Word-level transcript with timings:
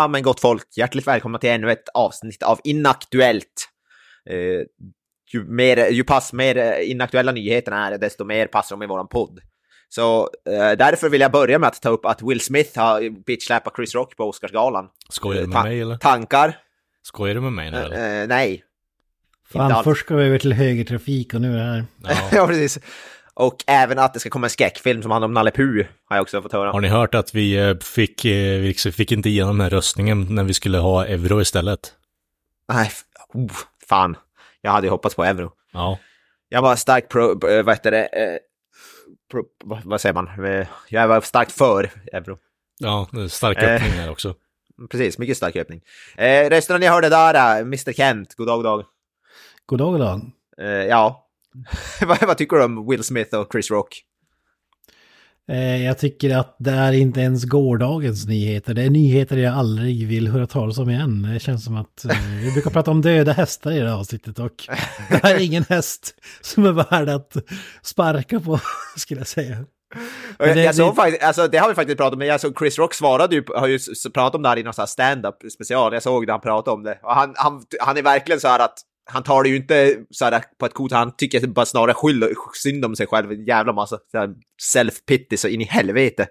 Ja, 0.00 0.08
men 0.08 0.22
gott 0.22 0.40
folk, 0.40 0.76
hjärtligt 0.76 1.06
välkomna 1.06 1.38
till 1.38 1.50
ännu 1.50 1.72
ett 1.72 1.88
avsnitt 1.94 2.42
av 2.42 2.60
Inaktuellt. 2.64 3.68
Eh, 4.30 4.36
ju, 5.32 5.44
mer, 5.44 5.90
ju 5.90 6.04
pass 6.04 6.32
mer 6.32 6.56
eh, 6.56 6.90
inaktuella 6.90 7.32
nyheterna 7.32 7.86
är, 7.86 7.98
desto 7.98 8.24
mer 8.24 8.46
passar 8.46 8.76
de 8.76 8.82
i 8.82 8.86
våran 8.86 9.08
podd. 9.08 9.40
Så 9.88 10.22
eh, 10.22 10.76
därför 10.78 11.08
vill 11.08 11.20
jag 11.20 11.32
börja 11.32 11.58
med 11.58 11.66
att 11.66 11.82
ta 11.82 11.88
upp 11.88 12.06
att 12.06 12.22
Will 12.22 12.40
Smith 12.40 12.78
har 12.78 13.24
bitchsläpat 13.24 13.76
Chris 13.76 13.94
Rock 13.94 14.16
på 14.16 14.24
Oscarsgalan. 14.24 14.88
Skojar 15.08 15.40
du 15.40 15.46
med 15.46 15.56
Ta- 15.56 15.62
mig 15.62 15.80
eller? 15.80 15.96
Tankar? 15.96 16.58
Skojar 17.02 17.34
du 17.34 17.40
med 17.40 17.52
mig 17.52 17.70
nu 17.70 17.76
eller? 17.76 18.22
Eh, 18.22 18.28
nej. 18.28 18.64
Fan, 19.52 19.84
först 19.84 20.04
ska 20.04 20.16
vi 20.16 20.24
över 20.24 20.38
till 20.38 20.52
högertrafik 20.52 21.34
och 21.34 21.40
nu 21.40 21.52
är 21.52 21.58
det 21.58 21.64
här. 21.64 21.84
Ja. 22.02 22.28
ja, 22.32 22.46
precis. 22.46 22.78
Och 23.40 23.64
även 23.66 23.98
att 23.98 24.14
det 24.14 24.20
ska 24.20 24.30
komma 24.30 24.46
en 24.46 24.50
skräckfilm 24.50 25.02
som 25.02 25.10
handlar 25.10 25.28
om 25.28 25.34
Nalle 25.34 25.50
Puh, 25.50 25.86
har 26.04 26.16
jag 26.16 26.22
också 26.22 26.42
fått 26.42 26.52
höra. 26.52 26.72
Har 26.72 26.80
ni 26.80 26.88
hört 26.88 27.14
att 27.14 27.34
vi 27.34 27.56
eh, 27.56 27.78
fick, 27.78 28.24
eh, 28.24 28.60
vi 28.60 28.68
liksom 28.68 28.92
fick 28.92 29.12
inte 29.12 29.28
igenom 29.28 29.58
den 29.58 29.64
här 29.64 29.70
röstningen 29.70 30.26
när 30.34 30.44
vi 30.44 30.54
skulle 30.54 30.78
ha 30.78 31.06
euro 31.06 31.40
istället? 31.40 31.92
Nej, 32.72 32.90
oh, 33.28 33.52
fan. 33.88 34.16
Jag 34.60 34.70
hade 34.70 34.86
ju 34.86 34.90
hoppats 34.90 35.14
på 35.14 35.24
euro. 35.24 35.52
Ja. 35.72 35.98
Jag 36.48 36.62
var 36.62 36.76
starkt 36.76 37.08
pro, 37.08 37.48
eh, 37.48 37.62
vad 37.62 37.74
heter 37.74 37.90
det, 37.90 38.08
pro, 39.30 39.44
vad, 39.84 40.00
säger 40.00 40.14
man? 40.14 40.30
Jag 40.88 41.08
var 41.08 41.20
starkt 41.20 41.52
för 41.52 41.90
euro. 42.12 42.38
Ja, 42.78 43.08
stark 43.28 43.58
öppning 43.58 43.90
här 43.90 44.10
också. 44.10 44.34
Precis, 44.90 45.18
mycket 45.18 45.36
stark 45.36 45.56
öppning. 45.56 45.80
Eh, 46.16 46.50
resten 46.50 46.74
av 46.74 46.80
ni 46.80 46.86
hörde 46.86 47.08
där, 47.08 47.60
Mr 47.60 47.92
Kent, 47.92 48.34
god 48.34 48.46
dag, 48.46 48.56
god 48.58 48.64
dag. 48.64 48.84
God 49.66 49.78
dag, 49.78 49.92
god 49.92 50.00
dag. 50.00 50.20
Eh, 50.58 50.86
ja, 50.86 51.29
vad, 52.06 52.22
vad 52.26 52.38
tycker 52.38 52.56
du 52.56 52.64
om 52.64 52.88
Will 52.90 53.04
Smith 53.04 53.36
och 53.36 53.48
Chris 53.52 53.70
Rock? 53.70 54.02
Eh, 55.48 55.84
jag 55.84 55.98
tycker 55.98 56.36
att 56.36 56.56
det 56.58 56.70
är 56.70 56.92
inte 56.92 57.20
ens 57.20 57.44
gårdagens 57.44 58.26
nyheter. 58.26 58.74
Det 58.74 58.82
är 58.82 58.90
nyheter 58.90 59.36
jag 59.36 59.54
aldrig 59.54 60.06
vill 60.08 60.28
höra 60.28 60.46
talas 60.46 60.78
om 60.78 60.90
igen. 60.90 61.22
Det 61.32 61.40
känns 61.40 61.64
som 61.64 61.76
att 61.76 62.04
eh, 62.04 62.16
vi 62.44 62.52
brukar 62.52 62.70
prata 62.70 62.90
om 62.90 63.02
döda 63.02 63.32
hästar 63.32 63.72
i 63.72 63.78
det 63.78 63.88
här 63.88 63.96
avsnittet 63.98 64.38
och 64.38 64.68
det 65.10 65.20
här 65.22 65.34
är 65.34 65.38
ingen 65.40 65.64
häst 65.68 66.14
som 66.40 66.64
är 66.66 66.72
värd 66.72 67.08
att 67.08 67.36
sparka 67.82 68.40
på, 68.40 68.60
skulle 68.96 69.20
jag 69.20 69.28
säga. 69.28 69.56
Det- 70.38 70.74
såg 70.76 70.90
det- 70.92 70.96
faktiskt, 70.96 71.22
alltså 71.22 71.48
det 71.48 71.58
har 71.58 71.68
vi 71.68 71.74
faktiskt 71.74 71.98
pratat 71.98 72.12
om, 72.12 72.18
men 72.18 72.38
såg 72.38 72.58
Chris 72.58 72.78
Rock 72.78 72.94
svarade 72.94 73.34
ju, 73.34 73.44
har 73.54 73.66
ju 73.66 73.78
pratat 74.14 74.34
om 74.34 74.42
det 74.42 74.48
här 74.48 74.58
i 74.58 74.62
någon 74.62 74.86
stand-up 74.86 75.36
special, 75.52 75.92
jag 75.92 76.02
såg 76.02 76.26
det 76.26 76.32
han 76.32 76.40
pratade 76.40 76.74
om 76.74 76.82
det. 76.82 76.98
Och 77.02 77.14
han, 77.14 77.34
han, 77.36 77.62
han 77.80 77.96
är 77.96 78.02
verkligen 78.02 78.40
så 78.40 78.48
här 78.48 78.58
att, 78.58 78.78
han 79.04 79.22
tar 79.22 79.42
det 79.42 79.48
ju 79.48 79.56
inte 79.56 80.04
såhär 80.10 80.44
på 80.58 80.66
ett 80.66 80.74
coolt, 80.74 80.92
han 80.92 81.16
tycker 81.16 81.46
bara 81.46 81.66
snarare 81.66 81.94
skyll, 81.94 82.34
synd 82.62 82.84
om 82.84 82.96
sig 82.96 83.06
själv, 83.06 83.32
en 83.32 83.44
jävla 83.44 83.72
massa 83.72 83.98
self-pity 84.74 85.36
så 85.36 85.48
in 85.48 85.60
i 85.60 85.64
helvete. 85.64 86.26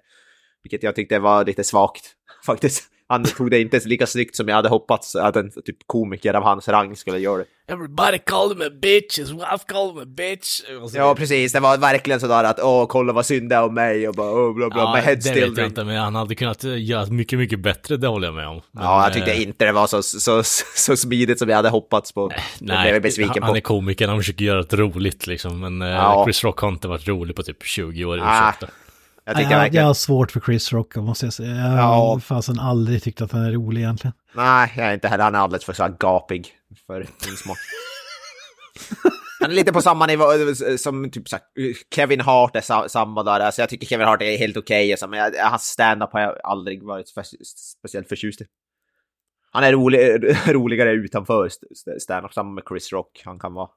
Vilket 0.64 0.84
jag 0.84 0.96
tyckte 0.96 1.20
var 1.20 1.46
lite 1.46 1.64
svagt, 1.64 2.14
faktiskt. 2.46 2.84
Han 3.12 3.24
tog 3.24 3.52
det 3.52 3.60
inte 3.62 3.80
lika 3.86 4.08
snyggt 4.08 4.36
som 4.36 4.48
jag 4.48 4.56
hade 4.56 4.70
hoppats 4.70 5.16
att 5.16 5.36
en 5.36 5.52
typ 5.66 5.78
komiker 5.88 6.34
av 6.34 6.44
hans 6.44 6.68
rang 6.68 6.96
skulle 6.96 7.18
göra 7.18 7.38
det. 7.38 7.46
Everybody 7.74 8.18
called 8.18 8.58
him 8.58 8.68
a 8.68 8.70
bitch, 8.82 9.20
his 9.20 9.32
wife 9.32 9.66
called 9.68 9.94
him 9.94 10.02
a 10.02 10.06
bitch. 10.06 10.62
Ja, 10.94 11.16
precis. 11.16 11.52
Det 11.54 11.60
var 11.60 11.78
verkligen 11.78 12.20
sådär 12.20 12.44
att 12.44 12.60
åh, 12.60 12.86
kolla 12.88 13.14
vad 13.14 13.26
synd 13.26 13.50
det 13.50 13.56
är 13.56 13.64
om 13.64 13.74
mig 13.74 14.08
och 14.08 14.14
bara 14.16 14.32
åh, 14.32 14.54
bla 14.56 14.70
bla, 14.70 14.82
Ja, 14.82 14.94
my 14.96 15.02
head 15.02 15.16
det 15.16 15.34
vet 15.34 15.58
jag 15.58 15.68
inte, 15.68 15.84
men 15.84 15.98
han 15.98 16.16
hade 16.16 16.36
kunnat 16.36 16.64
eh, 16.64 16.84
göra 16.84 17.06
mycket, 17.06 17.40
mycket 17.40 17.60
bättre, 17.60 17.98
det 17.98 18.08
håller 18.08 18.28
jag 18.28 18.36
med 18.36 18.48
om. 18.48 18.62
Men, 18.72 18.84
Ja, 18.84 19.04
jag 19.04 19.14
tyckte 19.14 19.32
eh, 19.32 19.42
inte 19.42 19.66
det 19.66 19.72
var 19.72 19.88
så, 19.88 20.04
så, 20.04 20.44
så 20.76 20.98
smidigt 20.98 21.40
som 21.40 21.50
jag 21.50 21.56
hade 21.56 21.70
hoppats 21.70 22.12
på. 22.12 22.28
det 22.28 22.36
blev 22.66 22.78
jag 22.78 22.92
Nej, 22.92 23.00
besviken 23.00 23.30
han, 23.34 23.40
på. 23.40 23.46
han 23.46 23.56
är 23.56 23.62
komiker, 23.62 24.08
han 24.08 24.18
försöker 24.18 24.46
göra 24.46 24.62
det 24.64 24.76
roligt 24.78 25.28
liksom, 25.28 25.60
men 25.60 25.82
eh, 25.82 25.88
Ja. 25.88 26.24
Chris 26.26 26.44
Rock 26.44 26.60
har 26.60 26.70
inte 26.70 26.88
varit 26.88 27.08
rolig 27.08 27.36
på 27.36 27.44
typ 27.44 27.64
20 27.64 28.06
år, 28.06 28.20
Ah, 28.24 28.50
ursäkta. 28.50 28.68
Jag, 29.34 29.42
jag, 29.44 29.50
verkligen... 29.60 29.86
har 29.86 29.94
svårt 29.94 30.32
för 30.32 30.40
Chris 30.40 30.74
Rock, 30.74 30.96
måste 30.96 31.26
jag 31.26 31.34
säga. 31.34 31.56
Jag 31.56 31.64
har 31.84 32.14
Ja. 32.16 32.20
fasen 32.20 32.60
aldrig 32.60 33.04
tyckt 33.04 33.22
att 33.22 33.32
han 33.32 33.42
är 33.42 33.52
rolig 33.52 33.82
egentligen. 33.82 34.14
Nej, 34.36 34.74
jag 34.78 34.88
är 34.88 34.94
inte 34.94 35.08
heller. 35.08 35.24
Han 35.24 35.36
är 35.36 35.40
alldeles 35.40 35.66
för 35.66 35.74
så 35.74 35.84
här 35.84 35.96
gapig 36.00 36.52
för 36.88 36.98
min 37.28 37.38
smak. 37.38 37.58
Han 39.42 39.52
är 39.52 39.56
lite 39.56 39.74
på 39.74 39.82
samma 39.82 40.06
nivå 40.06 40.24
eh, 40.34 40.76
som 40.78 41.12
typ 41.12 41.30
så 41.30 41.38
Kevin 41.96 42.22
Hart 42.22 42.56
är 42.56 42.62
sa, 42.62 42.90
samma 42.90 43.24
där. 43.24 43.40
Alltså 43.40 43.62
jag 43.62 43.70
tycker 43.70 43.88
Kevin 43.88 44.08
Hart 44.08 44.22
är 44.22 44.38
helt 44.38 44.58
okej, 44.58 44.92
alltså, 44.92 45.08
men 45.08 45.20
jag, 45.20 45.50
hans 45.50 45.64
stand-up 45.64 46.10
har 46.14 46.20
jag 46.22 46.38
aldrig 46.44 46.84
varit 46.84 47.10
för, 47.10 47.24
speciellt 47.82 48.10
förtjust 48.10 48.42
i. 48.42 48.46
Han 49.52 49.64
är 49.64 49.72
rolig, 49.72 50.00
roligare 50.48 50.92
utanför 50.92 51.46
st- 51.46 52.00
stand-up, 52.00 52.34
samma 52.34 52.50
med 52.52 52.64
Chris 52.70 52.92
Rock. 52.92 53.22
Han 53.26 53.40
kan 53.40 53.54
vara. 53.54 53.70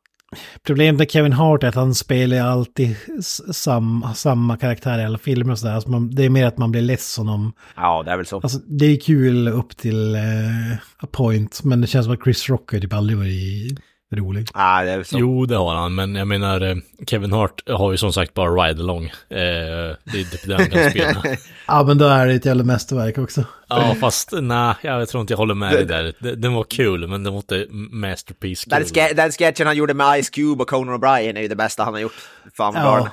Problemet 0.66 0.98
med 0.98 1.10
Kevin 1.10 1.32
Hart 1.32 1.62
är 1.62 1.68
att 1.68 1.74
han 1.74 1.94
spelar 1.94 2.36
alltid 2.40 2.96
s- 3.18 3.56
sam, 3.56 4.06
samma 4.14 4.56
karaktär 4.56 4.98
i 4.98 5.04
alla 5.04 5.18
filmer 5.18 5.52
och 5.52 5.58
sådär. 5.58 5.74
Alltså 5.74 5.90
man, 5.90 6.10
det 6.14 6.24
är 6.24 6.30
mer 6.30 6.46
att 6.46 6.58
man 6.58 6.70
blir 6.72 6.82
ledsen 6.82 7.28
om... 7.28 7.52
Ja, 7.76 8.02
det 8.02 8.10
är 8.10 8.16
väl 8.16 8.26
så. 8.26 8.36
Alltså 8.40 8.58
det 8.58 8.86
är 8.86 9.00
kul 9.00 9.48
upp 9.48 9.76
till 9.76 10.14
eh, 10.14 10.72
a 10.98 11.06
point, 11.12 11.64
men 11.64 11.80
det 11.80 11.86
känns 11.86 12.04
som 12.06 12.14
att 12.14 12.24
Chris 12.24 12.48
Rock 12.48 12.72
har 12.72 12.78
typ 12.80 12.92
aldrig 12.92 13.18
varit 13.18 13.78
rolig. 14.16 14.48
Ja, 14.54 14.82
det 14.84 14.90
är 14.90 14.96
väl 14.96 15.04
så. 15.04 15.18
Jo, 15.18 15.46
det 15.46 15.56
har 15.56 15.74
han, 15.74 15.94
men 15.94 16.14
jag 16.14 16.28
menar, 16.28 16.60
eh, 16.60 16.76
Kevin 17.06 17.32
Hart 17.32 17.68
har 17.68 17.90
ju 17.92 17.96
som 17.98 18.12
sagt 18.12 18.34
bara 18.34 18.50
ride-along. 18.50 19.04
Eh, 19.04 19.10
det 19.28 20.20
är 20.20 20.30
typ 20.30 20.46
det 20.48 20.54
han 20.54 20.70
kan 20.70 20.90
spela. 20.90 21.22
Ja, 21.66 21.82
men 21.82 21.98
då 21.98 22.04
är 22.06 22.26
det 22.26 22.34
ett 22.34 22.44
jävla 22.44 22.64
mästerverk 22.64 23.18
också. 23.18 23.44
Ja, 23.68 23.96
fast 24.00 24.28
nej, 24.32 24.74
jag 24.82 25.08
tror 25.08 25.20
inte 25.20 25.32
jag 25.32 25.38
håller 25.38 25.54
med 25.54 25.72
dig 25.72 25.84
där. 25.84 26.12
Det- 26.18 26.34
Den 26.34 26.52
var 26.52 26.64
kul, 26.64 27.08
men 27.08 27.22
den 27.24 27.32
var 27.32 27.40
inte 27.40 27.66
masterpiece 27.90 28.64
Den, 28.64 28.84
kul. 28.84 28.94
ske- 28.94 29.12
den 29.14 29.30
sketchen 29.32 29.66
han 29.66 29.76
gjorde 29.76 29.94
med 29.94 30.24
Ice 30.24 30.30
Cube 30.30 30.62
och 30.62 30.68
Conan 30.68 30.94
O'Brien 31.00 31.36
är 31.38 31.42
ju 31.42 31.48
det 31.48 31.56
bästa 31.56 31.84
han 31.84 31.92
har 31.94 32.00
gjort. 32.00 32.14
Fan 32.56 32.74
Ja, 32.76 33.08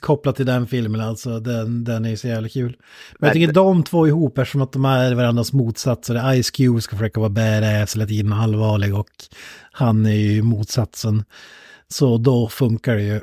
kopplat 0.00 0.36
till 0.36 0.46
den 0.46 0.66
filmen 0.66 1.00
alltså, 1.00 1.40
den, 1.40 1.84
den 1.84 2.04
är 2.04 2.10
ju 2.10 2.16
så 2.16 2.28
jävla 2.28 2.48
kul. 2.48 2.76
Men 3.18 3.26
jag 3.26 3.34
tycker 3.34 3.52
de 3.52 3.82
två 3.82 4.06
ihop, 4.06 4.38
eftersom 4.38 4.62
att 4.62 4.72
de 4.72 4.84
är 4.84 5.14
varandras 5.14 5.52
motsatser. 5.52 6.42
Ice 6.42 6.50
Cube 6.50 6.80
ska 6.80 6.96
försöka 6.96 7.20
vara 7.20 7.30
badass, 7.30 7.96
hela 7.96 8.06
tiden 8.06 8.32
allvarlig 8.32 8.94
och 8.94 9.08
han 9.72 10.06
är 10.06 10.10
ju 10.10 10.42
motsatsen. 10.42 11.24
Så 11.88 12.18
då 12.18 12.48
funkar 12.48 12.94
det 12.94 13.02
ju. 13.02 13.20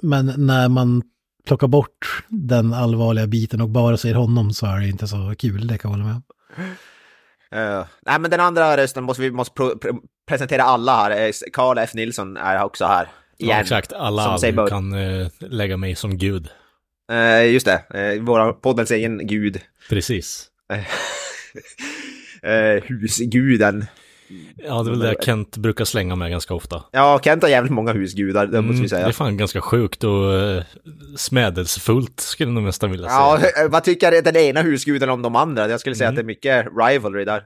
Men 0.00 0.32
när 0.36 0.68
man 0.68 1.02
plockar 1.46 1.66
bort 1.66 2.24
den 2.28 2.72
allvarliga 2.72 3.26
biten 3.26 3.60
och 3.60 3.68
bara 3.68 3.96
ser 3.96 4.14
honom 4.14 4.52
så 4.52 4.66
är 4.66 4.80
det 4.80 4.88
inte 4.88 5.08
så 5.08 5.34
kul, 5.38 5.66
det 5.66 5.78
kan 5.78 5.90
jag 5.90 5.98
hålla 5.98 6.12
med. 6.12 6.22
Eh, 7.52 7.86
nej, 8.06 8.18
men 8.20 8.30
den 8.30 8.40
andra 8.40 8.76
rösten 8.76 9.04
måste 9.04 9.22
vi 9.22 9.30
måste 9.30 9.54
pro- 9.54 9.74
pre- 9.74 9.98
presentera 10.28 10.62
alla 10.62 10.96
här. 10.96 11.10
Eh, 11.10 11.30
Carl 11.52 11.78
F. 11.78 11.94
Nilsson 11.94 12.36
är 12.36 12.62
också 12.64 12.84
här. 12.84 13.08
Igen. 13.40 13.56
Ja, 13.56 13.60
exakt. 13.62 13.92
Alla 13.92 14.38
bör. 14.52 14.68
kan 14.68 14.92
eh, 14.92 15.26
lägga 15.38 15.76
mig 15.76 15.94
som 15.94 16.18
gud. 16.18 16.48
Eh, 17.12 17.52
just 17.52 17.66
det, 17.66 18.14
uh, 18.16 18.22
våra 18.22 18.52
poddens 18.52 18.90
egen 18.90 19.26
gud. 19.26 19.60
Precis. 19.88 20.46
Uh, 20.72 20.78
husguden. 22.88 23.84
Ja, 24.56 24.82
det 24.82 24.88
är 24.88 24.90
väl 24.90 24.98
det 24.98 25.16
Kent 25.24 25.56
brukar 25.56 25.84
slänga 25.84 26.16
med 26.16 26.30
ganska 26.30 26.54
ofta. 26.54 26.82
Ja, 26.92 27.20
Kent 27.24 27.42
har 27.42 27.50
jävligt 27.50 27.72
många 27.72 27.92
husgudar, 27.92 28.46
det 28.46 28.60
måste 28.60 28.68
Mm, 28.68 28.76
vi 28.76 28.82
det 28.82 28.88
säga. 28.88 29.06
är 29.08 29.12
fan 29.12 29.36
ganska 29.36 29.60
sjukt 29.60 30.04
och 30.04 30.32
uh, 30.32 30.62
smädelsefullt 31.16 32.20
skulle 32.20 32.52
jag 32.52 32.62
nästan 32.62 32.90
vilja 32.90 33.08
säga. 33.08 33.50
Ja, 33.56 33.68
vad 33.68 33.84
tycker 33.84 34.22
den 34.22 34.36
ena 34.36 34.62
husguden 34.62 35.08
om 35.10 35.22
de 35.22 35.36
andra? 35.36 35.68
Jag 35.68 35.80
skulle 35.80 35.96
säga 35.96 36.08
Mm. 36.08 36.12
att 36.12 36.16
det 36.16 36.22
är 36.22 36.26
mycket 36.26 36.66
rivalry 36.78 37.24
där. 37.24 37.44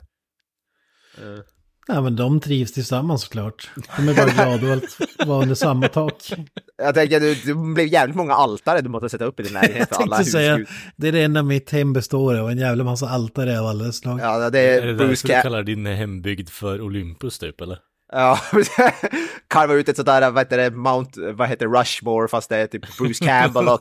Ja, 1.87 2.01
men 2.01 2.17
de 2.17 2.41
trivs 2.41 2.73
tillsammans 2.73 3.23
såklart. 3.23 3.71
De 3.97 4.09
är 4.09 4.15
bara 4.15 4.31
glada 4.59 4.75
att 4.75 5.27
vara 5.27 5.43
under 5.43 5.55
samma 5.55 5.89
tak. 5.89 6.33
Jag 6.77 6.95
tänker, 6.95 7.21
det, 7.21 7.45
det 7.47 7.55
blir 7.55 7.85
jävligt 7.85 8.17
många 8.17 8.35
altare 8.35 8.81
du 8.81 8.89
måste 8.89 9.09
sätta 9.09 9.25
upp 9.25 9.41
i 9.41 9.43
din 9.43 9.53
lägenhet 9.53 9.89
för 9.89 9.97
Jag 10.03 10.13
alla 10.13 10.25
säga, 10.25 10.59
det 10.97 11.09
är 11.09 11.13
det 11.13 11.23
enda 11.23 11.43
mitt 11.43 11.71
hem 11.71 11.93
består 11.93 12.35
av, 12.35 12.51
en 12.51 12.59
jävla 12.59 12.85
massa 12.85 13.09
altare 13.09 13.61
av 13.61 13.67
alla 13.67 13.93
slag. 13.93 14.21
Ja, 14.21 14.51
det 14.51 14.59
Är 14.61 14.83
är 14.83 14.87
det 14.87 14.95
Bruce 14.95 15.29
därför 15.29 15.37
du 15.37 15.43
kallar 15.43 15.63
din 15.63 15.87
hembygd 15.87 16.49
för 16.49 16.81
Olympus 16.81 17.39
typ 17.39 17.61
eller? 17.61 17.79
Ja, 18.17 18.39
karva 19.49 19.75
ut 19.75 19.89
ett 19.89 19.97
sånt 19.97 20.07
där, 20.07 20.31
vad 20.31 20.39
heter 20.41 20.59
det, 20.59 20.71
Mount, 20.71 21.33
vad 21.33 21.49
heter 21.49 21.67
det, 21.69 21.79
Rushmore, 21.81 22.29
fast 22.29 22.49
det 22.49 22.57
är 22.57 22.67
typ 22.67 22.99
Bruce 22.99 23.25
Campbell 23.27 23.69
och 23.69 23.81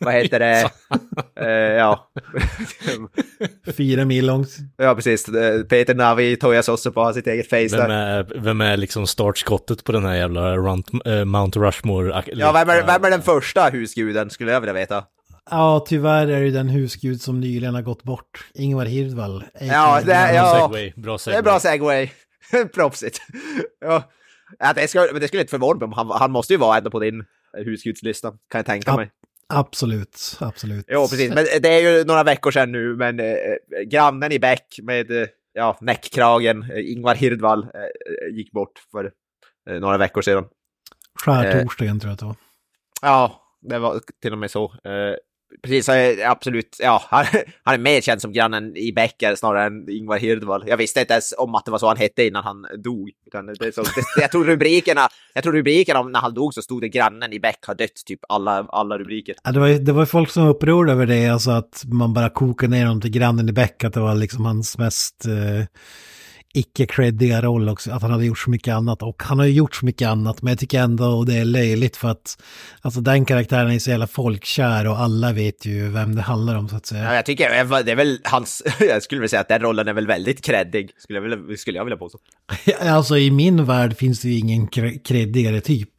vad 0.00 0.14
heter 0.14 0.38
det, 0.38 0.70
Eh, 1.40 1.48
ja. 1.76 2.10
Fyra 3.76 4.04
mil 4.04 4.26
långt. 4.26 4.48
ja, 4.76 4.94
precis, 4.94 5.28
Eh, 5.28 5.62
Peter 5.62 5.94
Navi 5.94 6.36
tojas 6.36 6.68
också 6.68 6.92
på 6.92 7.12
sitt 7.12 7.26
eget 7.26 7.48
face 7.50 7.56
Vem 7.76 7.88
där. 7.88 7.90
är, 7.90 8.40
vem 8.40 8.60
är 8.60 8.76
liksom 8.76 9.06
startskottet 9.06 9.84
på 9.84 9.92
den 9.92 10.04
här 10.04 10.14
jävla 10.14 10.56
Runt, 10.56 10.86
eh, 11.06 11.24
Mount 11.24 11.60
Rushmore? 11.60 12.22
Ja, 12.26 12.52
vem 12.52 12.68
är, 12.70 12.86
vem 12.86 13.04
är 13.04 13.10
den 13.10 13.22
första 13.22 13.64
husguden, 13.68 14.30
skulle 14.30 14.52
jag 14.52 14.60
vilja 14.60 14.72
veta. 14.74 15.04
Ja, 15.50 15.84
tyvärr 15.88 16.26
är 16.26 16.42
det 16.42 16.50
den 16.50 16.68
husgud 16.68 17.20
som 17.20 17.40
nyligen 17.40 17.74
har 17.74 17.82
gått 17.82 18.02
bort. 18.02 18.44
Ingvar 18.54 18.84
Hirdvall. 18.86 19.44
Ja, 19.60 20.00
det 20.06 20.12
är- 20.12 20.32
Bra 20.32 20.36
ja. 20.36 20.60
segway, 20.68 20.92
bra 20.96 21.12
Det 21.12 21.18
segway. 21.18 21.38
är 21.38 21.42
bra 21.42 21.60
segway. 21.60 22.10
Propsigt. 22.74 23.20
ja. 23.80 24.02
Det 24.74 24.88
skulle, 24.88 25.12
men 25.12 25.20
det 25.20 25.28
skulle 25.28 25.42
inte 25.42 25.50
förvåna 25.50 25.78
mig 25.78 25.86
om 25.86 25.92
han, 25.92 26.10
han 26.10 26.30
måste 26.30 26.52
ju 26.52 26.58
vara 26.58 26.78
ändå 26.78 26.90
på 26.90 27.00
din 27.00 27.24
husgudslista, 27.52 28.30
kan 28.30 28.58
jag 28.58 28.66
tänka 28.66 28.96
mig. 28.96 29.10
Absolut, 29.54 30.36
absolut. 30.40 30.84
Jo, 30.88 31.00
precis. 31.00 31.34
Men 31.34 31.44
det 31.62 31.68
är 31.68 31.80
ju 31.80 32.04
några 32.04 32.24
veckor 32.24 32.50
sedan 32.50 32.72
nu, 32.72 32.96
men 32.96 33.20
eh, 33.20 33.34
grannen 33.86 34.32
i 34.32 34.38
Bäck 34.38 34.78
med 34.82 35.10
eh, 35.10 35.28
ja, 35.52 35.78
näckkragen, 35.80 36.62
eh, 36.62 36.92
Ingvar 36.92 37.14
Hirdvall, 37.14 37.62
eh, 37.62 38.36
gick 38.36 38.52
bort 38.52 38.86
för 38.90 39.12
eh, 39.70 39.80
några 39.80 39.98
veckor 39.98 40.22
sedan. 40.22 40.44
Skärtorsdagen 41.24 42.00
tror 42.00 42.08
jag 42.08 42.12
att 42.12 42.18
det 42.18 42.26
var. 42.26 42.36
Ja, 43.02 43.42
det 43.60 43.78
var 43.78 44.00
till 44.22 44.32
och 44.32 44.38
med 44.38 44.50
så. 44.50 44.74
Precis, 45.62 45.88
absolut, 46.26 46.76
ja, 46.80 47.02
han, 47.10 47.24
han 47.62 47.74
är 47.74 47.78
mer 47.78 48.00
känd 48.00 48.20
som 48.20 48.32
grannen 48.32 48.76
i 48.76 48.92
Becker 48.92 49.34
snarare 49.34 49.66
än 49.66 49.88
Ingvar 49.90 50.18
Hirdwall. 50.18 50.64
Jag 50.66 50.76
visste 50.76 51.00
inte 51.00 51.12
ens 51.12 51.34
om 51.38 51.54
att 51.54 51.64
det 51.64 51.70
var 51.70 51.78
så 51.78 51.88
han 51.88 51.96
hette 51.96 52.24
innan 52.26 52.44
han 52.44 52.66
dog. 52.84 53.10
Utan 53.26 53.46
det 53.46 53.66
är 53.66 53.72
så, 53.72 53.82
det, 53.82 54.20
jag 54.20 54.30
tror 54.30 54.44
rubrikerna, 54.44 55.08
jag 55.34 55.42
tror 55.44 55.52
rubrikerna 55.52 56.00
om 56.00 56.12
när 56.12 56.20
han 56.20 56.34
dog 56.34 56.54
så 56.54 56.62
stod 56.62 56.80
det 56.80 56.88
grannen 56.88 57.32
i 57.32 57.40
Beck 57.40 57.58
har 57.66 57.74
dött, 57.74 58.02
typ 58.06 58.20
alla, 58.28 58.66
alla 58.68 58.98
rubriker. 58.98 59.34
Ja, 59.44 59.52
det, 59.52 59.60
var, 59.60 59.66
ju- 59.66 59.78
det 59.78 59.92
var 59.92 60.04
folk 60.06 60.30
som 60.30 60.42
var 60.44 60.50
upprörda 60.50 60.92
över 60.92 61.06
det, 61.06 61.28
alltså 61.28 61.50
att 61.50 61.82
man 61.86 62.14
bara 62.14 62.30
kokade 62.30 62.70
ner 62.70 62.86
honom 62.86 63.00
till 63.00 63.10
grannen 63.10 63.48
i 63.48 63.52
Beck, 63.52 63.84
att 63.84 63.92
det 63.94 64.00
var 64.00 64.14
liksom 64.14 64.44
hans 64.44 64.78
mest 64.78 65.26
eh, 65.26 65.66
icke-creddiga 66.54 67.42
roll 67.42 67.68
också, 67.68 67.90
att 67.90 68.02
han 68.02 68.10
hade 68.10 68.24
gjort 68.24 68.38
så 68.38 68.50
mycket 68.50 68.74
annat. 68.74 69.02
Och 69.02 69.22
han 69.22 69.38
har 69.38 69.46
ju 69.46 69.52
gjort 69.52 69.74
så 69.74 69.86
mycket 69.86 70.08
annat, 70.08 70.42
men 70.42 70.50
jag 70.50 70.58
tycker 70.58 70.80
ändå 70.80 71.24
det 71.24 71.34
är 71.34 71.44
löjligt 71.44 71.96
för 71.96 72.08
att 72.08 72.42
alltså 72.80 73.00
den 73.00 73.24
karaktären 73.24 73.70
är 73.70 73.78
så 73.78 73.90
jävla 73.90 74.06
folkkär 74.06 74.86
och 74.86 74.98
alla 74.98 75.32
vet 75.32 75.66
ju 75.66 75.88
vem 75.88 76.14
det 76.14 76.22
handlar 76.22 76.56
om 76.56 76.68
så 76.68 76.76
att 76.76 76.90
Ja, 76.92 76.96
säga. 76.98 77.14
jag 77.14 77.26
tycker 77.26 77.50
det 77.84 77.92
är 77.92 77.96
väl 77.96 78.18
hans, 78.24 78.62
jag 78.80 79.02
skulle 79.02 79.20
vilja 79.20 79.28
säga 79.28 79.40
att 79.40 79.48
den 79.48 79.60
rollen 79.60 79.88
är 79.88 79.92
väl 79.92 80.06
väldigt 80.06 80.44
creddig, 80.44 80.90
skulle 80.98 81.16
jag 81.16 81.22
vilja, 81.22 81.56
skulle 81.56 81.78
jag 81.78 81.84
vilja 81.84 81.96
påstå. 81.98 82.18
Alltså 82.80 83.18
i 83.18 83.30
min 83.30 83.64
värld 83.64 83.96
finns 83.96 84.20
det 84.20 84.28
ju 84.28 84.38
ingen 84.38 84.68
cre- 84.68 85.02
creddigare 85.04 85.60
typ. 85.60 85.90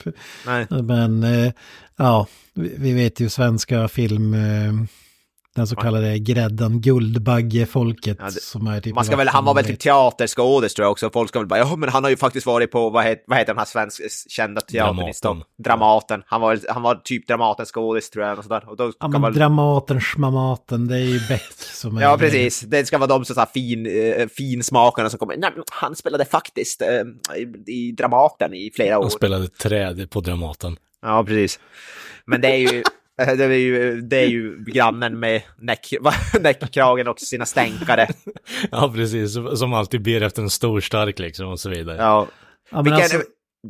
Nej. 0.45 0.65
Men 0.69 1.23
eh, 1.23 1.51
ja, 1.97 2.27
vi 2.53 2.73
vi 2.77 2.94
vet 2.94 3.19
ju 3.19 3.29
svenska 3.29 3.88
film, 3.88 4.33
eh, 4.33 4.73
den 5.55 5.67
så 5.67 5.75
kallade 5.75 6.19
gräddan, 6.19 6.81
Guldbaggefolket 6.81 8.17
Ja, 8.19 8.25
det- 8.25 8.41
som 8.41 8.67
är 8.67 8.81
typ... 8.81 8.95
Man 8.95 9.05
ska 9.05 9.15
väl, 9.15 9.27
han 9.27 9.45
var 9.45 9.53
väl 9.53 9.65
typ 9.65 9.79
teaterskådis 9.79 10.73
tror 10.73 10.83
jag 10.85 10.91
också. 10.91 11.09
Folk 11.09 11.29
ska 11.29 11.39
väl 11.39 11.47
bara, 11.47 11.59
ja 11.59 11.75
men 11.75 11.89
han 11.89 12.03
har 12.03 12.09
ju 12.11 12.17
faktiskt 12.17 12.45
varit 12.45 12.71
på, 12.71 12.89
vad 12.89 13.03
heter, 13.03 13.23
vad 13.27 13.38
heter 13.38 13.53
den 13.53 13.57
här 13.57 13.65
svenska 13.65 14.03
kända 14.29 14.61
teatern 14.61 14.94
i 14.95 14.97
Dramaten. 14.97 15.13
Stockholm? 15.13 15.41
Dramaten. 15.63 16.23
Han 16.25 16.41
var, 16.41 16.59
han 16.69 16.81
var 16.81 16.95
typ 16.95 17.27
Dramatens 17.27 17.69
skådis 17.71 18.09
tror 18.09 18.25
jag. 18.25 18.38
Och 18.38 18.44
sådär. 18.44 18.69
Och 18.69 18.77
då 18.77 18.91
Ja 19.00 19.07
men 19.07 19.21
väl, 19.21 19.33
Dramaten, 19.33 20.01
Schmamaten, 20.01 20.88
det 20.88 20.95
är 20.95 21.00
ju 21.00 21.19
Beck 21.29 21.51
som 21.53 21.97
är... 21.97 22.01
ja 22.01 22.17
precis, 22.17 22.61
det 22.61 22.85
ska 22.85 22.97
vara 22.97 23.07
de 23.07 23.25
som 23.25 23.33
så 23.35 23.39
här 23.41 23.47
fin, 23.53 23.85
eh, 23.85 24.27
finsmakarna 24.27 25.09
som 25.09 25.19
kommer, 25.19 25.38
nej 25.38 25.51
han 25.71 25.95
spelade 25.95 26.25
faktiskt 26.25 26.81
eh, 26.81 26.88
i, 27.38 27.71
i 27.71 27.91
Dramaten 27.91 28.53
i 28.53 28.71
flera 28.75 28.97
år. 28.97 29.03
Han 29.03 29.11
spelade 29.11 29.47
träd 29.47 30.09
på 30.09 30.21
Dramaten. 30.21 30.77
Ja, 31.01 31.23
precis. 31.23 31.59
Men 32.25 32.41
det 32.41 32.47
är 32.47 32.57
ju, 32.57 32.83
det 33.18 33.44
är 33.44 33.50
ju, 33.50 34.01
det 34.01 34.18
är 34.18 34.27
ju 34.27 34.63
grannen 34.65 35.19
med 35.19 35.42
näck, 35.57 35.94
näckkragen 36.42 37.07
och 37.07 37.19
sina 37.19 37.45
stänkare. 37.45 38.07
Ja, 38.71 38.92
precis. 38.95 39.33
Som 39.56 39.74
alltid 39.74 40.01
ber 40.04 40.21
efter 40.21 40.42
en 40.42 40.50
stor 40.50 40.80
stark 40.80 41.19
liksom 41.19 41.48
och 41.48 41.60
så 41.60 41.69
vidare. 41.69 41.98
Ja. 41.98 42.27
Ja, 42.71 42.81
Vilken, 42.81 43.01
alltså, 43.01 43.21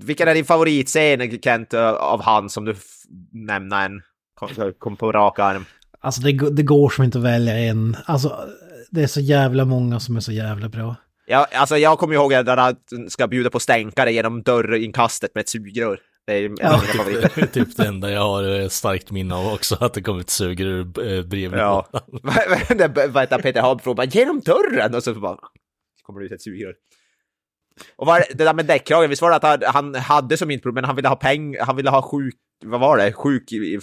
vilken 0.03 0.27
är 0.27 0.33
din 0.33 0.45
favoritscen, 0.45 1.39
Kent, 1.41 1.73
av 1.73 2.21
han 2.23 2.49
som 2.49 2.65
du 2.65 2.75
nämna 3.31 3.85
en? 3.85 4.01
Kom, 4.35 4.73
kom 4.79 4.95
på 4.97 5.11
rak 5.11 5.39
arm. 5.39 5.65
alltså 5.99 6.21
det, 6.21 6.31
går- 6.31 6.49
det 6.49 6.63
går 6.63 6.89
som 6.89 7.03
inte 7.03 7.17
att 7.17 7.23
välja 7.23 7.57
en. 7.57 7.97
Alltså 8.05 8.39
det 8.91 9.03
är 9.03 9.07
så 9.07 9.19
jävla 9.19 9.65
många 9.65 9.99
som 9.99 10.15
är 10.15 10.19
så 10.19 10.31
jävla 10.31 10.69
bra. 10.69 10.95
Ja, 11.25 11.47
alltså 11.53 11.77
jag 11.77 11.97
kommer 11.99 12.13
ihåg 12.13 12.33
att 12.33 12.47
han 12.47 12.75
ska 13.09 13.27
bjuda 13.27 13.49
på 13.49 13.59
stänkare 13.59 14.13
genom 14.13 14.43
dörrinkastet 14.43 15.35
med 15.35 15.41
ett 15.41 15.49
sugrör. 15.49 15.99
Det 16.27 16.33
är 16.33 16.51
Ja. 16.59 16.73
är 17.41 17.45
typ 17.53 17.77
det 17.77 17.87
enda 17.87 18.11
jag 18.11 18.21
har 18.21 18.43
ett 18.43 18.71
starkt 18.71 19.11
minne 19.11 19.35
av 19.35 19.53
också, 19.53 19.77
att 19.79 19.93
det 19.93 20.01
kom 20.01 20.19
ett 20.19 20.29
sugrör 20.29 20.79
eh, 20.79 21.23
bredvid. 21.25 21.59
Ja. 21.59 21.87
Det- 22.69 23.07
Vad 23.07 23.23
heter 23.23 23.41
Peter 23.41 23.61
Haber 23.61 23.93
bara 23.93 24.05
genom 24.05 24.39
dörren 24.39 24.95
och 24.95 25.03
så 25.03 25.13
bara 25.13 25.37
kommer 26.03 26.19
det 26.19 26.25
ut 26.25 26.31
ett 26.31 26.41
sugrör. 26.41 26.73
Och 27.95 28.07
vad 28.07 28.17
är 28.17 28.19
det 28.29 28.33
det 28.37 28.43
där 28.43 28.53
med 28.53 28.65
däckkragen, 28.65 29.09
visst 29.09 29.21
var 29.21 29.29
det 29.29 29.35
att 29.35 29.43
han, 29.43 29.61
han 29.65 29.95
hade 29.95 30.37
som 30.37 30.51
inte 30.51 30.63
problem, 30.63 30.81
men 30.81 30.85
han 30.85 30.95
ville 30.95 31.07
ha 31.07 31.15
peng, 31.15 31.57
han 31.59 31.75
ville 31.75 31.89
ha 31.89 32.01
sjuk, 32.01 32.35
vad 32.65 32.79
var 32.79 32.97
det, 32.97 33.13
sjuk 33.13 33.51
i- 33.51 33.55
i- 33.55 33.79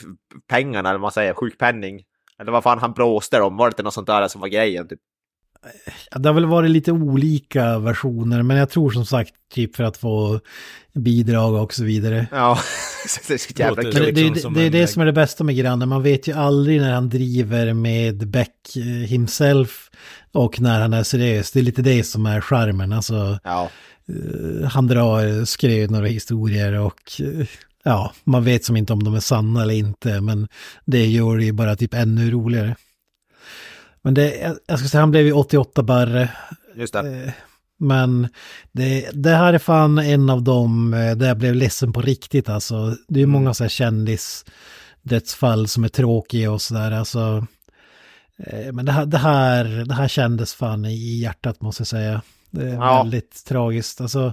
pengarna 0.48 0.88
eller 0.88 0.98
vad 0.98 1.02
man 1.02 1.12
säger, 1.12 1.34
sjukpenning. 1.34 2.02
Eller 2.38 2.52
vad 2.52 2.62
fan 2.62 2.78
han 2.78 2.92
blåste 2.92 3.38
dem, 3.38 3.56
var 3.56 3.66
det 3.66 3.70
inte 3.72 3.82
något 3.82 3.94
sånt 3.94 4.06
där 4.06 4.28
som 4.28 4.40
var 4.40 4.48
grejen? 4.48 4.88
Typ? 4.88 4.98
Ja, 6.10 6.18
det 6.18 6.28
har 6.28 6.34
väl 6.34 6.46
varit 6.46 6.70
lite 6.70 6.92
olika 6.92 7.78
versioner, 7.78 8.42
men 8.42 8.56
jag 8.56 8.70
tror 8.70 8.90
som 8.90 9.06
sagt 9.06 9.32
typ 9.54 9.76
för 9.76 9.84
att 9.84 9.96
få 9.96 10.40
bidrag 10.94 11.54
och 11.54 11.74
så 11.74 11.84
vidare. 11.84 12.26
Ja, 12.32 12.58
det 13.28 13.34
är 13.34 13.38
så 13.38 13.52
jävla 13.56 13.82
Men 13.82 13.92
det, 13.92 14.00
det, 14.00 14.12
liksom 14.12 14.34
det, 14.34 14.40
som 14.40 14.54
det 14.54 14.62
är 14.62 14.70
det 14.70 14.86
som 14.86 15.02
är 15.02 15.06
det 15.06 15.12
bästa 15.12 15.44
med 15.44 15.56
grannen. 15.56 15.88
Man 15.88 16.02
vet 16.02 16.28
ju 16.28 16.32
aldrig 16.32 16.80
när 16.80 16.92
han 16.92 17.08
driver 17.08 17.72
med 17.72 18.28
Beck 18.28 18.76
eh, 18.76 18.82
himself 18.84 19.90
och 20.32 20.60
när 20.60 20.80
han 20.80 20.92
är 20.92 21.02
seriös. 21.02 21.50
Det 21.50 21.60
är 21.60 21.64
lite 21.64 21.82
det 21.82 22.04
som 22.04 22.26
är 22.26 22.40
charmen. 22.40 22.92
Alltså, 22.92 23.38
Ja. 23.44 23.70
eh, 24.08 24.68
han 24.68 24.86
drar 24.86 25.44
skrönor 25.44 26.02
och 26.02 26.08
historier 26.08 26.72
och 26.72 27.20
eh, 27.20 27.46
ja, 27.84 28.12
man 28.24 28.44
vet 28.44 28.64
som 28.64 28.76
inte 28.76 28.92
om 28.92 29.04
de 29.04 29.14
är 29.14 29.20
sanna 29.20 29.62
eller 29.62 29.74
inte. 29.74 30.20
Men 30.20 30.48
det 30.84 31.06
gör 31.06 31.36
det 31.36 31.44
ju 31.44 31.52
bara 31.52 31.76
typ 31.76 31.94
ännu 31.94 32.30
roligare. 32.30 32.76
Men 34.02 34.14
det, 34.14 34.56
jag- 34.66 34.78
ska 34.78 34.88
säga, 34.88 35.00
han 35.00 35.10
blev 35.10 35.26
ju 35.26 35.32
88 35.32 35.82
barre. 35.82 36.28
Just 36.76 36.92
det. 36.92 37.24
Eh, 37.24 37.32
Men 37.78 38.28
det, 38.72 39.10
det 39.12 39.30
här 39.30 39.52
är 39.52 39.58
fan 39.58 39.98
en 39.98 40.30
av 40.30 40.42
dem 40.42 40.94
eh, 40.94 41.16
där 41.16 41.28
jag 41.28 41.38
blev 41.38 41.54
ledsen 41.54 41.92
på 41.92 42.00
riktigt 42.00 42.48
alltså. 42.48 42.96
Det 43.08 43.22
är 43.22 43.26
många 43.26 43.54
så 43.54 43.64
här 43.64 43.68
kändisdödsfall 43.68 45.68
som 45.68 45.84
är 45.84 45.88
tråkiga 45.88 46.52
och 46.52 46.62
sådär 46.62 46.90
alltså. 46.92 47.46
Eh, 48.46 48.72
Men 48.72 48.84
det 48.84 48.92
här, 48.92 49.06
det, 49.06 49.18
här, 49.18 49.64
det 49.64 49.94
här 49.94 50.08
kändes 50.08 50.54
fan 50.54 50.84
i 50.84 51.18
hjärtat 51.20 51.60
måste 51.60 51.80
jag 51.80 51.88
säga. 51.88 52.22
Det 52.50 52.62
är 52.68 52.74
Ja. 52.74 53.02
väldigt 53.02 53.44
tragiskt. 53.44 54.00
Alltså, 54.00 54.32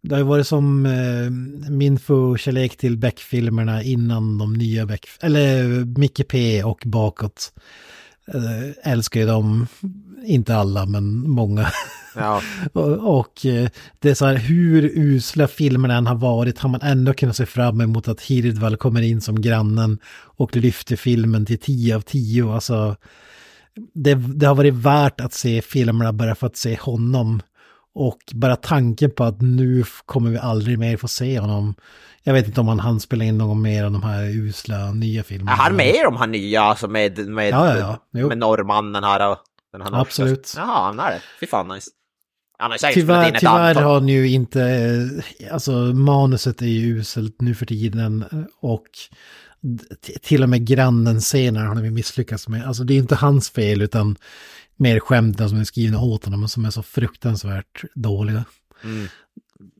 det 0.00 0.14
har 0.14 0.18
ju 0.20 0.24
varit 0.26 0.46
som 0.46 0.86
eh, 0.86 1.30
min 1.70 1.98
förkärlek 1.98 2.76
till 2.76 2.96
Beck-filmerna 2.98 3.82
innan 3.82 4.38
de 4.38 4.54
nya 4.54 4.86
Beck... 4.86 5.06
Eller 5.20 5.64
Micke 5.98 6.28
P 6.28 6.64
och 6.64 6.82
bakåt. 6.86 7.52
Eh, 8.34 8.92
älskar 8.92 9.20
ju 9.20 9.26
dem, 9.26 9.66
inte 10.26 10.56
alla 10.56 10.86
men 10.86 11.30
många. 11.30 11.66
Ja. 12.14 12.42
Och, 12.72 13.18
och 13.18 13.46
eh, 13.46 13.68
det 13.98 14.10
är 14.10 14.14
så 14.14 14.26
här, 14.26 14.34
hur 14.34 14.90
usla 14.94 15.48
filmerna 15.48 15.96
än 15.96 16.06
har 16.06 16.14
varit 16.14 16.58
har 16.58 16.68
man 16.68 16.80
ändå 16.82 17.14
kunnat 17.14 17.36
se 17.36 17.46
fram 17.46 17.80
emot 17.80 18.08
att 18.08 18.20
Hirdwall 18.20 18.76
kommer 18.76 19.02
in 19.02 19.20
som 19.20 19.40
grannen 19.40 19.98
och 20.14 20.56
lyfter 20.56 20.96
filmen 20.96 21.46
till 21.46 21.58
10 21.58 21.96
av 21.96 22.00
10. 22.00 22.54
Alltså, 22.54 22.96
det, 23.94 24.14
det 24.14 24.46
har 24.46 24.54
varit 24.54 24.74
värt 24.74 25.20
att 25.20 25.32
se 25.32 25.62
filmerna 25.62 26.12
bara 26.12 26.34
för 26.34 26.46
att 26.46 26.56
se 26.56 26.78
honom. 26.80 27.42
Och 27.98 28.18
bara 28.34 28.56
tanken 28.56 29.10
på 29.10 29.24
att 29.24 29.40
nu 29.40 29.84
kommer 30.06 30.30
vi 30.30 30.38
aldrig 30.38 30.78
mer 30.78 30.96
få 30.96 31.08
se 31.08 31.38
honom. 31.38 31.74
Jag 32.22 32.32
vet 32.32 32.46
inte 32.46 32.60
om 32.60 32.68
han 32.68 32.80
hann 32.80 33.00
spela 33.00 33.24
in 33.24 33.38
någon 33.38 33.62
mer 33.62 33.84
av 33.84 33.92
de 33.92 34.02
här 34.02 34.22
usla 34.22 34.92
nya 34.92 35.22
filmerna. 35.22 35.52
Är 35.52 35.56
han 35.56 35.76
med 35.76 36.06
om 36.06 36.16
han 36.16 36.32
nya, 36.32 36.62
alltså 36.62 36.88
med, 36.88 37.28
med, 37.28 37.50
Ja, 37.50 37.78
ja, 37.78 37.98
ja. 38.10 38.28
Med 38.28 38.38
norrmannen 38.38 39.04
här 39.04 39.30
och 39.30 39.38
den 39.72 39.82
här 39.82 39.90
norska? 39.90 40.00
Absolut. 40.00 40.54
Ja, 40.56 40.62
han 40.62 41.00
är 41.00 41.10
det. 41.10 41.20
Fy 41.40 41.46
fan 41.46 41.68
nice. 41.68 41.90
Tyvärr, 42.92 43.30
tyvärr 43.30 43.74
har 43.74 43.94
han 43.94 44.08
ju 44.08 44.28
inte, 44.28 44.62
eh, 44.62 45.54
alltså 45.54 45.72
manuset 45.72 46.62
är 46.62 46.66
ju 46.66 46.98
uselt 46.98 47.40
nu 47.40 47.54
för 47.54 47.66
tiden 47.66 48.24
eh, 48.32 48.38
och 48.60 48.86
till 50.22 50.42
och 50.42 50.48
med 50.48 50.66
grannen 50.66 51.20
scener 51.20 51.64
har 51.64 51.82
ju 51.82 51.90
misslyckats 51.90 52.48
med. 52.48 52.66
Alltså 52.66 52.84
det 52.84 52.94
är 52.94 52.98
inte 52.98 53.14
hans 53.14 53.50
fel 53.50 53.82
utan 53.82 54.16
mer 54.76 55.00
skämten 55.00 55.48
som 55.48 55.60
är 55.60 55.64
skrivna 55.64 56.00
åt 56.00 56.24
honom 56.24 56.42
och 56.42 56.50
som 56.50 56.64
är 56.64 56.70
så 56.70 56.82
fruktansvärt 56.82 57.84
dåliga. 57.94 58.44
Mm. 58.84 59.06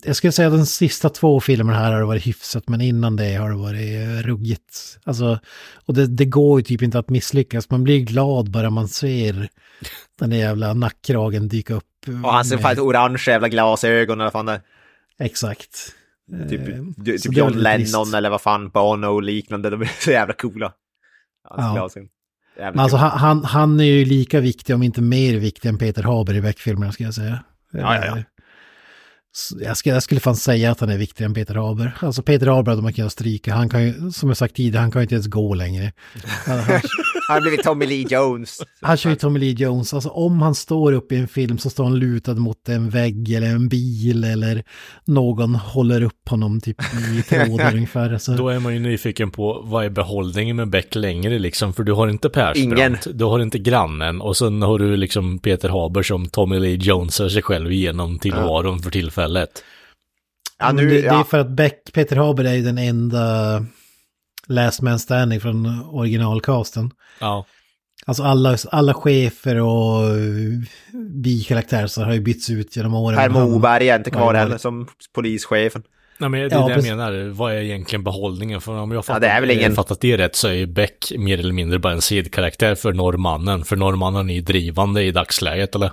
Jag 0.05 0.17
skulle 0.17 0.33
säga 0.33 0.49
att 0.49 0.55
de 0.55 0.67
sista 0.67 1.09
två 1.09 1.41
filmerna 1.41 1.79
här 1.79 1.93
har 1.93 1.99
det 2.01 2.07
varit 2.07 2.27
hyfsat 2.27 2.69
men 2.69 2.81
innan 2.81 3.17
det 3.17 3.35
har 3.35 3.51
det 3.51 3.57
varit 3.57 3.97
eh, 4.03 4.27
ruggigt. 4.29 4.99
Alltså, 5.05 5.39
och 5.87 5.95
det, 5.95 6.07
det 6.07 6.25
går 6.25 6.61
ju 6.61 6.65
typ 6.65 6.83
inte 6.83 6.99
att 6.99 7.11
misslyckas. 7.11 7.71
Man 7.71 7.85
blir 7.85 8.01
glad 8.01 8.51
bara 8.51 8.71
man 8.71 8.89
ser 8.89 9.49
den 10.21 10.31
där 10.31 10.37
jävla 10.37 10.75
nackkragen 10.75 11.49
dyka 11.49 11.75
upp. 11.75 11.85
Och 12.25 12.33
han 12.33 12.45
ser 12.45 12.57
med- 12.57 12.63
fan 12.63 12.79
orange 12.81 13.25
jävla 13.27 13.49
glasögon 13.49 14.21
eller 14.21 14.31
fan 14.31 14.47
det. 14.47 14.61
Exakt. 15.19 15.93
Typ, 16.49 16.69
Eh, 16.69 16.85
typ 17.05 17.37
John 17.37 17.53
Lennon 17.53 17.79
trist. 18.05 18.15
eller 18.15 18.31
vad 18.31 18.41
fan, 18.43 18.69
Bono 18.71 19.07
och 19.07 19.23
liknande. 19.23 19.71
De 19.71 19.83
är 19.83 19.91
så 20.01 20.11
jävla 20.11 20.35
coola. 20.35 20.73
Hans 21.49 21.77
Ja. 21.97 22.03
Men 22.59 22.79
alltså 22.79 22.97
han, 22.97 23.19
han, 23.19 23.45
han 23.45 23.81
är 23.81 23.85
ju 23.85 24.05
lika 24.05 24.41
viktig, 24.41 24.75
om 24.75 24.83
inte 24.83 25.03
mer 25.03 25.35
viktig 25.35 25.69
än 25.69 25.79
Peter 25.79 26.03
Haber 26.03 26.35
i 26.35 26.41
Beck-filmerna 26.41 26.93
ska 26.93 27.05
jag 27.05 27.15
säga. 27.15 27.45
Ja, 27.73 27.95
ja, 27.95 28.07
ja. 28.07 28.23
Jag 29.61 29.77
skulle, 29.77 29.95
jag 29.95 30.03
skulle 30.03 30.21
fan 30.21 30.37
säga 30.37 30.71
att 30.71 30.81
han 30.81 30.89
är 30.89 30.99
viktigare 30.99 31.29
än 31.29 31.35
Peter 31.35 31.55
Haber. 31.55 31.97
Alltså 32.01 32.23
Peter 32.23 32.47
Haber 32.47 32.73
hade 32.73 32.83
man 32.83 32.93
kunnat 32.93 33.13
stryka. 33.13 33.55
Han 33.55 33.69
kan 33.69 33.85
ju, 33.85 34.11
som 34.11 34.29
jag 34.29 34.37
sagt 34.37 34.57
tidigare, 34.57 34.81
han 34.81 34.91
kan 34.91 35.01
ju 35.01 35.05
inte 35.05 35.15
ens 35.15 35.27
gå 35.27 35.55
längre. 35.55 35.93
Han, 37.29 37.35
har 37.35 37.41
blivit 37.41 37.63
Tommy 37.63 37.87
Lee 37.87 38.07
Jones. 38.09 38.63
han 38.81 38.97
kör 38.97 39.11
ju 39.11 39.17
Tommy 39.17 39.39
Lee 39.39 39.55
Jones. 39.59 39.95
Alltså 39.95 40.09
om 40.09 40.43
han 40.43 40.55
står 40.55 40.93
upp 40.93 41.13
i 41.13 41.17
en 41.17 41.29
film 41.29 41.59
så 41.59 41.71
står 41.71 41.85
han 41.85 41.99
lutad 41.99 42.35
mot 42.35 42.69
en 42.69 42.91
vägg 42.91 43.33
eller 43.33 43.47
en 43.47 43.69
bil 43.69 44.25
eller 44.25 44.65
någon 45.05 45.55
håller 45.55 46.03
upp 46.03 46.29
honom 46.29 46.61
typ 46.61 46.77
i 46.83 47.23
trådar 47.23 47.75
ungefär. 47.75 48.13
Alltså, 48.13 48.33
Då 48.33 48.49
är 48.49 48.59
man 48.59 48.75
ju 48.75 48.81
nyfiken 48.81 49.31
på 49.31 49.63
vad 49.65 49.85
är 49.85 49.91
behållningen 49.91 50.57
med 50.57 50.71
Beck 50.71 50.95
längre 50.95 51.39
liksom, 51.39 51.75
för 51.75 51.83
du 51.83 51.93
har 51.93 52.09
inte 52.09 52.29
Persbrandt, 52.29 53.07
Ingen. 53.07 53.19
du 53.19 53.25
har 53.25 53.41
inte 53.41 53.59
grannen 53.59 54.21
och 54.21 54.37
sen 54.37 54.63
har 54.63 54.79
du 54.79 54.97
liksom 54.97 55.39
Peter 55.39 55.69
Haber 55.69 56.03
som 56.03 56.29
Tommy 56.29 56.59
Lee 56.59 56.79
Jonesar 56.81 57.29
sig 57.29 57.43
själv 57.43 57.73
igenom 57.73 58.19
tillvaron 58.19 58.79
för 58.79 58.91
tillfället. 58.91 59.63
Ja, 60.59 60.73
nu, 60.73 60.89
det, 60.89 61.01
det 61.01 61.01
är 61.01 61.05
ja. 61.05 61.25
för 61.25 61.39
att 61.39 61.51
Beck, 61.51 61.93
Peter 61.93 62.17
Haber 62.17 62.45
är 62.45 62.55
ju 62.55 62.63
den 62.63 62.79
enda 62.79 63.65
Last 64.49 64.83
Man 64.83 64.99
Standing 64.99 65.41
från 65.41 65.85
originalcasten. 65.91 66.91
Ja. 67.21 67.47
Alltså 68.07 68.23
alla, 68.23 68.57
alla 68.71 68.95
chefer 68.95 69.61
och 69.61 70.03
uh, 70.03 70.63
bikaraktärer 71.23 71.87
så 71.87 72.03
har 72.03 72.13
ju 72.15 72.21
bytts 72.21 72.51
ut 72.51 72.77
genom 72.77 72.95
åren. 72.95 73.17
Per 73.19 73.29
Moberg 73.29 73.89
är 73.89 73.99
inte 73.99 74.11
kvar 74.11 74.35
heller 74.35 74.59
som 74.59 74.89
polischefen. 75.15 75.83
Nej, 76.19 76.31
men 76.31 76.41
det 76.41 76.47
är 76.47 76.51
Ja, 76.51 76.57
det 76.65 76.71
jag 76.71 76.75
precis. 76.75 76.91
menar. 76.91 77.29
Vad 77.29 77.53
är 77.53 77.57
egentligen 77.57 78.05
behållningen? 78.05 78.61
För 78.61 78.73
om 78.79 78.91
jag 78.91 79.05
fattat, 79.05 79.21
det 79.23 79.29
är 79.29 79.41
väl 79.41 79.51
ingen- 79.51 79.75
fattat 79.75 80.01
det 80.01 80.17
rätt 80.19 80.37
så 80.37 80.49
är 80.49 80.53
ju 80.53 80.67
Beck 80.67 81.13
mer 81.19 81.39
eller 81.39 81.53
mindre 81.53 81.79
bara 81.79 81.93
en 81.93 82.01
sidkaraktär 82.03 82.75
för 82.75 82.93
norrmannen. 82.93 83.65
För 83.65 83.77
norrmannen 83.77 84.31
är 84.31 84.35
ju 84.35 84.41
drivande 84.41 85.03
i 85.03 85.11
dagsläget, 85.13 85.75
eller? 85.75 85.91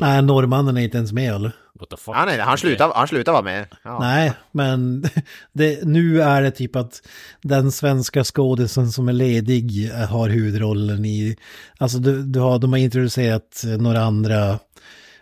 Nej, 0.00 0.22
norrmannen 0.22 0.76
är 0.76 0.80
inte 0.80 0.96
ens 0.96 1.12
med 1.12 1.34
eller? 1.34 1.52
What 1.80 1.90
the 1.90 1.96
fuck? 1.96 2.14
Ja, 2.16 2.24
nej, 2.24 2.38
han 2.40 2.58
slutar, 2.58 2.92
han 2.94 3.08
slutar 3.08 3.32
vara 3.32 3.42
med. 3.42 3.66
Ja. 3.84 3.98
Nej, 4.00 4.32
men 4.52 5.04
det, 5.52 5.84
nu 5.84 6.22
är 6.22 6.42
det 6.42 6.50
typ 6.50 6.76
att 6.76 7.02
den 7.42 7.72
svenska 7.72 8.24
skådisen 8.24 8.92
som 8.92 9.08
är 9.08 9.12
ledig 9.12 9.90
eh, 9.90 9.96
har 10.10 10.28
huvudrollen 10.28 11.04
i... 11.04 11.36
Alltså 11.78 11.98
du, 11.98 12.22
du 12.22 12.40
har, 12.40 12.58
de 12.58 12.72
har 12.72 12.78
introducerat 12.80 13.62
eh, 13.64 13.70
några 13.70 14.00
andra 14.02 14.58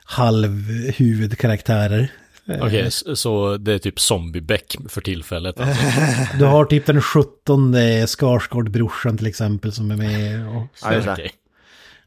halvhuvudkaraktärer. 0.05 2.13
Okej, 2.61 2.81
s- 2.87 3.21
så 3.21 3.57
det 3.57 3.73
är 3.75 3.79
typ 3.79 3.99
zombie-Beck 3.99 4.77
för 4.89 5.01
tillfället. 5.01 5.61
Alltså. 5.61 5.83
Du 6.39 6.45
har 6.45 6.65
typ 6.65 6.87
den 6.87 7.03
17 7.03 7.75
Skarsgård-brorsan 8.07 9.17
till 9.19 9.27
exempel 9.27 9.73
som 9.73 9.91
är 9.91 9.97
med. 9.97 10.49
Och, 10.49 10.63
Ja, 10.83 10.91
det. 10.91 11.13
Okej. 11.13 11.31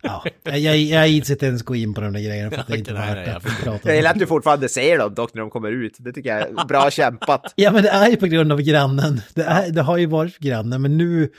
Ja, 0.01 0.23
jag, 0.43 0.59
jag, 0.59 0.77
jag 0.77 1.07
gills 1.07 1.29
inte 1.29 1.45
ens 1.45 1.63
gå 1.63 1.75
in 1.75 1.93
på 1.93 2.01
de 2.01 2.13
där 2.13 2.21
grejerna 2.21 2.51
för 2.51 2.57
att 2.57 2.67
det 2.67 2.73
är 2.73 2.77
inte 2.77 2.93
nej, 2.93 3.15
värt 3.15 3.27
att 3.27 3.33
jag 3.43 3.57
prata 3.63 3.79
Jag 3.83 3.91
om. 3.91 3.95
gillar 3.95 4.11
att 4.11 4.19
du 4.19 4.27
fortfarande 4.27 4.69
ser 4.69 4.97
dem 4.97 5.13
dock 5.13 5.33
när 5.33 5.41
de 5.41 5.49
kommer 5.49 5.71
ut. 5.71 5.95
Det 5.99 6.13
tycker 6.13 6.29
jag 6.29 6.39
är 6.61 6.65
bra 6.65 6.91
kämpat. 6.91 7.53
Ja, 7.55 7.71
men 7.71 7.83
det 7.83 7.89
är 7.89 8.09
ju 8.09 8.15
på 8.15 8.25
grund 8.27 8.51
av 8.51 8.61
grannen. 8.61 9.21
Det, 9.33 9.41
är, 9.43 9.71
det 9.71 9.81
har 9.81 9.97
ju 9.97 10.05
varit 10.05 10.37
grannen, 10.37 10.81
men 10.81 10.97
nu, 10.97 11.29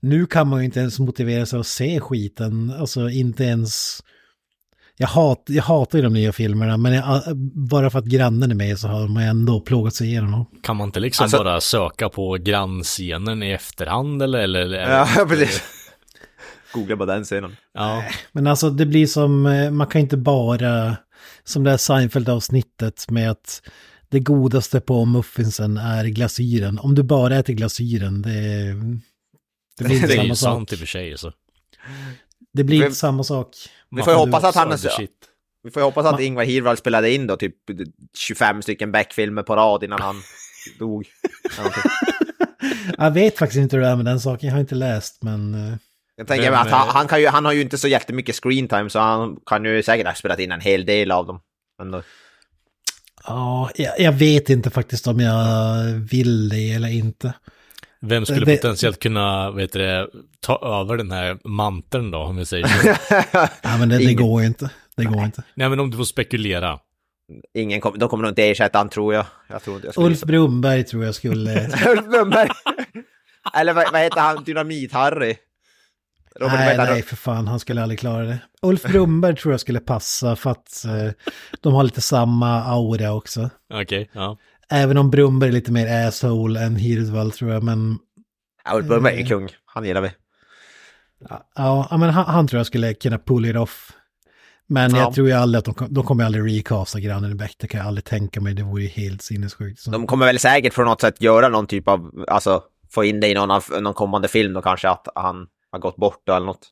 nu 0.00 0.26
kan 0.26 0.48
man 0.48 0.58
ju 0.58 0.64
inte 0.64 0.80
ens 0.80 0.98
motivera 0.98 1.46
sig 1.46 1.58
att 1.60 1.66
se 1.66 2.00
skiten. 2.00 2.72
Alltså 2.78 3.08
inte 3.10 3.44
ens... 3.44 4.00
Jag, 4.98 5.08
hat, 5.08 5.42
jag 5.46 5.62
hatar 5.62 5.98
ju 5.98 6.02
de 6.04 6.12
nya 6.12 6.32
filmerna, 6.32 6.76
men 6.76 6.92
jag, 6.92 7.22
bara 7.70 7.90
för 7.90 7.98
att 7.98 8.04
grannen 8.04 8.50
är 8.50 8.54
med 8.54 8.78
så 8.78 8.88
har 8.88 9.08
man 9.08 9.22
ändå 9.22 9.60
plågat 9.60 9.94
sig 9.94 10.06
igenom 10.06 10.30
dem. 10.32 10.46
Kan 10.62 10.76
man 10.76 10.88
inte 10.88 11.00
liksom 11.00 11.24
Alltså- 11.24 11.38
bara 11.38 11.60
söka 11.60 12.08
på 12.08 12.34
grannscenen 12.40 13.42
i 13.42 13.50
efterhand 13.50 14.22
eller? 14.22 14.38
eller, 14.38 14.60
eller 14.60 14.90
Ja, 14.90 15.06
precis. 15.28 15.62
Googla 16.76 16.96
på 16.96 17.06
den 17.06 17.24
scenen. 17.24 17.56
Ja, 17.74 18.04
Men 18.32 18.46
alltså 18.46 18.70
det 18.70 18.86
blir 18.86 19.06
som, 19.06 19.46
eh, 19.46 19.70
man 19.70 19.86
kan 19.86 20.00
inte 20.00 20.16
bara, 20.16 20.96
som 21.44 21.64
det 21.64 21.70
här 21.70 21.76
Seinfeld-avsnittet 21.76 23.10
med 23.10 23.30
att 23.30 23.62
det 24.08 24.20
godaste 24.20 24.80
på 24.80 25.04
muffinsen 25.04 25.76
är 25.76 26.04
glasyren. 26.04 26.78
Om 26.78 26.94
du 26.94 27.02
bara 27.02 27.36
äter 27.36 27.52
glasyren, 27.52 28.22
det, 28.22 28.30
det 29.78 29.84
blir 29.84 29.96
inte 29.96 30.06
det 30.06 30.12
är 30.12 30.16
samma 30.16 30.28
ju 30.28 30.34
sak. 30.34 30.54
sant 30.54 30.72
i 30.72 30.74
och 30.74 30.78
för 30.78 30.86
sig. 30.86 31.18
Så. 31.18 31.32
Det 32.52 32.64
blir 32.64 32.82
inte 32.82 32.96
samma 32.96 33.24
sak. 33.24 33.56
Vi 33.90 34.02
får 34.02 34.12
ju 34.12 34.18
hoppas 34.18 34.44
att 34.44 34.54
han... 34.54 34.76
Vi 35.62 35.70
får 35.70 35.82
ju 35.82 35.84
hoppas 35.84 36.06
att 36.06 36.20
Ingvar 36.20 36.44
Hirvald 36.44 36.78
spelade 36.78 37.14
in 37.14 37.26
då 37.26 37.36
typ 37.36 37.54
25 38.18 38.62
stycken 38.62 38.92
Beck-filmer 38.92 39.42
på 39.42 39.56
rad 39.56 39.84
innan 39.84 40.00
han 40.02 40.16
dog. 40.78 41.06
Jag 42.98 43.10
vet 43.10 43.38
faktiskt 43.38 43.58
inte 43.58 43.76
hur 43.76 43.82
det 43.82 43.88
är 43.88 43.96
med 43.96 44.04
den 44.04 44.20
saken, 44.20 44.46
jag 44.48 44.54
har 44.54 44.60
inte 44.60 44.74
läst 44.74 45.22
men... 45.22 45.54
Jag 46.16 46.26
tänker 46.26 46.50
mig 46.50 46.60
att 46.60 46.70
han, 46.70 46.88
eh, 46.88 46.94
han, 46.94 47.08
kan 47.08 47.20
ju, 47.20 47.26
han 47.28 47.44
har 47.44 47.52
ju 47.52 47.60
inte 47.60 47.78
så 47.78 47.88
jättemycket 47.88 48.36
screen 48.42 48.68
time 48.68 48.90
så 48.90 48.98
han 48.98 49.36
kan 49.46 49.64
ju 49.64 49.82
säkert 49.82 50.06
ha 50.06 50.14
spelat 50.14 50.38
in 50.38 50.52
en 50.52 50.60
hel 50.60 50.86
del 50.86 51.10
av 51.10 51.26
dem. 51.26 51.40
Men 51.78 51.90
då, 51.90 52.02
Ja, 53.26 53.70
jag, 53.74 54.00
jag 54.00 54.12
vet 54.12 54.50
inte 54.50 54.70
faktiskt 54.70 55.06
om 55.06 55.20
jag 55.20 55.84
vill 56.10 56.48
det 56.48 56.72
eller 56.72 56.88
inte. 56.88 57.34
Vem 58.00 58.26
skulle 58.26 58.46
Det- 58.46 58.56
potentiellt 58.56 58.98
kunna, 59.02 59.50
vet 59.50 59.72
du 59.72 59.78
det, 59.78 60.08
ta 60.40 60.80
över 60.80 60.96
den 60.96 61.10
här 61.10 61.38
manteln 61.44 62.10
då, 62.10 62.18
om 62.18 62.36
vi 62.36 62.46
säger 62.46 62.66
så? 62.66 62.88
Ja, 63.62 63.76
men 63.78 63.88
det, 63.88 63.98
det 63.98 64.14
går 64.14 64.40
ju 64.40 64.46
inte. 64.46 64.70
Det 64.96 65.04
går 65.04 65.24
inte. 65.24 65.42
Nej, 65.54 65.68
men 65.68 65.80
om 65.80 65.90
du 65.90 65.96
får 65.96 66.04
spekulera. 66.04 66.78
ingen 67.54 67.80
kom, 67.80 67.98
de 67.98 68.08
kommer 68.08 68.22
nog 68.22 68.30
inte 68.30 68.42
ersätta 68.50 68.78
han 68.78 68.88
tror 68.88 69.14
jag. 69.14 69.26
jag 69.48 69.62
tror 69.62 69.76
inte 69.76 69.86
jag 69.86 69.94
skulle 69.94 70.06
Ulf 70.06 70.20
Brumberg 70.20 70.84
tror 70.84 71.04
jag 71.04 71.14
skulle... 71.14 71.66
Ulf 71.88 72.06
Blomberg. 72.06 72.48
Eller 73.54 73.72
vad, 73.72 73.92
vad 73.92 74.00
heter 74.00 74.20
han? 74.20 74.44
Dynamit-Harry? 74.44 75.36
Robert, 76.40 76.58
nej, 76.58 76.76
han? 76.76 76.86
nej, 76.86 77.02
för 77.02 77.16
fan, 77.16 77.48
han 77.48 77.60
skulle 77.60 77.82
aldrig 77.82 77.98
klara 78.00 78.24
det. 78.24 78.38
Ulf 78.62 78.82
Brumberg 78.82 79.36
tror 79.36 79.52
jag 79.52 79.60
skulle 79.60 79.80
passa 79.80 80.36
för 80.36 80.50
att 80.50 80.84
eh, 80.84 81.12
de 81.60 81.74
har 81.74 81.84
lite 81.84 82.00
samma 82.00 82.62
aura 82.62 83.12
också. 83.12 83.50
Okej, 83.74 84.10
ja. 84.12 84.36
Även 84.70 84.98
om 84.98 85.10
Brumberg 85.10 85.48
är 85.48 85.52
lite 85.52 85.72
mer 85.72 86.06
asshole 86.08 86.60
än 86.60 86.76
Hirdwall 86.76 87.30
tror 87.32 87.52
jag, 87.52 87.62
men 87.62 87.98
Ja, 88.64 88.76
Ulf 88.76 88.86
Blomberg 88.86 89.20
är 89.22 89.26
kung. 89.26 89.48
Han 89.66 89.84
gillar 89.84 90.00
vi. 90.00 90.10
ja, 91.28 91.86
ja, 91.90 91.96
men 91.96 92.10
han, 92.10 92.24
han 92.24 92.48
tror 92.48 92.58
jag 92.58 92.66
skulle 92.66 92.94
kunna 92.94 93.18
pull 93.18 93.44
it 93.46 93.56
off. 93.56 93.92
Men 94.68 94.90
Ja. 94.94 94.98
jag 94.98 95.14
tror 95.14 95.26
ju 95.28 95.32
aldrig 95.34 95.58
att 95.68 95.78
de, 95.78 95.86
de 95.94 96.04
kommer 96.04 96.24
aldrig 96.24 96.58
recasta 96.58 97.00
grannen 97.00 97.30
i 97.32 97.34
Beck, 97.34 97.56
det 97.58 97.66
kan 97.68 97.78
jag 97.78 97.86
aldrig 97.86 98.04
tänka 98.04 98.40
mig, 98.40 98.54
det 98.54 98.62
vore 98.62 98.82
ju 98.82 98.88
helt 98.88 99.22
sinnessjukt. 99.22 99.80
Så. 99.80 99.90
De 99.90 100.06
kommer 100.06 100.26
väl 100.26 100.38
säkert 100.38 100.74
på 100.74 100.82
något 100.84 101.00
sätt 101.00 101.20
göra 101.20 101.48
någon 101.48 101.66
typ 101.66 101.88
av, 101.88 102.24
alltså 102.28 102.62
få 102.90 103.04
in 103.04 103.20
det 103.20 103.28
i 103.28 103.34
någon, 103.34 103.50
av, 103.50 103.64
någon 103.80 103.94
kommande 103.94 104.28
film 104.28 104.52
då 104.52 104.62
kanske 104.62 104.88
att 104.88 105.08
han 105.14 105.46
har 105.76 105.90
gått 105.90 105.96
bort 105.96 106.22
då 106.26 106.34
eller 106.34 106.46
något. 106.46 106.68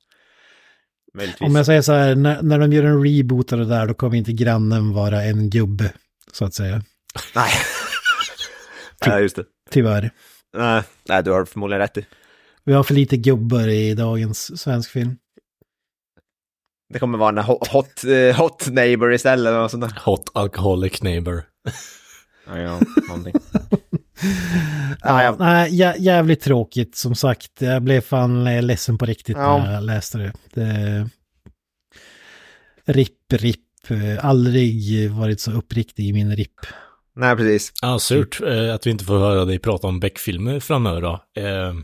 Möjligtvis. 1.15 1.49
Om 1.49 1.55
jag 1.55 1.67
säger 1.67 1.83
så 1.83 1.93
här, 1.93 2.15
när, 2.15 2.43
när 2.43 2.59
de 2.59 2.73
gör 2.73 2.85
en 2.85 3.05
reboot 3.05 3.53
av 3.53 3.59
det 3.59 3.65
där, 3.65 3.87
då 3.87 3.95
kommer 3.95 4.17
inte 4.17 4.33
grannen 4.33 4.93
vara 4.93 5.23
en 5.23 5.51
gubbe, 5.51 5.93
så 6.33 6.45
att 6.45 6.55
säga. 6.55 6.83
Nej. 7.35 7.51
Nej, 9.07 9.23
just 9.23 9.37
det. 9.37 9.45
Tyvärr. 9.71 10.11
Nej, 10.57 10.83
nej, 11.09 11.23
du 11.23 11.31
har 11.31 11.45
förmodligen 11.45 11.81
rätt 11.81 11.99
i. 11.99 12.07
Vi 12.65 12.73
har 12.73 12.83
för 12.83 12.95
lite 12.95 13.17
gubbar 13.17 13.69
i 13.69 13.95
dagens 13.95 14.61
svensk 14.61 14.91
film. 14.91 15.17
Det 16.93 16.99
kommer 16.99 17.19
vara 17.19 17.29
en 17.29 17.45
hot, 17.45 17.69
hot, 17.69 18.05
eh, 18.05 18.37
hot 18.37 18.67
neighbor 18.69 19.13
istället 19.13 19.47
eller 19.47 19.59
något 19.59 19.71
sånt 19.71 19.85
där. 19.85 20.01
Hot 20.05 20.31
alcoholic 20.35 21.03
neighbor. 21.03 21.43
Ja, 22.47 22.59
ja, 22.59 22.81
någonting. 23.09 23.35
Ja. 25.03 25.37
Nej, 25.39 25.71
jä- 25.71 25.95
jävligt 25.99 26.41
tråkigt 26.41 26.97
som 26.97 27.15
sagt. 27.15 27.51
Jag 27.59 27.83
blev 27.83 28.01
fan 28.01 28.47
eh, 28.47 28.63
ledsen 28.63 28.99
på 28.99 29.07
riktigt 29.07 29.37
Ja. 29.37 29.59
när 29.59 29.73
jag 29.75 29.85
läste 29.85 30.19
det. 30.19 30.33
det... 30.55 31.09
Ripp, 32.87 33.33
ripp. 33.33 33.61
Eh, 33.89 34.25
Aldrig 34.25 35.11
varit 35.11 35.41
så 35.41 35.53
uppriktig 35.53 36.07
i 36.09 36.13
min 36.13 36.37
ripp. 36.37 36.61
Nej, 37.17 37.37
precis. 37.37 37.73
Ja, 37.83 37.99
surt 37.99 38.41
eh, 38.41 38.75
att 38.75 38.87
vi 38.87 38.91
inte 38.91 39.05
får 39.05 39.19
höra 39.19 39.45
dig 39.45 39.59
prata 39.59 39.87
om 39.87 40.01
Beck-filmer 40.01 40.61
framöver 40.61 41.01
då. 41.01 41.13
Eh, 41.41 41.75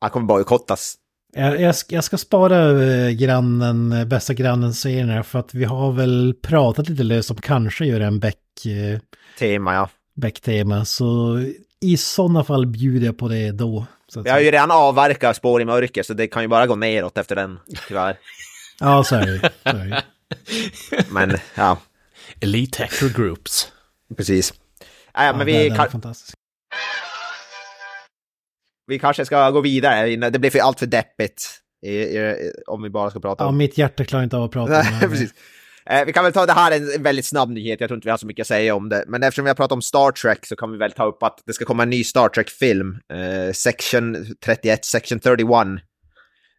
Han 0.00 0.10
kommer 0.10 0.26
bojkottas. 0.26 0.94
Jag, 1.36 1.60
jag, 1.60 1.76
ska, 1.76 1.94
jag 1.94 2.04
ska 2.04 2.18
spara 2.18 2.72
grannen, 3.12 4.08
bästa 4.08 4.34
grannen 4.34 4.74
serierna 4.74 5.22
för 5.22 5.38
att 5.38 5.54
vi 5.54 5.64
har 5.64 5.92
väl 5.92 6.34
pratat 6.42 6.88
lite 6.88 7.02
löst 7.02 7.30
om 7.30 7.36
kanske 7.36 7.86
göra 7.86 8.06
en 8.06 8.20
Beck, 8.20 8.36
Tema, 9.38 9.74
ja. 9.74 9.88
Beck-tema. 10.16 10.84
Så 10.84 11.38
i 11.80 11.96
sådana 11.96 12.44
fall 12.44 12.66
bjuder 12.66 13.06
jag 13.06 13.18
på 13.18 13.28
det 13.28 13.50
då. 13.52 13.86
Så 14.08 14.20
att 14.20 14.26
Vi 14.26 14.30
har 14.30 14.40
ju 14.40 14.50
redan 14.50 14.70
avverkat 14.70 15.36
spår 15.36 15.62
i 15.62 15.64
mörker 15.64 16.02
så 16.02 16.14
det 16.14 16.26
kan 16.26 16.42
ju 16.42 16.48
bara 16.48 16.66
gå 16.66 16.76
neråt 16.76 17.18
efter 17.18 17.36
den, 17.36 17.58
tyvärr. 17.88 18.18
Ja, 18.80 19.04
så 19.04 19.16
är 19.16 19.26
det. 19.26 20.02
Men, 21.10 21.36
ja, 21.54 21.78
Elite 22.40 22.82
Hacker 22.82 23.08
Groups. 23.08 23.68
precis. 24.16 24.54
Ja, 25.14 25.24
Ja, 25.24 25.36
men 25.36 25.46
vi, 25.46 25.70
kan, 25.76 25.90
fantastiskt. 25.90 26.34
vi 28.86 28.98
kanske 28.98 29.24
ska 29.26 29.50
gå 29.50 29.60
vidare. 29.60 30.30
Det 30.30 30.38
blir 30.38 30.50
för 30.50 30.58
allt 30.58 30.78
för 30.78 30.86
deppigt. 30.86 31.60
I, 31.86 31.90
i, 31.90 32.52
om 32.66 32.82
vi 32.82 32.90
bara 32.90 33.10
ska 33.10 33.20
prata 33.20 33.44
Ja, 33.44 33.48
om... 33.48 33.56
mitt 33.56 33.78
hjärta 33.78 34.04
klarar 34.04 34.24
inte 34.24 34.36
av 34.36 34.42
att 34.44 34.50
prata 34.50 34.80
om 34.80 34.86
det. 35.00 35.08
precis. 35.08 35.30
Eh, 35.90 36.04
vi 36.06 36.12
kan 36.12 36.24
väl 36.24 36.32
ta 36.32 36.46
det 36.46 36.52
här 36.52 36.70
är 36.72 36.96
en, 36.96 37.02
väldigt 37.02 37.26
snabb 37.26 37.50
nyhet, 37.50 37.80
jag 37.80 37.88
tror 37.88 37.96
inte 37.96 38.06
vi 38.06 38.10
har 38.10 38.18
så 38.18 38.26
mycket 38.26 38.42
att 38.42 38.48
säga 38.48 38.74
om 38.74 38.88
det. 38.88 39.04
Men 39.06 39.22
eftersom 39.22 39.44
vi 39.44 39.48
har 39.50 39.54
pratat 39.54 39.72
om 39.72 39.82
Star 39.82 40.10
Trek 40.12 40.46
så 40.46 40.56
kan 40.56 40.72
vi 40.72 40.78
väl 40.78 40.92
ta 40.92 41.04
upp 41.04 41.22
att 41.22 41.42
det 41.46 41.52
ska 41.52 41.64
komma 41.64 41.82
en 41.82 41.90
ny 41.90 42.04
Star 42.04 42.28
Trek-film. 42.28 42.98
Eh, 43.12 43.52
section 43.52 44.26
31, 44.44 44.84
Section 44.84 45.20
31. 45.20 45.48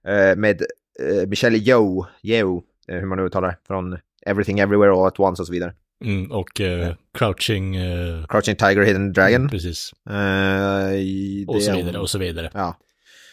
Eh, 0.08 0.36
med 0.36 0.62
eh, 1.01 1.27
Michelle 1.27 1.58
Yeoh, 1.58 2.08
Yeoh 2.24 2.62
eh, 2.88 2.96
hur 3.00 3.05
man 3.05 3.17
nu 3.17 3.24
uttalar 3.24 3.48
det, 3.48 3.58
från 3.67 3.98
Everything 4.25 4.60
Everywhere 4.60 4.91
All 4.91 5.08
At 5.08 5.20
Once 5.20 5.41
och 5.41 5.46
så 5.48 5.53
vidare. 5.53 5.74
Mm, 6.05 6.32
och 6.32 6.62
eh, 6.62 6.94
Crouching... 7.17 7.75
Eh, 7.75 8.25
Crouching 8.27 8.55
Tiger, 8.55 8.82
Hidden 8.82 9.13
Dragon. 9.13 9.50
Precis. 9.50 9.91
Eh, 10.10 10.94
i- 10.96 11.46
Och 11.48 11.62
så 11.63 11.75
vidare 11.75 11.98
och 12.00 12.10
så 12.10 12.17
vidare. 12.17 12.51
Ja. 12.53 12.77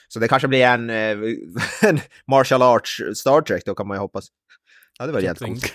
Så 0.09 0.19
det 0.19 0.29
kanske 0.29 0.49
blir 0.49 0.65
en, 0.67 0.91
en 1.83 2.01
martial 2.31 2.63
arts 2.63 3.01
Star 3.15 3.41
Trek 3.41 3.63
då 3.67 3.75
kan 3.75 3.89
man 3.89 3.97
ju 3.97 4.01
hoppas. 4.01 4.27
Ja, 4.99 5.07
det 5.07 5.13
var 5.13 5.21
jävligt 5.21 5.63
coolt. 5.63 5.73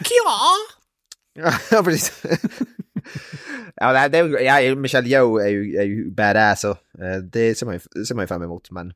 Ja, 1.72 1.84
precis. 1.84 2.24
ja, 3.76 4.08
det, 4.08 4.24
det, 4.24 4.42
ja, 4.44 4.76
Michelle 4.76 5.08
Yeoh 5.10 5.44
är 5.44 5.48
ju, 5.50 5.76
är 5.78 5.84
ju 5.84 6.12
badass 6.12 6.64
och 6.64 6.78
eh, 7.04 7.18
det 7.18 7.56
ser 7.58 7.66
man 7.66 7.76
ju, 7.76 7.80
det 7.92 8.06
ser 8.06 8.16
man 8.16 8.24
ju 8.24 8.28
fram 8.28 8.44
emot. 8.44 8.72
Men, 8.72 8.94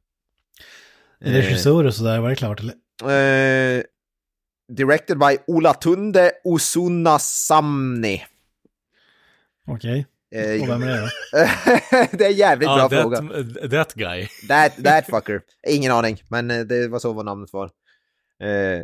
eh, 1.21 1.31
Regissör 1.33 1.83
och 1.85 1.95
sådär, 1.95 2.19
var 2.19 2.29
det 2.29 2.35
klart 2.35 2.59
eller? 2.59 2.73
eh, 3.77 3.83
directed 4.77 5.17
by 5.19 5.37
Olatunde 5.47 6.31
Usunasamni. 6.45 8.25
Okej. 9.67 10.05
Eh, 10.35 10.61
Och 10.61 10.69
vem 10.69 10.83
är 10.83 10.87
det 10.87 10.99
då? 11.01 11.07
det 12.17 12.25
är 12.25 12.29
en 12.29 12.35
jävligt 12.37 12.67
bra 12.69 12.77
Ja, 12.77 12.89
fråga. 12.89 13.17
that, 13.17 13.71
that 13.71 13.93
guy. 13.93 14.27
That, 14.47 14.83
that 14.83 15.05
fucker. 15.05 15.41
Ingen 15.67 15.91
aning, 15.91 16.23
men 16.27 16.51
eh, 16.51 16.59
det 16.59 16.87
var 16.87 16.99
så 16.99 17.13
var 17.13 17.23
namnet 17.23 17.53
var. 17.53 17.65
Eh, 18.39 18.81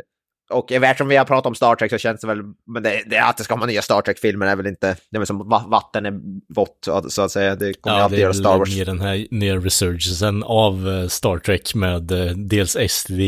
och 0.50 0.72
eftersom 0.72 1.08
vi 1.08 1.16
har 1.16 1.24
pratat 1.24 1.46
om 1.46 1.54
Star 1.54 1.74
Trek 1.74 1.90
så 1.90 1.98
känns 1.98 2.20
det 2.20 2.26
väl, 2.26 2.38
men 2.66 2.82
det, 2.82 3.02
det 3.06 3.16
att 3.18 3.36
det 3.36 3.44
ska 3.44 3.56
vara 3.56 3.66
nya 3.66 3.82
Star 3.82 4.02
Trek-filmer 4.02 4.46
är 4.46 4.56
väl 4.56 4.66
inte, 4.66 4.96
det 5.10 5.16
är 5.16 5.18
väl 5.18 5.26
som 5.26 5.48
va- 5.48 5.64
vatten 5.68 6.06
är 6.06 6.12
vått 6.54 6.88
så 7.08 7.22
att 7.22 7.30
säga. 7.30 7.54
Det 7.56 7.72
kommer 7.74 7.96
Ja, 7.96 8.02
alltid 8.02 8.18
det 8.18 8.20
är 8.20 8.22
göra 8.22 8.34
Star 8.34 8.58
Wars. 8.58 8.76
mer 8.76 8.84
den 8.84 9.00
här 9.00 9.26
ner 9.30 9.58
resurgensen 9.58 10.42
av 10.42 10.88
eh, 10.88 11.08
Star 11.08 11.38
Trek 11.38 11.74
med 11.74 12.12
eh, 12.12 12.32
dels 12.36 12.76
STD, 12.88 13.20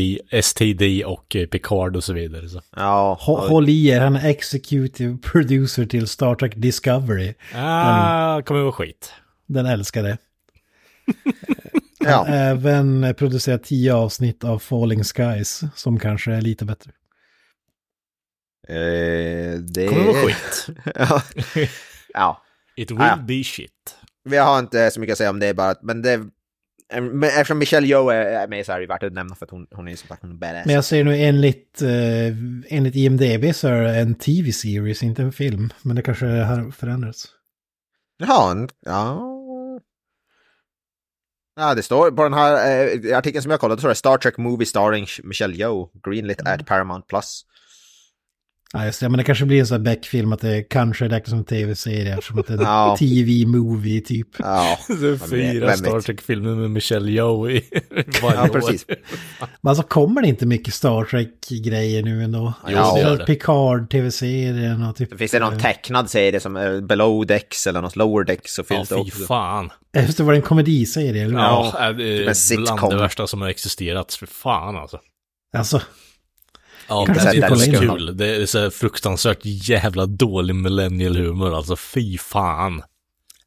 STD 0.43 1.03
och 1.05 1.35
eh, 1.35 1.45
Picard 1.47 1.95
och 1.95 2.03
så 2.03 2.13
vidare. 2.13 2.49
Så. 2.49 2.61
Ja, 2.75 3.19
Hå- 3.21 3.47
Håll 3.49 3.69
i 3.69 3.87
er, 3.87 3.99
han 4.01 4.15
är 4.15 4.29
executive 4.29 5.17
producer 5.17 5.85
till 5.85 6.07
Star 6.07 6.35
Trek 6.35 6.53
Discovery. 6.55 7.33
Ah, 7.55 8.41
kommer 8.41 8.61
vara 8.61 8.71
skit. 8.71 9.13
Den 9.47 9.65
älskar 9.65 10.03
det. 10.03 10.17
ja. 11.99 12.27
Även 12.27 13.13
producerat 13.17 13.63
tio 13.63 13.93
avsnitt 13.93 14.43
av 14.43 14.59
Falling 14.59 15.03
Skies, 15.03 15.61
som 15.75 15.99
kanske 15.99 16.31
är 16.33 16.41
lite 16.41 16.65
bättre. 16.65 16.91
Eh, 18.71 19.59
det... 19.59 19.87
Kommer 19.87 20.05
vara 20.05 20.27
skit. 20.27 20.67
ja. 20.95 21.21
ja. 22.13 22.41
It 22.75 22.91
will 22.91 23.01
Ah, 23.01 23.07
ja. 23.07 23.17
be 23.27 23.43
shit. 23.43 23.95
Vi 24.23 24.37
har 24.37 24.59
inte 24.59 24.91
så 24.91 24.99
mycket 24.99 25.11
att 25.13 25.17
säga 25.17 25.29
om 25.29 25.39
det 25.39 25.53
bara, 25.53 25.75
men 25.81 26.01
det... 26.01 26.21
Men 26.93 27.23
eftersom 27.23 27.57
Michelle 27.57 27.87
Yeoh 27.87 28.15
är 28.15 28.25
är 28.25 28.47
med 28.47 28.65
så 28.65 28.71
är 28.71 28.79
det 28.79 28.87
värt 28.87 29.03
att 29.03 29.13
nämna 29.13 29.35
för 29.35 29.45
att 29.45 29.51
hon, 29.51 29.67
hon 29.71 29.87
är 29.87 29.95
som 29.95 30.07
sagt 30.07 30.23
en 30.23 30.39
badass. 30.39 30.65
Men 30.65 30.75
jag 30.75 30.85
ser 30.85 31.03
nu 31.03 31.17
enligt, 31.17 31.81
eh, 31.81 32.27
enligt 32.69 32.95
IMDB 32.95 33.55
så 33.55 33.67
är 33.67 33.81
det 33.81 33.95
en 33.99 34.15
tv-series, 34.15 35.03
inte 35.03 35.21
en 35.21 35.31
film. 35.31 35.73
Men 35.81 35.95
det 35.95 36.01
kanske 36.01 36.25
har 36.25 36.71
förändrats. 36.71 37.25
Jaha, 38.17 38.67
ja... 38.85 39.27
Ja, 41.55 41.75
det 41.75 41.83
står 41.83 42.11
på 42.11 42.23
den 42.23 42.33
här 42.33 42.53
eh, 43.05 43.17
artikeln 43.17 43.41
som 43.41 43.51
jag 43.51 43.59
kollade, 43.59 43.79
så 43.79 43.81
står 43.81 43.89
det 43.89 43.95
Star 43.95 44.17
Trek 44.17 44.37
Movie 44.37 44.65
starring 44.65 45.05
Michelle 45.23 45.55
Yeoh, 45.55 45.89
greenlit 46.03 46.41
at 46.47 46.65
Paramount 46.65 47.05
Plus. 47.07 47.45
Ja, 48.73 48.85
just 48.85 48.99
det. 48.99 49.09
Men 49.09 49.17
det 49.17 49.23
kanske 49.23 49.45
blir 49.45 49.59
en 49.59 49.67
sån 49.67 49.75
här 49.77 49.83
Beck-film 49.83 50.33
att 50.33 50.39
det 50.41 50.63
kanske 50.63 51.05
räknas 51.05 51.29
som 51.29 51.37
en 51.39 51.45
tv-serie 51.45 52.13
eftersom 52.13 52.39
att 52.39 52.47
det 52.47 52.53
är 52.53 52.57
en 52.57 52.63
Ja. 52.65 52.95
tv-movie 52.99 54.01
typ. 54.01 54.27
Ja, 54.39 54.77
Det 54.87 55.07
är 55.07 55.27
fyra? 55.27 55.77
Star 55.77 56.01
Trek-filmer 56.01 56.55
med 56.55 56.71
Michelle 56.71 57.11
Yeoh 57.11 57.51
i 57.51 57.63
varje 58.21 58.35
ja 58.37 58.47
precis. 58.53 58.85
Men 59.61 59.69
alltså 59.69 59.83
kommer 59.83 60.21
det 60.21 60.27
inte 60.27 60.45
mycket 60.45 60.73
Star 60.73 61.03
Trek-grejer 61.05 62.03
nu 62.03 62.23
ändå? 62.23 62.53
Jo, 62.63 62.69
det 62.95 63.01
gör 63.01 63.09
Ja, 63.09 63.15
det. 63.15 63.25
Picard-tv-serien 63.25 64.83
och 64.83 64.95
typ... 64.95 65.17
Finns 65.17 65.31
det 65.31 65.39
någon 65.39 65.59
tecknad 65.59 66.09
serie 66.09 66.39
som 66.39 66.55
är 66.55 66.81
Below 66.81 67.25
Decks 67.25 67.67
eller 67.67 67.81
något 67.81 67.95
Lower 67.95 68.23
Decks 68.23 68.53
så 68.53 68.61
Ja, 68.69 68.75
finns 68.75 68.89
det 68.89 68.95
fy 68.95 69.01
också. 69.01 69.23
fan. 69.25 69.69
Just 69.97 70.17
det, 70.17 70.23
var 70.23 70.31
det 70.33 70.37
en 70.37 70.41
komediserie? 70.41 71.23
Eller? 71.25 71.37
Ja, 71.39 71.73
Ja, 71.79 71.91
det 71.93 71.97
typ 72.17 72.21
en 72.23 72.29
är 72.29 72.33
sitcom. 72.33 72.65
bland 72.75 72.93
det 72.93 72.97
värsta 72.97 73.27
som 73.27 73.41
har 73.41 73.49
existerat. 73.49 74.13
För 74.13 74.25
fan 74.25 74.75
alltså. 74.77 74.99
Alltså, 75.57 75.81
Ja, 76.91 77.05
det 77.07 77.19
är 77.37 77.67
in 77.73 77.79
kul. 77.79 78.17
Det 78.17 78.35
är 78.35 78.45
så 78.45 78.71
fruktansvärt 78.71 79.39
jävla 79.43 80.05
dålig 80.05 80.55
millennial 80.55 81.15
humor. 81.17 81.55
Alltså 81.55 81.75
fy 81.75 82.17
fan. 82.17 82.83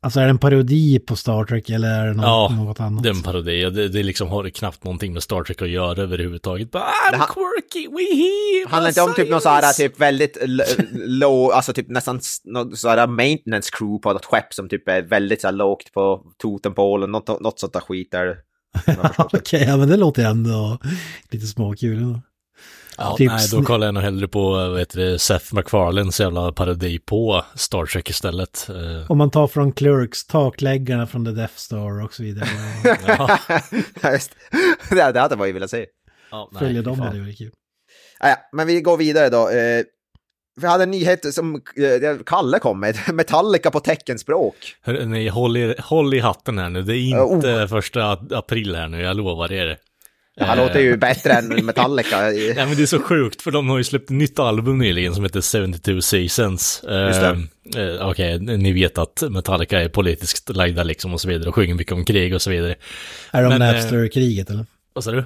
alltså 0.01 0.21
är 0.21 0.25
det 0.25 0.31
en 0.31 0.39
parodi 0.39 0.99
på 0.99 1.17
Star 1.17 1.45
Trek 1.45 1.71
eller 1.71 1.89
är 1.89 2.07
det 2.07 2.13
något, 2.15 2.25
Ja, 2.25 2.49
något 2.57 2.81
annat? 2.81 3.03
Det 3.03 3.09
är 3.09 3.15
en 3.15 3.23
parodi. 3.23 3.71
Det, 3.71 3.89
det 3.89 4.03
liksom 4.03 4.29
har 4.29 4.49
knappt 4.49 4.85
någonting 4.85 5.13
med 5.13 5.23
Star 5.23 5.43
Trek 5.45 5.63
att 5.63 5.69
göra 5.69 6.03
överhuvudtaget. 6.03 6.71
Bara, 6.71 6.83
Det 7.11 7.17
I'm 7.17 7.19
han- 7.19 7.27
quirky, 7.29 7.89
we 7.89 8.17
hear 8.17 8.69
Handlar 8.69 8.89
inte 8.91 9.03
om 9.03 9.15
typ 9.15 9.31
någon 9.31 9.41
så 9.41 9.49
här 9.49 9.61
science." 9.63 9.83
typ 9.83 10.01
väldigt 10.01 10.37
low, 10.93 11.51
alltså 11.53 11.73
typ 11.73 11.89
nästan 11.89 12.21
någon 12.45 12.77
så 12.77 12.89
här 12.89 13.07
maintenance 13.07 13.71
crew 13.79 14.03
på 14.03 14.13
något 14.13 14.25
skepp 14.25 14.55
som 14.55 14.69
typ 14.69 14.89
är 14.89 15.03
väldigt 15.03 15.41
så 15.41 15.51
lågt 15.51 15.93
på 15.93 16.23
totempålen, 16.43 17.13
något, 17.13 17.41
något 17.41 17.61
sånt 17.61 17.73
där 17.73 17.81
skit 17.81 18.09
där. 18.11 18.37
Okej, 19.19 19.65
ja 19.69 19.77
men 19.77 19.89
det 19.89 19.97
låter 19.97 20.25
ändå 20.25 20.79
lite 21.31 21.47
småkul. 21.47 21.97
ändå. 21.99 22.21
Ja, 22.99 23.17
Typ 23.19 23.31
nej, 23.31 23.49
då 23.53 23.63
kollar 23.63 23.87
jag 23.87 23.95
nog 23.95 24.03
hellre 24.03 24.29
på 24.29 24.51
vad 24.51 24.79
heter 24.79 25.01
det, 25.01 25.19
Seth 25.19 25.55
MacFarlanes 25.55 26.21
jävla 26.21 26.53
parodi 26.53 26.99
på 26.99 27.45
Star 27.55 27.87
Trek 27.87 28.11
istället. 28.11 28.69
Eh, 28.71 29.11
Om 29.11 29.19
man 29.19 29.31
tar 29.31 29.47
från 29.47 29.73
Clerks, 29.73 30.27
takläggarna 30.27 31.07
från 31.07 31.25
The 31.25 31.31
Death 31.31 31.55
Star 31.57 32.05
och 32.05 32.15
så 32.15 32.23
vidare. 32.23 32.49
ja, 34.03 34.13
just. 34.13 34.31
det, 34.91 35.13
det 35.13 35.21
hade 35.21 35.37
man 35.37 35.47
ju 35.47 35.53
velat 35.53 35.71
se. 35.71 35.87
ja, 36.31 36.49
nej, 36.53 36.75
fy 36.75 36.83
dem 36.83 37.01
hade 37.01 37.21
varit 37.21 37.39
kul. 37.39 37.51
Ja, 38.21 38.37
men 38.53 38.67
vi 38.67 38.81
går 38.81 38.97
vidare 38.97 39.29
då. 39.29 39.49
Eh, 39.51 39.85
vi 40.61 40.67
hade 40.67 40.83
en 40.83 40.91
nyhet 40.91 41.35
som 41.35 41.55
eh, 41.55 42.17
Kalle 42.27 42.59
kom 42.59 42.81
med, 42.81 42.97
Metallica 43.15 43.71
på 43.71 43.81
teckenspråk. 43.81 44.55
Hör, 44.83 45.05
nej, 45.07 45.29
håll 45.29 45.57
i, 45.57 45.75
håll 45.79 46.15
i 46.15 46.21
hatten 46.21 46.59
här 46.59 46.71
nu. 46.71 46.83
Det 46.83 46.97
är 46.97 47.21
Oh. 47.25 47.35
inte 47.35 47.69
första 47.69 48.11
april 48.31 48.75
här 48.75 48.89
nu, 48.89 49.01
jag 49.03 49.17
lovar 49.17 49.53
er. 49.53 49.79
Det 50.37 50.45
här 50.45 50.57
Eh, 50.57 50.65
låter 50.65 50.81
ju 50.81 50.97
bättre 50.97 51.33
än 51.33 51.67
Metallica. 51.67 52.21
Nej 52.21 52.55
men 52.57 52.77
det 52.77 52.83
är 52.83 52.87
så 52.87 53.01
sjukt 53.01 53.43
för 53.43 53.51
de 53.51 53.69
har 53.69 53.79
ju 53.79 53.85
släppt 53.85 54.05
ett 54.05 54.17
nytt 54.17 54.39
album 54.39 54.79
nyligen 54.79 55.15
som 55.15 55.25
heter 55.25 55.41
72 55.41 56.01
Seasons. 56.01 56.85
Eh, 56.85 57.39
eh, 57.77 58.09
Okej, 58.09 58.39
ni 58.39 58.73
vet 58.73 58.99
att 58.99 59.23
Metallica 59.31 59.81
är 59.83 59.89
politiskt 59.89 60.57
lagda 60.57 60.83
liksom 60.83 61.15
och 61.15 61.21
så 61.21 61.29
vidare 61.29 61.49
och 61.49 61.55
sjunger 61.55 61.75
mycket 61.75 61.93
om 61.93 62.05
krig 62.05 62.35
och 62.35 62.43
så 62.43 62.51
vidare. 62.51 62.75
Är 63.31 63.43
de 63.43 63.53
eh, 63.53 63.59
Napster-kriget 63.59 64.51
eller? 64.51 64.67
Vad 64.93 65.05
sa 65.05 65.11
du? 65.11 65.25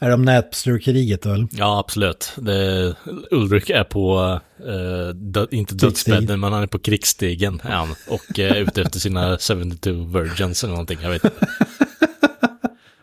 Är 0.00 0.10
de 0.10 0.22
Napster-kriget 0.24 1.22
då 1.22 1.32
eller? 1.32 1.48
Ja, 1.52 1.78
absolut. 1.78 2.32
Det, 2.36 2.94
Ulrik 3.30 3.70
är 3.70 3.84
på, 3.84 4.40
eh, 4.66 5.14
dö, 5.14 5.46
inte 5.50 5.74
dödsbädden, 5.74 6.40
men 6.40 6.52
han 6.52 6.62
är 6.62 6.66
på 6.66 6.78
krigsstigen 6.78 7.60
är 7.64 7.70
han. 7.70 7.94
Och 8.08 8.38
eh, 8.38 8.56
ute 8.56 8.82
efter 8.82 8.98
sina 8.98 9.38
72 9.38 9.90
virgins 9.90 10.64
eller 10.64 10.72
någonting, 10.72 10.98
jag 11.02 11.10
vet 11.10 11.24
inte. 11.24 11.46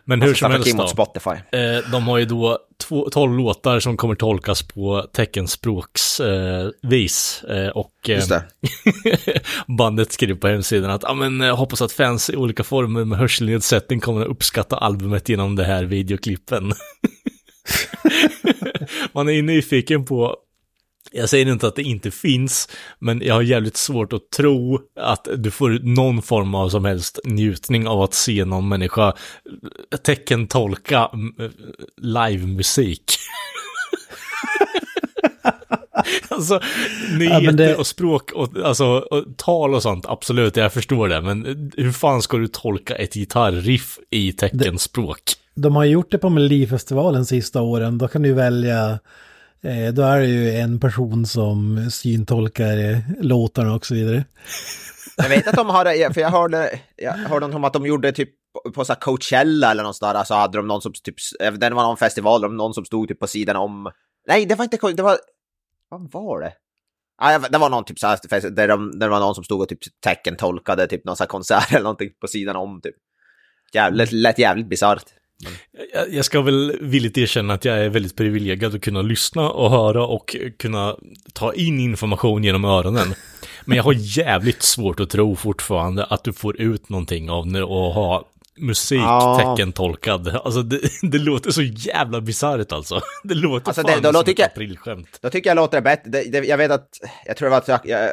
Men 0.07 0.21
hur 0.21 0.33
som 0.33 0.51
helst 0.51 0.75
mot. 0.75 0.89
Spotify. 0.89 1.29
Eh, 1.29 1.91
de 1.91 2.07
har 2.07 2.17
ju 2.17 2.25
då 2.25 2.59
två, 2.83 3.09
12 3.09 3.37
låtar 3.37 3.79
som 3.79 3.97
kommer 3.97 4.15
tolkas 4.15 4.63
på 4.63 5.07
teckenspråks 5.13 6.19
eh. 6.19 6.69
Eh, 7.49 7.67
och 7.67 8.09
eh, 8.09 8.41
bandet 9.77 10.11
skriver 10.11 10.35
på 10.35 10.47
hemsidan 10.47 10.91
att 10.91 11.03
ah, 11.03 11.13
men, 11.13 11.41
eh, 11.41 11.57
hoppas 11.57 11.81
att 11.81 11.91
fans 11.91 12.29
i 12.29 12.35
olika 12.35 12.63
former 12.63 13.05
med 13.05 13.17
hörselnedsättning 13.17 13.99
kommer 13.99 14.21
att 14.21 14.27
uppskatta 14.27 14.77
albumet 14.77 15.29
genom 15.29 15.55
det 15.55 15.63
här 15.63 15.83
videoklippen. 15.83 16.73
Man 19.11 19.29
är 19.29 19.33
ju 19.33 19.41
nyfiken 19.41 20.05
på 20.05 20.37
jag 21.15 21.29
säger 21.29 21.51
inte 21.51 21.67
att 21.67 21.75
det 21.75 21.83
inte 21.83 22.11
finns, 22.11 22.69
men 22.99 23.21
jag 23.21 23.33
har 23.33 23.41
jävligt 23.41 23.77
svårt 23.77 24.13
att 24.13 24.29
tro 24.29 24.79
att 24.99 25.27
du 25.37 25.51
får 25.51 25.79
någon 25.83 26.21
form 26.21 26.55
av 26.55 26.69
som 26.69 26.85
helst 26.85 27.19
njutning 27.23 27.87
av 27.87 28.01
att 28.01 28.13
se 28.13 28.45
någon 28.45 28.67
människa 28.67 29.13
teckentolka 30.03 31.09
livemusik. 31.97 33.03
alltså, 36.29 36.59
nyheter 37.17 37.45
men 37.45 37.55
det- 37.55 37.75
och 37.75 37.87
språk 37.87 38.31
och, 38.31 38.57
alltså, 38.63 38.85
och 38.85 39.25
tal 39.37 39.73
och 39.75 39.81
sånt, 39.81 40.05
absolut, 40.07 40.57
jag 40.57 40.73
förstår 40.73 41.07
det, 41.07 41.21
men 41.21 41.71
hur 41.77 41.91
fan 41.91 42.21
ska 42.21 42.37
du 42.37 42.47
tolka 42.47 42.95
ett 42.95 43.13
gitarriff 43.13 43.99
i 44.09 44.31
teckenspråk? 44.31 45.21
De 45.55 45.75
har 45.75 45.85
gjort 45.85 46.11
det 46.11 46.17
på 46.17 46.29
Melodifestivalen 46.29 47.25
sista 47.25 47.61
åren. 47.61 47.97
Då 47.97 48.07
kan 48.07 48.21
du 48.21 48.33
välja, 48.33 48.99
Eh, 49.65 49.93
då 49.93 50.01
är 50.01 50.19
det 50.19 50.27
ju 50.27 50.51
en 50.51 50.79
person 50.79 51.25
som 51.25 51.87
syntolkar 51.91 52.77
eh, 52.77 52.97
låtarna 53.21 53.75
och 53.75 53.85
så 53.85 53.93
vidare. 53.93 54.25
Jag 55.17 55.29
vet 55.29 55.47
att 55.47 55.55
de 55.55 55.69
har, 55.69 56.13
för 56.13 56.21
jag 56.21 56.29
hörde, 56.29 56.79
jag 56.95 57.13
hörde 57.13 57.45
om 57.45 57.63
att 57.63 57.73
de 57.73 57.85
gjorde 57.85 58.11
typ 58.11 58.29
på 58.73 58.85
så 58.85 58.93
här 58.93 58.99
Coachella 58.99 59.71
eller 59.71 59.83
någonstans 59.83 60.13
där, 60.13 60.23
så 60.23 60.33
hade 60.33 60.57
de 60.57 60.67
någon 60.67 60.81
som 60.81 60.93
typ, 61.03 61.15
eh, 61.39 61.53
det 61.53 61.69
var 61.69 61.83
någon 61.83 61.97
festival, 61.97 62.41
de 62.41 62.57
någon 62.57 62.73
som 62.73 62.85
stod 62.85 63.07
typ 63.07 63.19
på 63.19 63.27
sidan 63.27 63.55
om, 63.55 63.91
nej 64.27 64.45
det 64.45 64.55
var 64.55 64.63
inte, 64.63 64.91
det 64.91 65.03
var, 65.03 65.17
vad 65.89 66.11
var 66.11 66.41
det? 66.41 66.53
Ah, 67.17 67.31
ja, 67.31 67.39
det 67.39 67.57
var 67.57 67.69
någon 67.69 67.85
typ 67.85 67.99
så 67.99 68.07
här, 68.07 68.49
där, 68.49 68.67
de, 68.67 68.99
där 68.99 69.07
det 69.07 69.11
var 69.11 69.19
någon 69.19 69.35
som 69.35 69.43
stod 69.43 69.61
och 69.61 69.69
typ 69.69 69.79
teckentolkade 70.03 70.87
typ 70.87 71.05
någon 71.05 71.15
så 71.15 71.23
här 71.23 71.27
konsert 71.27 71.71
eller 71.71 71.83
någonting 71.83 72.09
på 72.21 72.27
sidan 72.27 72.55
om 72.55 72.81
typ. 72.81 72.95
Jävligt, 73.73 74.11
lät 74.11 74.39
jävligt 74.39 74.69
bisarrt. 74.69 75.05
Jag- 76.09 76.25
ska 76.25 76.41
väl 76.41 76.77
villigt 76.81 77.17
erkänna 77.17 77.53
att 77.53 77.65
jag 77.65 77.77
är 77.79 77.89
väldigt 77.89 78.15
privilegierad 78.15 78.75
att 78.75 78.81
kunna 78.81 79.01
lyssna 79.01 79.49
och 79.49 79.71
höra 79.71 80.05
och 80.05 80.35
kunna 80.59 80.95
ta 81.33 81.53
in 81.53 81.79
information 81.79 82.43
genom 82.43 82.65
öronen. 82.65 83.13
Men 83.65 83.77
jag 83.77 83.83
har 83.83 83.93
jävligt 83.97 84.61
svårt 84.63 84.99
att 84.99 85.09
tro 85.09 85.35
fortfarande 85.35 86.05
att 86.05 86.23
du 86.23 86.33
får 86.33 86.61
ut 86.61 86.89
någonting 86.89 87.29
av 87.29 87.47
när- 87.47 87.61
att 87.89 87.95
ha 87.95 88.25
musik 88.57 89.01
teckentolkad. 89.39 90.27
Alltså 90.43 90.61
det, 90.61 90.79
det 91.01 91.17
låter 91.17 91.51
så 91.51 91.61
jävla 91.61 92.21
bisarrt 92.21 92.71
alltså. 92.71 93.01
Det 93.23 93.33
låter 93.35 93.67
Alltså, 93.69 93.81
fan 93.81 93.91
det- 94.01 94.07
då 94.07 94.13
som 94.13 94.31
ett 94.31 94.39
jag- 94.39 94.45
aprilskämt. 94.51 95.19
Då 95.21 95.29
tycker 95.29 95.49
jag 95.49 95.55
låter 95.55 95.77
det 95.77 95.81
bättre. 95.81 96.09
Det, 96.11 96.23
det, 96.31 96.47
jag 96.47 96.57
vet 96.57 96.71
att, 96.71 96.89
jag 97.25 97.37
tror 97.37 97.45
det 97.45 97.49
var, 97.49 97.57
att 97.57 97.67
jag, 97.67 97.79
jag, 97.83 98.09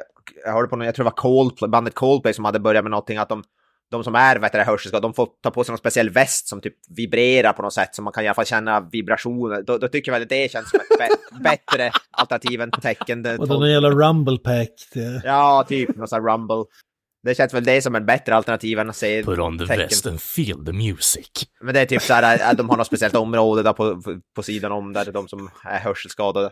jag 0.47 0.71
på 0.71 0.77
någon, 0.77 0.87
jag 0.87 0.95
tror 0.95 1.05
det 1.05 1.11
var 1.11 1.17
Coldplay, 1.17 1.69
bandet 1.71 1.95
Coldplay 1.95 2.35
som 2.35 2.45
hade 2.45 2.61
börjat 2.61 2.85
med 2.85 2.91
någonting 2.91 3.17
att 3.19 3.29
de, 3.29 3.45
de 3.93 4.05
som 4.05 4.15
är 4.15 4.39
vet 4.39 4.53
du, 4.53 4.59
hörselskadade, 4.59 5.05
de 5.09 5.15
får 5.15 5.29
ta 5.43 5.51
på 5.51 5.65
sig 5.65 5.73
någon 5.73 5.79
speciell 5.79 6.11
väst 6.11 6.49
som 6.49 6.61
typ 6.61 6.75
vibrerar 6.97 7.53
på 7.53 7.63
något 7.63 7.73
sätt 7.73 7.95
så 7.95 8.03
man 8.03 8.13
kan 8.13 8.25
i 8.25 8.27
alla 8.27 8.35
fall 8.35 8.47
känna 8.47 8.81
vibrationer. 8.81 9.63
Då, 9.63 9.79
då 9.79 9.89
tycker 9.89 10.13
jag 10.13 10.15
väl 10.19 10.23
att 10.23 10.29
det 10.29 10.51
känns 10.53 10.71
som 10.71 10.81
ett 10.81 11.01
bä- 11.01 11.43
bättre 11.43 11.93
alternativ 12.11 12.61
än 12.61 12.71
tecken. 12.71 13.27
Och 13.39 13.49
då 13.49 13.59
när 13.59 13.67
det 13.67 13.73
gäller 13.73 13.91
Rumble 13.91 14.39
Pack, 14.39 14.69
det, 14.93 15.21
Ja, 15.25 15.65
typ 15.69 15.97
någon 15.97 16.09
sån 16.09 16.25
här 16.25 16.33
rumble. 16.33 16.65
Det 17.25 17.35
känns 17.35 17.55
väl 17.55 17.65
det 17.65 17.83
som 17.83 17.95
en 17.95 18.07
bättre 18.07 18.35
alternativ 18.35 18.79
än 18.79 18.91
att 18.91 18.97
se 18.97 19.23
Put 19.25 19.39
on 19.39 19.59
the 19.59 19.67
tecken. 19.67 19.83
vest 19.89 20.07
and 20.07 20.21
feel 20.21 20.65
the 20.67 20.73
music. 20.73 21.29
Men 21.61 21.75
det 21.75 21.81
är 21.81 21.87
typ 21.87 22.03
så 22.03 22.15
här, 22.15 22.51
att 22.51 22.57
de 22.59 22.71
har 22.71 22.77
något 22.77 22.87
speciellt 22.87 23.15
område 23.15 23.63
där 23.63 23.73
på, 23.73 24.03
på 24.37 24.43
sidan 24.43 24.73
om 24.73 24.93
där 24.93 25.13
de 25.13 25.29
som 25.29 25.51
är 25.65 25.79
hörselskadade. 25.79 26.51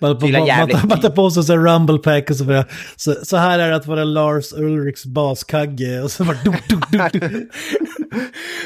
Man, 0.00 0.18
Gillar 0.18 0.38
man, 0.38 0.46
jävligt 0.46 0.76
man, 0.76 0.88
man 0.88 1.00
tar 1.00 1.10
på 1.10 1.30
sig 1.30 1.44
så 1.44 1.52
här 1.52 1.60
rumble 1.60 1.98
pack 1.98 2.30
och 2.30 2.36
så 2.36 2.44
börjar, 2.44 2.72
så, 2.96 3.14
så 3.22 3.36
här 3.36 3.58
är 3.58 3.70
det 3.70 3.76
att 3.76 3.86
vara 3.86 4.04
Lars 4.04 4.52
Ulriks 4.52 5.06
baskagge 5.06 6.00
och 6.02 6.10
så 6.10 6.24
bara 6.24 6.38
duk, 6.44 6.68
duk, 6.68 7.12
duk. 7.12 7.22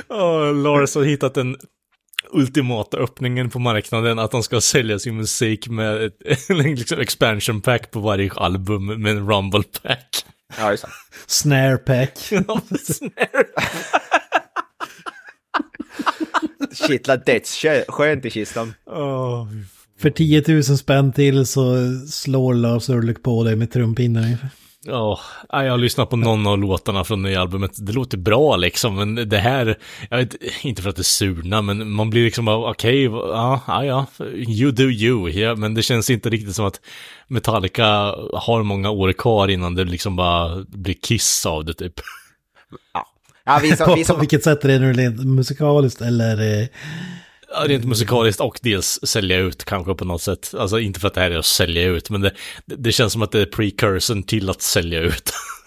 Oh, 0.08 0.54
Lars 0.62 0.94
har 0.94 1.04
hittat 1.04 1.34
den 1.34 1.56
ultimata 2.30 2.96
öppningen 2.96 3.50
på 3.50 3.58
marknaden 3.58 4.18
att 4.18 4.30
de 4.30 4.42
ska 4.42 4.60
sälja 4.60 4.98
sin 4.98 5.16
musik 5.16 5.68
med 5.68 6.04
ett 6.04 6.48
liksom 6.48 7.00
expansion 7.00 7.60
pack 7.60 7.90
på 7.90 8.00
varje 8.00 8.32
album 8.32 8.86
med 9.02 9.12
en 9.12 9.30
rumble 9.30 9.62
pack. 9.82 10.24
Ja, 10.58 10.70
just 10.70 10.82
det. 10.82 10.90
Snare 11.26 11.76
pack. 11.76 12.18
Kittlar 16.72 17.16
dödsskönt 17.16 18.24
i 18.24 18.30
kistan. 18.30 18.74
oh, 18.86 19.48
För 19.98 20.10
10 20.10 20.44
000 20.48 20.62
spänn 20.62 21.12
till 21.12 21.46
så 21.46 21.76
slår 22.10 22.54
Lars 22.54 22.88
Ulrik 22.88 23.22
på 23.22 23.44
dig 23.44 23.56
med 23.56 23.70
trumpinnar 23.70 24.22
ungefär. 24.22 24.50
Ja, 24.84 25.20
jag 25.48 25.70
har 25.70 25.78
lyssnat 25.78 26.10
på 26.10 26.16
någon 26.16 26.46
av 26.46 26.58
låtarna 26.58 27.04
från 27.04 27.22
det 27.22 27.36
albumet. 27.36 27.70
Det 27.86 27.92
låter 27.92 28.18
bra 28.18 28.56
liksom, 28.56 28.94
men 28.94 29.28
det 29.28 29.38
här, 29.38 29.78
jag 30.10 30.18
vet 30.18 30.36
inte 30.62 30.82
för 30.82 30.90
att 30.90 30.96
det 30.96 31.00
är 31.00 31.04
surna, 31.04 31.62
men 31.62 31.90
man 31.90 32.10
blir 32.10 32.24
liksom 32.24 32.44
bara 32.44 32.70
okej, 32.70 33.02
ja, 33.02 33.60
ja, 33.66 33.84
ja, 33.84 34.06
you 34.34 34.70
do 34.70 34.82
you, 34.82 35.30
ja, 35.30 35.54
men 35.54 35.74
det 35.74 35.82
känns 35.82 36.10
inte 36.10 36.30
riktigt 36.30 36.54
som 36.54 36.66
att 36.66 36.80
Metallica 37.28 37.86
har 38.32 38.62
många 38.62 38.90
år 38.90 39.12
kvar 39.12 39.48
innan 39.48 39.74
det 39.74 39.84
liksom 39.84 40.16
bara 40.16 40.64
blir 40.68 40.94
kiss 40.94 41.46
av 41.46 41.64
det 41.64 41.74
typ. 41.74 42.00
Ja, 43.44 43.60
vi 43.62 43.76
som, 43.76 43.86
På, 43.86 43.94
vi 43.94 44.00
på 44.00 44.06
som, 44.06 44.20
vilket 44.20 44.44
sätt 44.44 44.64
är 44.64 44.68
det 44.68 44.78
nu 44.78 45.10
musikaliskt 45.10 46.00
eller? 46.00 46.68
Rent 47.66 47.84
musikaliskt 47.84 48.40
och 48.40 48.58
dels 48.62 49.00
sälja 49.02 49.38
ut 49.38 49.64
kanske 49.64 49.94
på 49.94 50.04
något 50.04 50.22
sätt. 50.22 50.54
Alltså 50.58 50.78
inte 50.78 51.00
för 51.00 51.08
att 51.08 51.14
det 51.14 51.20
här 51.20 51.30
är 51.30 51.38
att 51.38 51.46
sälja 51.46 51.82
ut, 51.82 52.10
men 52.10 52.20
det, 52.20 52.32
det, 52.66 52.76
det 52.76 52.92
känns 52.92 53.12
som 53.12 53.22
att 53.22 53.32
det 53.32 53.40
är 53.40 53.46
precursorn 53.46 54.22
till 54.22 54.50
att 54.50 54.62
sälja 54.62 55.00
ut. 55.00 55.32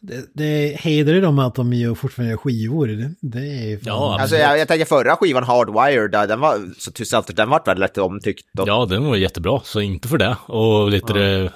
det, 0.00 0.24
det 0.34 0.76
hedrar 0.80 1.20
dem 1.20 1.38
att 1.38 1.54
de 1.54 1.72
gör 1.72 1.94
fortfarande 1.94 2.30
gör 2.30 2.36
skivor. 2.38 2.86
Det, 2.86 3.14
det 3.20 3.38
är 3.72 3.76
fan- 3.76 3.82
Ja, 3.86 4.20
alltså 4.20 4.36
jag, 4.36 4.58
jag 4.58 4.68
tänker 4.68 4.84
förra 4.86 5.16
skivan 5.16 5.44
Hardwired, 5.44 6.10
där, 6.10 6.26
den 6.26 6.40
var, 6.40 6.58
så 6.78 6.90
to 6.90 7.04
Self, 7.04 7.26
den 7.26 7.48
vart 7.50 7.68
väldigt 7.68 7.98
omtyckt. 7.98 8.44
Och, 8.58 8.68
Ja, 8.68 8.86
den 8.90 9.04
var 9.06 9.16
jättebra, 9.16 9.60
så 9.64 9.80
inte 9.80 10.08
för 10.08 10.18
det. 10.18 10.36
Och 10.46 10.90
lite 10.90 11.12
det, 11.12 11.52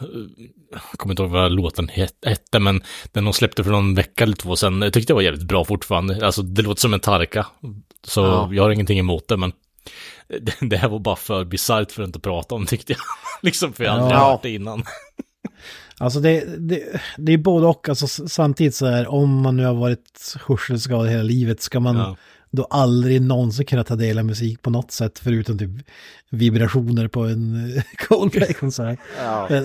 jag 0.72 0.81
kommer 0.96 1.12
inte 1.12 1.22
ihåg 1.22 1.31
vad 1.33 1.53
låten 1.53 1.88
het- 1.88 2.27
hette, 2.27 2.59
men 2.59 2.83
den 3.12 3.25
de 3.25 3.33
släppte 3.33 3.64
för 3.64 3.70
någon 3.70 3.94
vecka 3.94 4.25
eller 4.25 4.37
två 4.37 4.57
sedan, 4.57 4.83
jag 4.83 4.92
tyckte 4.92 5.11
det 5.12 5.14
var 5.14 5.22
jävligt 5.22 5.48
bra 5.48 5.64
fortfarande. 5.64 6.27
Alltså 6.27 6.42
det 6.42 6.62
låter 6.62 6.81
som 6.81 6.94
en 6.94 7.01
tarka, 7.01 7.46
så 8.07 8.20
Ja. 8.20 8.48
jag 8.53 8.62
har 8.62 8.70
ingenting 8.70 8.98
emot 8.98 9.29
det, 9.29 9.37
men 9.37 9.53
det, 10.40 10.55
det 10.61 10.77
här 10.77 10.88
var 10.88 10.98
bara 10.98 11.16
för 11.16 11.44
bisarrt 11.44 11.92
för 11.92 12.03
att 12.03 12.07
inte 12.07 12.20
prata 12.20 12.55
om 12.55 12.66
tyckte 12.66 12.92
jag. 12.92 13.01
liksom, 13.42 13.72
för 13.72 13.85
jag 13.85 13.90
har 13.92 13.98
aldrig 13.98 14.18
Ja. 14.18 14.31
hört 14.31 14.42
det 14.42 14.51
innan. 14.51 14.83
Alltså 16.02 16.20
det, 16.20 16.44
det, 16.58 17.00
det 17.18 17.32
är 17.32 17.38
både 17.38 17.66
och. 17.66 17.88
Alltså 17.88 18.06
samtidigt 18.28 18.74
så 18.74 18.86
är 18.86 19.08
om 19.08 19.40
man 19.42 19.56
nu 19.56 19.64
har 19.64 19.74
varit 19.74 20.36
hörselskadad 20.48 21.08
hela 21.08 21.22
livet 21.22 21.62
ska 21.62 21.80
man 21.80 21.96
Ja. 21.96 22.16
då 22.50 22.64
aldrig 22.64 23.22
någonsin 23.22 23.66
kunna 23.66 23.84
ta 23.84 23.96
del 23.96 24.18
av 24.18 24.24
musik 24.24 24.62
på 24.62 24.70
något 24.70 24.90
sätt 24.90 25.18
förutom 25.18 25.58
typ 25.58 25.70
vibrationer 26.30 27.08
på 27.08 27.20
en 27.24 27.74
eh, 27.76 27.82
Coldplay-konsert. 28.08 28.98
ja. 29.18 29.48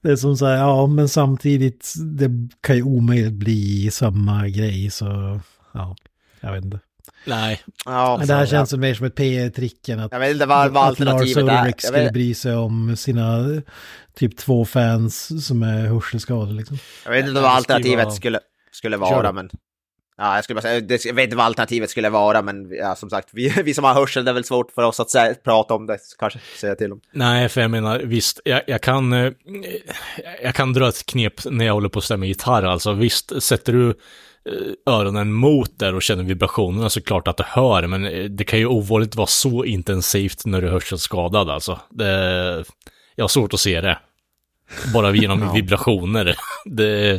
Det 0.00 0.10
är 0.10 0.16
som 0.16 0.36
så 0.36 0.46
här, 0.46 0.56
ja 0.56 0.86
men 0.86 1.08
samtidigt 1.08 1.94
det 2.18 2.30
kan 2.60 2.76
ju 2.76 2.82
omöjligt 2.82 3.32
bli 3.32 3.90
samma 3.90 4.48
grej 4.48 4.90
så 4.90 5.40
ja, 5.74 5.96
jag 6.40 6.52
vet 6.52 6.64
inte. 6.64 6.78
Nej, 7.24 7.62
Ja, 7.84 8.16
Men 8.18 8.26
det 8.26 8.34
här 8.34 8.44
så- 8.46 8.50
känns 8.50 8.70
som 8.70 8.80
mer 8.80 8.94
som 8.94 9.06
ett 9.06 9.14
PR-trick 9.14 9.88
än 9.88 10.00
att, 10.00 10.12
Jag 10.12 10.20
vet 10.20 10.30
inte 10.32 10.46
vad, 10.46 10.70
vad 10.70 10.92
att 10.92 10.98
Lars 10.98 11.08
alternativet 11.08 11.48
är. 11.54 11.62
Ulrik 11.62 11.80
skulle 11.80 12.10
bry 12.10 12.34
sig 12.34 12.54
om 12.56 12.96
sina 12.96 13.44
typ 14.14 14.36
två 14.36 14.64
fans 14.64 15.46
som 15.46 15.62
är 15.62 15.86
hörselskadade 15.86 16.52
liksom. 16.52 16.78
jag 17.04 17.12
vet 17.12 17.26
inte 17.28 17.40
vad 17.40 17.50
alternativet 17.50 18.12
skulle, 18.12 18.40
skulle 18.72 18.96
vara, 18.96 19.32
men... 19.32 19.50
Ja, 20.20 20.34
jag 20.34 20.44
skulle 20.44 20.54
bara 20.54 20.62
säga, 20.62 20.80
det, 20.80 21.04
jag 21.04 21.14
vet 21.14 21.24
inte 21.24 21.36
vad 21.36 21.46
alternativet 21.46 21.90
skulle 21.90 22.10
vara, 22.10 22.42
men 22.42 22.70
ja, 22.70 22.94
som 22.96 23.10
sagt, 23.10 23.28
vi, 23.32 23.48
vi 23.64 23.74
som 23.74 23.84
har 23.84 23.94
hörsel, 23.94 24.24
det 24.24 24.30
är 24.30 24.34
väl 24.34 24.44
svårt 24.44 24.70
för 24.72 24.82
oss 24.82 25.00
att 25.00 25.10
säga, 25.10 25.34
prata 25.44 25.74
om 25.74 25.86
det, 25.86 25.98
kanske 26.18 26.38
säga 26.60 26.74
till 26.74 26.90
dem. 26.90 27.00
Nej, 27.12 27.48
för 27.48 27.60
jag 27.60 27.70
menar, 27.70 27.98
visst, 27.98 28.40
jag, 28.44 28.62
jag 28.66 28.80
kan, 28.80 29.12
eh, 29.12 29.32
jag 30.42 30.54
kan 30.54 30.72
dra 30.72 30.88
ett 30.88 31.06
knep 31.06 31.44
när 31.44 31.66
jag 31.66 31.74
håller 31.74 31.88
på 31.88 31.98
att 31.98 32.04
stämma 32.04 32.26
gitarr, 32.26 32.62
alltså 32.62 32.92
visst, 32.92 33.42
sätter 33.42 33.72
du 33.72 33.94
öronen 34.86 35.32
mot 35.32 35.78
där 35.78 35.94
och 35.94 36.02
känner 36.02 36.24
vibrationerna 36.24 36.90
så 36.90 37.02
klart 37.02 37.28
att 37.28 37.36
du 37.36 37.44
hör, 37.46 37.86
men 37.86 38.06
eh, 38.06 38.24
det 38.24 38.44
kan 38.44 38.58
ju 38.58 38.66
ovanligt 38.66 39.16
vara 39.16 39.26
så 39.26 39.64
intensivt 39.64 40.46
när 40.46 40.60
du 40.60 40.66
är 40.66 40.72
hörselskadad 40.72 41.50
alltså. 41.50 41.80
Det, 41.90 42.64
jag 43.14 43.24
har 43.24 43.28
svårt 43.28 43.54
att 43.54 43.60
se 43.60 43.80
det. 43.80 43.98
Bara 44.94 45.14
genom 45.14 45.52
vibrationer. 45.54 46.24
Det, 46.24 46.36
det 46.64 47.10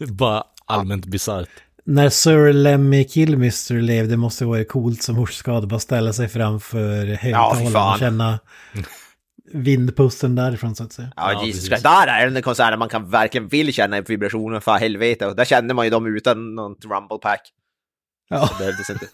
är 0.00 0.06
bara 0.12 0.44
allmänt 0.66 1.06
bisarrt. 1.06 1.48
När 1.86 2.08
Sir 2.08 2.52
Lemmy 2.52 3.08
Kilmister 3.08 3.74
levde 3.74 4.16
måste 4.16 4.44
det 4.44 4.48
vara 4.48 4.64
coolt 4.64 5.02
som 5.02 5.16
hörselskadad 5.16 5.68
bara 5.68 5.80
ställa 5.80 6.12
sig 6.12 6.28
framför 6.28 7.06
högtalaren 7.06 7.72
fan. 7.72 7.92
och 7.92 7.98
känna 7.98 8.38
vindpusten 9.54 10.34
därifrån 10.34 10.74
så 10.74 10.84
att 10.84 10.92
säga. 10.92 11.12
Ja, 11.16 11.32
Ja, 11.32 11.44
Jesus. 11.44 11.66
Christ. 11.66 11.82
Där 11.82 12.06
är 12.06 12.30
den 12.30 12.42
konserten 12.42 12.78
man 12.78 12.88
kan 12.88 13.10
verkligen 13.10 13.48
vill 13.48 13.72
känna 13.72 14.00
vibrationer, 14.00 14.60
för 14.60 14.72
helvete. 14.72 15.26
Och 15.26 15.36
där 15.36 15.44
känner 15.44 15.74
man 15.74 15.84
ju 15.86 15.90
dem 15.90 16.06
utan 16.06 16.54
något 16.54 16.84
rumble 16.84 17.18
pack. 17.22 17.52
Ja, 18.28 18.50
Det 18.52 18.58
behövdes 18.58 18.90
inte. 18.90 19.06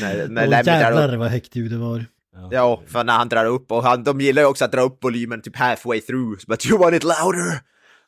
när, 0.00 0.28
när 0.28 0.60
upp. 0.60 0.66
jävlar 0.66 1.16
vad 1.16 1.28
högt 1.30 1.56
ljud 1.56 1.70
det 1.70 1.76
var. 1.78 2.06
Ja, 2.50 2.82
för 2.86 3.04
när 3.04 3.12
han 3.12 3.28
drar 3.28 3.44
upp, 3.46 3.72
och 3.72 3.82
han, 3.82 4.04
de 4.04 4.20
gillar 4.20 4.42
ju 4.42 4.48
också 4.48 4.64
att 4.64 4.72
dra 4.72 4.80
upp 4.80 5.04
volymen 5.04 5.42
typ 5.42 5.56
halfway 5.56 6.00
through. 6.00 6.38
But 6.46 6.66
you 6.66 6.78
want 6.78 6.94
it 6.94 7.04
louder! 7.04 7.60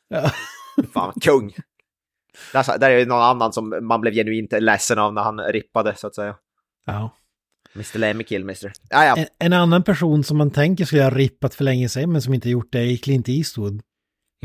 Ja. 0.07 0.31
Fan, 0.93 1.13
kung. 1.21 1.53
Där, 2.53 2.77
där 2.77 2.91
är 2.91 2.99
ju 2.99 3.05
någon 3.05 3.21
annan 3.21 3.53
som 3.53 3.79
man 3.81 4.01
blev 4.01 4.13
genuint 4.13 4.53
ledsen 4.59 4.99
av 4.99 5.13
när 5.13 5.21
han 5.21 5.39
rippade, 5.39 5.95
så 5.95 6.07
att 6.07 6.15
säga. 6.15 6.35
Ja. 6.85 7.15
Mr 7.77 7.97
Lemmy 7.97 8.23
Killmister. 8.23 8.73
Ja, 8.89 9.05
ja. 9.05 9.15
En, 9.17 9.25
en 9.39 9.53
annan 9.53 9.83
person 9.83 10.23
som 10.23 10.37
man 10.37 10.51
tänker 10.51 10.85
skulle 10.85 11.03
ha 11.03 11.09
rippat 11.09 11.55
för 11.55 11.63
länge 11.63 11.89
sedan 11.89 12.11
men 12.11 12.21
som 12.21 12.33
inte 12.33 12.49
gjort 12.49 12.67
det 12.71 12.79
är 12.79 12.97
Clint 12.97 13.29
Eastwood. 13.29 13.81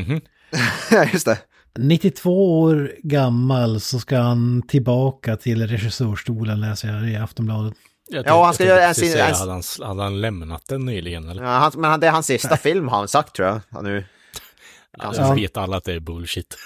Mhm. 0.01 0.21
just 1.13 1.27
det. 1.27 1.39
92 1.79 2.61
år 2.63 2.93
gammal 3.03 3.81
så 3.81 4.01
ska 4.01 4.19
han 4.19 4.63
tillbaka 4.69 5.37
till 5.37 5.67
regissörstolen 5.69 6.61
läser 6.61 6.89
jag 6.93 7.11
i 7.11 7.17
Aftonbladet. 7.17 7.75
Ja, 8.11 8.45
han 8.45 8.55
ska 8.55 8.65
göra 8.65 8.85
en 8.87 8.95
sin- 8.95 9.13
säga, 9.13 9.29
en- 9.29 9.35
Hade 9.35 9.53
han, 9.53 9.63
hade 9.83 10.03
han 10.03 10.21
lämnat 10.21 10.63
den 10.69 10.85
nyligen 10.85 11.29
eller? 11.29 11.43
Ja, 11.43 11.49
han, 11.51 11.73
men 11.77 11.91
han- 11.91 12.01
det 12.01 12.07
är 12.07 12.11
hans 12.11 12.27
sista 12.27 12.57
film 12.57 12.89
har 12.89 12.97
han 12.99 13.09
sagt 13.09 13.35
tror 13.37 13.49
jag. 13.49 13.61
Han 13.71 13.85
nu. 13.85 14.05
Alltså, 14.99 15.23
Ja. 15.23 15.35
vet 15.35 15.57
alla 15.57 15.77
att 15.77 15.85
det 15.85 15.93
är 15.93 16.01
bullshit. 16.01 16.57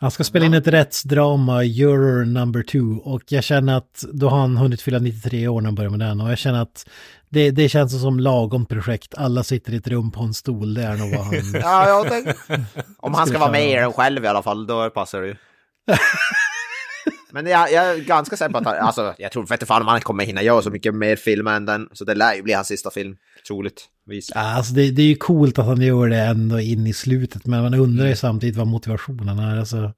Han 0.00 0.10
ska 0.10 0.24
spela 0.24 0.46
in 0.46 0.54
ett 0.54 0.66
rättsdrama, 0.66 1.64
Juror 1.64 2.24
number 2.24 2.62
two, 2.62 3.00
och 3.04 3.22
jag 3.28 3.44
känner 3.44 3.76
att 3.76 4.04
då 4.12 4.28
har 4.28 4.38
han 4.38 4.56
hunnit 4.56 4.82
fylla 4.82 4.98
93 4.98 5.48
år 5.48 5.60
när 5.60 5.66
han 5.66 5.74
börjar 5.74 5.90
med 5.90 6.00
den 6.00 6.20
och 6.20 6.30
jag 6.30 6.38
känner 6.38 6.62
att 6.62 6.88
det, 7.28 7.50
det 7.50 7.68
känns 7.68 8.00
som 8.00 8.20
lagom 8.20 8.66
projekt. 8.66 9.14
Alla 9.14 9.44
sitter 9.44 9.72
i 9.72 9.76
ett 9.76 9.88
rum 9.88 10.10
på 10.10 10.22
en 10.22 10.34
stol, 10.34 10.74
det 10.74 10.82
är 10.82 10.96
nog 10.96 11.10
vad 11.14 11.24
han... 11.24 11.34
Ja, 11.52 11.88
jag 11.88 12.08
tänk... 12.08 12.28
Om 12.98 13.14
han 13.14 13.26
ska 13.26 13.38
vara 13.38 13.50
med 13.50 13.70
i 13.70 13.74
den 13.74 13.92
själv 13.92 14.24
i 14.24 14.28
alla 14.28 14.42
fall, 14.42 14.66
då 14.66 14.90
passar 14.90 15.20
det 15.20 15.26
ju. 15.26 15.36
Men 17.32 17.46
jag, 17.46 17.72
jag 17.72 17.90
är 17.90 17.96
ganska 17.96 18.36
säker 18.36 18.52
på 18.52 18.58
att 18.58 18.66
han, 18.66 18.76
alltså, 18.76 19.14
jag 19.18 19.32
tror 19.32 19.52
inte 19.52 19.66
fan 19.66 19.82
om 19.82 19.88
han 19.88 20.00
kommer 20.00 20.24
hinna 20.24 20.42
göra 20.42 20.62
så 20.62 20.70
mycket 20.70 20.94
mer 20.94 21.16
filmer 21.16 21.56
än 21.56 21.66
den. 21.66 21.88
Så 21.92 22.04
det 22.04 22.14
lär 22.14 22.34
ju 22.34 22.42
bli 22.42 22.52
hans 22.52 22.68
sista 22.68 22.90
film, 22.90 23.16
troligtvis. 23.48 24.30
Ja, 24.34 24.40
Alltså 24.40 24.74
det, 24.74 24.90
det 24.90 25.02
är 25.02 25.06
ju 25.06 25.16
coolt 25.16 25.58
att 25.58 25.66
han 25.66 25.80
gör 25.80 26.08
det 26.08 26.20
ändå 26.20 26.60
in 26.60 26.86
i 26.86 26.92
slutet, 26.92 27.46
men 27.46 27.62
man 27.62 27.74
undrar 27.74 28.06
ju 28.06 28.16
samtidigt 28.16 28.56
vad 28.56 28.66
motivationen 28.66 29.38
är. 29.38 29.58
Alltså, 29.58 29.92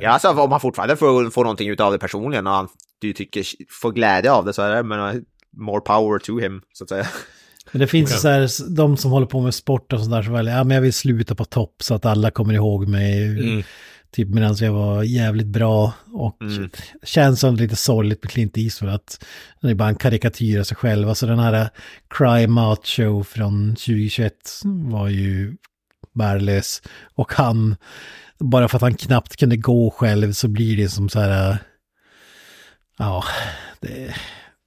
Ja, 0.00 0.10
alltså 0.10 0.28
om 0.28 0.50
han 0.50 0.60
fortfarande 0.60 0.96
får, 0.96 1.30
får 1.30 1.44
någonting 1.44 1.68
ut 1.68 1.80
av 1.80 1.92
det 1.92 1.98
personligen 1.98 2.46
och 2.46 2.52
han 2.52 2.68
du 3.02 3.12
tycker 3.12 3.44
får 3.68 3.92
glädje 3.92 4.32
av 4.32 4.44
det 4.44 4.52
så 4.52 4.62
är 4.62 4.74
det, 4.74 4.82
men 4.82 5.16
uh, 5.16 5.22
more 5.56 5.80
power 5.80 6.18
to 6.18 6.38
him, 6.38 6.62
så 6.72 6.84
att 6.84 6.88
säga. 6.88 7.06
men 7.72 7.80
det 7.80 7.86
finns 7.86 8.14
ju 8.14 8.16
så 8.16 8.28
här, 8.28 8.74
de 8.76 8.96
som 8.96 9.10
håller 9.10 9.26
på 9.26 9.40
med 9.40 9.54
sport 9.54 9.92
och 9.92 9.98
sånt 10.00 10.10
där, 10.10 10.22
så 10.22 10.32
väl, 10.32 10.46
ja 10.46 10.64
men 10.64 10.74
jag 10.74 10.82
vill 10.82 10.92
sluta 10.92 11.34
på 11.34 11.44
topp 11.44 11.74
så 11.82 11.94
att 11.94 12.06
alla 12.06 12.30
kommer 12.30 12.54
ihåg 12.54 12.88
mig. 12.88 13.24
Mm. 13.24 13.62
Typ 14.12 14.28
medan 14.28 14.56
jag 14.60 14.72
var 14.72 15.02
jävligt 15.02 15.46
bra 15.46 15.92
och 16.12 16.42
Mm. 16.42 16.70
känns 17.02 17.40
som 17.40 17.56
lite 17.56 17.76
sorgligt 17.76 18.22
med 18.22 18.30
Clint 18.30 18.58
Eastwood 18.58 18.94
att 18.94 19.24
det 19.60 19.70
är 19.70 19.74
bara 19.74 19.88
en 19.88 19.96
karikatyr 19.96 20.60
av 20.60 20.64
sig 20.64 20.76
själv. 20.76 21.08
Alltså 21.08 21.26
den 21.26 21.38
här 21.38 21.70
Cry 22.08 22.46
Out 22.46 22.86
Show 22.86 23.24
från 23.24 23.68
2021 23.76 24.32
var 24.64 25.08
ju 25.08 25.56
värdelös. 26.14 26.82
Och 27.14 27.32
han, 27.32 27.76
bara 28.38 28.68
för 28.68 28.76
att 28.76 28.82
han 28.82 28.94
knappt 28.94 29.36
kunde 29.36 29.56
gå 29.56 29.90
själv 29.90 30.32
så 30.32 30.48
blir 30.48 30.76
det 30.76 30.88
som 30.88 31.08
så 31.08 31.20
här, 31.20 31.58
ja, 32.98 33.24
det, 33.80 34.14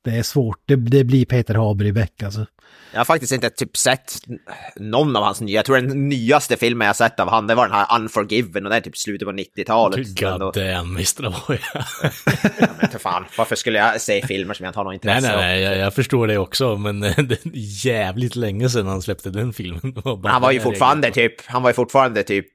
det 0.05 0.11
är 0.11 0.23
svårt. 0.23 0.59
Det, 0.65 0.75
det 0.75 1.03
blir 1.03 1.25
Peter 1.25 1.55
Haber 1.55 1.85
i 1.85 1.91
Beck 1.91 2.23
alltså. 2.23 2.45
Jag 2.91 2.99
har 2.99 3.05
faktiskt 3.05 3.31
inte 3.31 3.49
typ 3.49 3.77
sett 3.77 4.13
någon 4.75 5.15
av 5.15 5.23
hans 5.23 5.41
nya. 5.41 5.55
Jag 5.55 5.65
tror 5.65 5.75
den 5.75 6.09
nyaste 6.09 6.57
filmen 6.57 6.87
jag 6.87 6.95
sett 6.95 7.19
av 7.19 7.29
han, 7.29 7.47
det 7.47 7.55
var 7.55 7.67
den 7.67 7.75
här 7.75 7.99
Unforgiven 7.99 8.65
och 8.65 8.69
det 8.69 8.75
är 8.75 8.81
typ 8.81 8.97
slutet 8.97 9.27
på 9.27 9.31
90-talet. 9.31 10.19
God 10.19 10.53
damn, 10.53 10.95
visst 10.95 11.17
det 11.17 11.23
var 11.23 11.41
jag. 11.47 11.59
ja, 12.59 12.67
men 12.81 12.89
för 12.89 12.99
fan, 12.99 13.25
varför 13.37 13.55
skulle 13.55 13.79
jag 13.79 14.01
se 14.01 14.27
filmer 14.27 14.53
som 14.53 14.63
jag 14.63 14.69
inte 14.69 14.79
har 14.79 14.83
något 14.83 14.93
intresse 14.93 15.27
Nej, 15.27 15.37
nej, 15.37 15.45
nej, 15.45 15.61
jag, 15.61 15.77
jag 15.77 15.93
förstår 15.93 16.27
det 16.27 16.37
också, 16.37 16.77
men 16.77 16.99
det 16.99 17.15
är 17.15 17.85
jävligt 17.85 18.35
länge 18.35 18.69
sedan 18.69 18.87
han 18.87 19.01
släppte 19.01 19.29
den 19.29 19.53
filmen. 19.53 19.95
Han 20.23 20.41
var 20.41 20.51
ju 20.51 20.59
fortfarande 20.59 21.11
typ, 21.11 21.33
han 21.45 21.61
var 21.61 21.69
ju 21.69 21.73
fortfarande 21.73 22.23
typ 22.23 22.45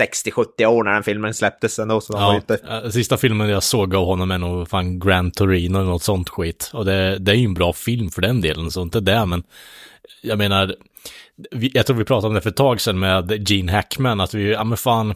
60-70 0.00 0.66
år 0.66 0.84
när 0.84 0.92
den 0.92 1.02
filmen 1.02 1.34
släpptes 1.34 1.78
ändå. 1.78 2.00
Så 2.00 2.12
ja, 2.12 2.36
inte... 2.36 2.92
sista 2.92 3.16
filmen 3.16 3.48
jag 3.48 3.62
såg 3.62 3.94
av 3.94 4.04
honom 4.04 4.30
är 4.30 4.38
nog 4.38 4.68
fan 4.68 4.98
Grand 4.98 5.34
Torino 5.34 5.78
eller 5.78 5.90
något 5.90 6.02
sånt 6.02 6.28
skit. 6.28 6.70
Och 6.72 6.84
det, 6.84 7.18
det 7.18 7.32
är 7.32 7.36
ju 7.36 7.44
en 7.44 7.54
bra 7.54 7.72
film 7.72 8.10
för 8.10 8.22
den 8.22 8.40
delen, 8.40 8.70
så 8.70 8.82
inte 8.82 9.00
det, 9.00 9.26
men 9.26 9.42
jag 10.22 10.38
menar, 10.38 10.74
jag 11.50 11.86
tror 11.86 11.96
vi 11.96 12.04
pratade 12.04 12.28
om 12.28 12.34
det 12.34 12.40
för 12.40 12.50
ett 12.50 12.56
tag 12.56 12.80
sedan 12.80 12.98
med 12.98 13.50
Gene 13.50 13.72
Hackman, 13.72 14.20
att 14.20 14.34
vi, 14.34 14.50
ja 14.50 14.64
men 14.64 14.76
fan, 14.76 15.14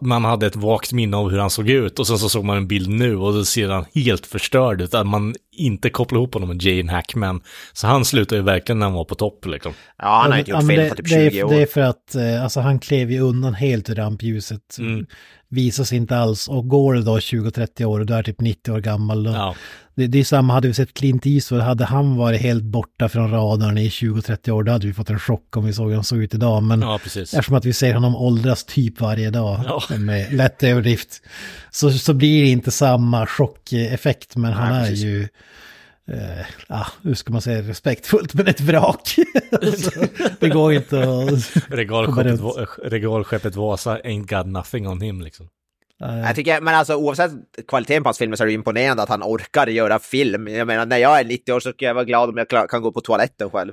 man 0.00 0.24
hade 0.24 0.46
ett 0.46 0.56
vagt 0.56 0.92
minne 0.92 1.16
av 1.16 1.30
hur 1.30 1.38
han 1.38 1.50
såg 1.50 1.68
ut 1.68 1.98
och 1.98 2.06
sen 2.06 2.18
så 2.18 2.28
såg 2.28 2.44
man 2.44 2.56
en 2.56 2.68
bild 2.68 2.88
nu 2.88 3.16
och 3.16 3.32
då 3.32 3.44
ser 3.44 3.68
han 3.68 3.84
helt 3.94 4.26
förstörd 4.26 4.80
ut. 4.80 4.94
Att 4.94 5.06
man 5.06 5.34
inte 5.52 5.90
kopplar 5.90 6.18
ihop 6.18 6.34
honom 6.34 6.48
med 6.48 6.62
Jane 6.62 6.92
Hackman. 6.92 7.40
Så 7.72 7.86
han 7.86 8.04
slutade 8.04 8.36
ju 8.36 8.44
verkligen 8.44 8.78
när 8.78 8.86
han 8.86 8.94
var 8.94 9.04
på 9.04 9.14
topp 9.14 9.46
liksom. 9.46 9.72
Ja, 9.98 10.20
han 10.22 10.32
har 10.32 10.38
inte 10.38 10.50
gjort 10.50 10.66
film 10.68 10.88
på 10.88 10.94
typ 10.94 11.08
20 11.08 11.14
det 11.14 11.38
är, 11.38 11.44
år. 11.44 11.50
Det 11.50 11.62
är 11.62 11.66
för 11.66 11.80
att 11.80 12.16
uh, 12.16 12.42
alltså, 12.42 12.60
han 12.60 12.78
klev 12.78 13.10
ju 13.10 13.20
undan 13.20 13.54
helt 13.54 13.90
ur 13.90 13.94
rampljuset. 13.94 14.78
Mm. 14.78 15.06
Visas 15.48 15.92
inte 15.92 16.16
alls 16.16 16.48
och 16.48 16.68
går 16.68 16.94
då 16.94 17.18
20-30 17.18 17.84
år 17.84 18.00
och 18.00 18.06
du 18.06 18.14
är 18.14 18.22
typ 18.22 18.40
90 18.40 18.72
år 18.72 18.80
gammal. 18.80 19.24
Då, 19.24 19.30
ja. 19.30 19.54
Det, 20.00 20.06
det, 20.06 20.18
är 20.18 20.24
samma, 20.24 20.52
hade 20.52 20.68
vi 20.68 20.74
sett 20.74 20.94
Clint 20.94 21.26
Eastwood, 21.26 21.62
hade 21.62 21.84
han 21.84 22.16
varit 22.16 22.40
helt 22.40 22.62
borta 22.62 23.08
från 23.08 23.30
radarn 23.30 23.78
i 23.78 23.88
20-30 23.88 24.50
år, 24.50 24.62
då 24.62 24.72
hade 24.72 24.86
vi 24.86 24.92
fått 24.92 25.10
en 25.10 25.18
chock 25.18 25.56
om 25.56 25.64
vi 25.64 25.72
såg 25.72 25.88
hur 25.88 25.94
han 25.94 26.04
såg 26.04 26.22
ut 26.22 26.34
idag. 26.34 26.62
Men 26.62 26.80
ja, 26.80 27.00
eftersom 27.04 27.54
att 27.54 27.64
vi 27.64 27.72
ser 27.72 27.94
honom 27.94 28.16
åldras 28.16 28.64
typ 28.64 29.00
varje 29.00 29.30
dag 29.30 29.60
ja. 29.64 29.82
med 29.98 30.32
lätt 30.32 30.62
överdrift, 30.62 31.22
så, 31.70 31.92
så 31.92 32.14
blir 32.14 32.42
det 32.42 32.48
inte 32.48 32.70
samma 32.70 33.26
chockeffekt, 33.26 34.36
men 34.36 34.52
han 34.52 34.72
är 34.72 34.88
precis. 34.88 35.04
ju 35.04 35.28
eh, 36.12 36.46
ah, 36.68 36.86
hur 37.02 37.14
ska 37.14 37.32
man 37.32 37.42
säga 37.42 37.62
respektfullt, 37.62 38.34
men 38.34 38.46
ett 38.46 38.60
vrak. 38.60 39.14
det 40.40 40.48
går 40.48 40.72
inte 40.72 41.00
att... 41.00 41.56
Regalskeppet, 41.68 42.40
regalskeppet 42.84 43.56
Vasa 43.56 43.98
ain't 43.98 44.38
got 44.38 44.46
nothing 44.46 44.88
on 44.88 45.00
him 45.00 45.20
liksom. 45.20 45.48
Jag 46.00 46.36
tycker, 46.36 46.60
men 46.60 46.74
alltså 46.74 46.94
oavsett 46.94 47.30
kvaliteten 47.68 48.02
på 48.02 48.08
hans 48.08 48.18
filmer 48.18 48.36
så 48.36 48.42
är 48.42 48.46
det 48.46 48.52
imponerande 48.52 49.02
att 49.02 49.08
han 49.08 49.22
orkar 49.22 49.66
göra 49.66 49.98
film. 49.98 50.48
Jag 50.48 50.66
menar, 50.66 50.86
när 50.86 50.96
jag 50.96 51.20
är 51.20 51.24
90 51.24 51.52
år 51.52 51.60
så 51.60 51.72
ska 51.72 51.84
jag 51.84 51.94
vara 51.94 52.04
glad 52.04 52.28
om 52.28 52.36
jag 52.36 52.70
kan 52.70 52.82
gå 52.82 52.92
på 52.92 53.00
toaletten 53.00 53.50
själv. 53.50 53.72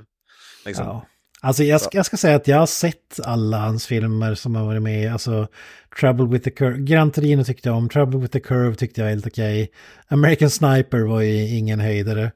Liksom. 0.64 0.86
Ja. 0.86 1.06
Alltså 1.40 1.64
jag, 1.64 1.80
jag, 1.92 2.06
ska 2.06 2.16
säga 2.16 2.36
att 2.36 2.48
jag 2.48 2.58
har 2.58 2.66
sett 2.66 3.20
alla 3.24 3.58
hans 3.58 3.86
filmer 3.86 4.34
som 4.34 4.54
har 4.54 4.64
varit 4.64 4.82
med. 4.82 5.12
Alltså 5.12 5.48
Trouble 6.00 6.26
with 6.26 6.44
the 6.44 6.50
Curve, 6.50 6.78
Gran 6.78 7.10
Torino 7.10 7.44
tyckte 7.44 7.68
jag 7.68 7.76
om, 7.76 7.88
Trouble 7.88 8.20
with 8.20 8.32
the 8.32 8.40
Curve 8.40 8.74
tyckte 8.74 9.00
jag 9.00 9.06
var 9.06 9.10
helt 9.10 9.26
okej. 9.26 9.62
Okay. 9.62 9.74
American 10.08 10.50
Sniper 10.50 11.00
var 11.00 11.20
ju 11.20 11.56
ingen 11.56 11.80
höjdare. 11.80 12.32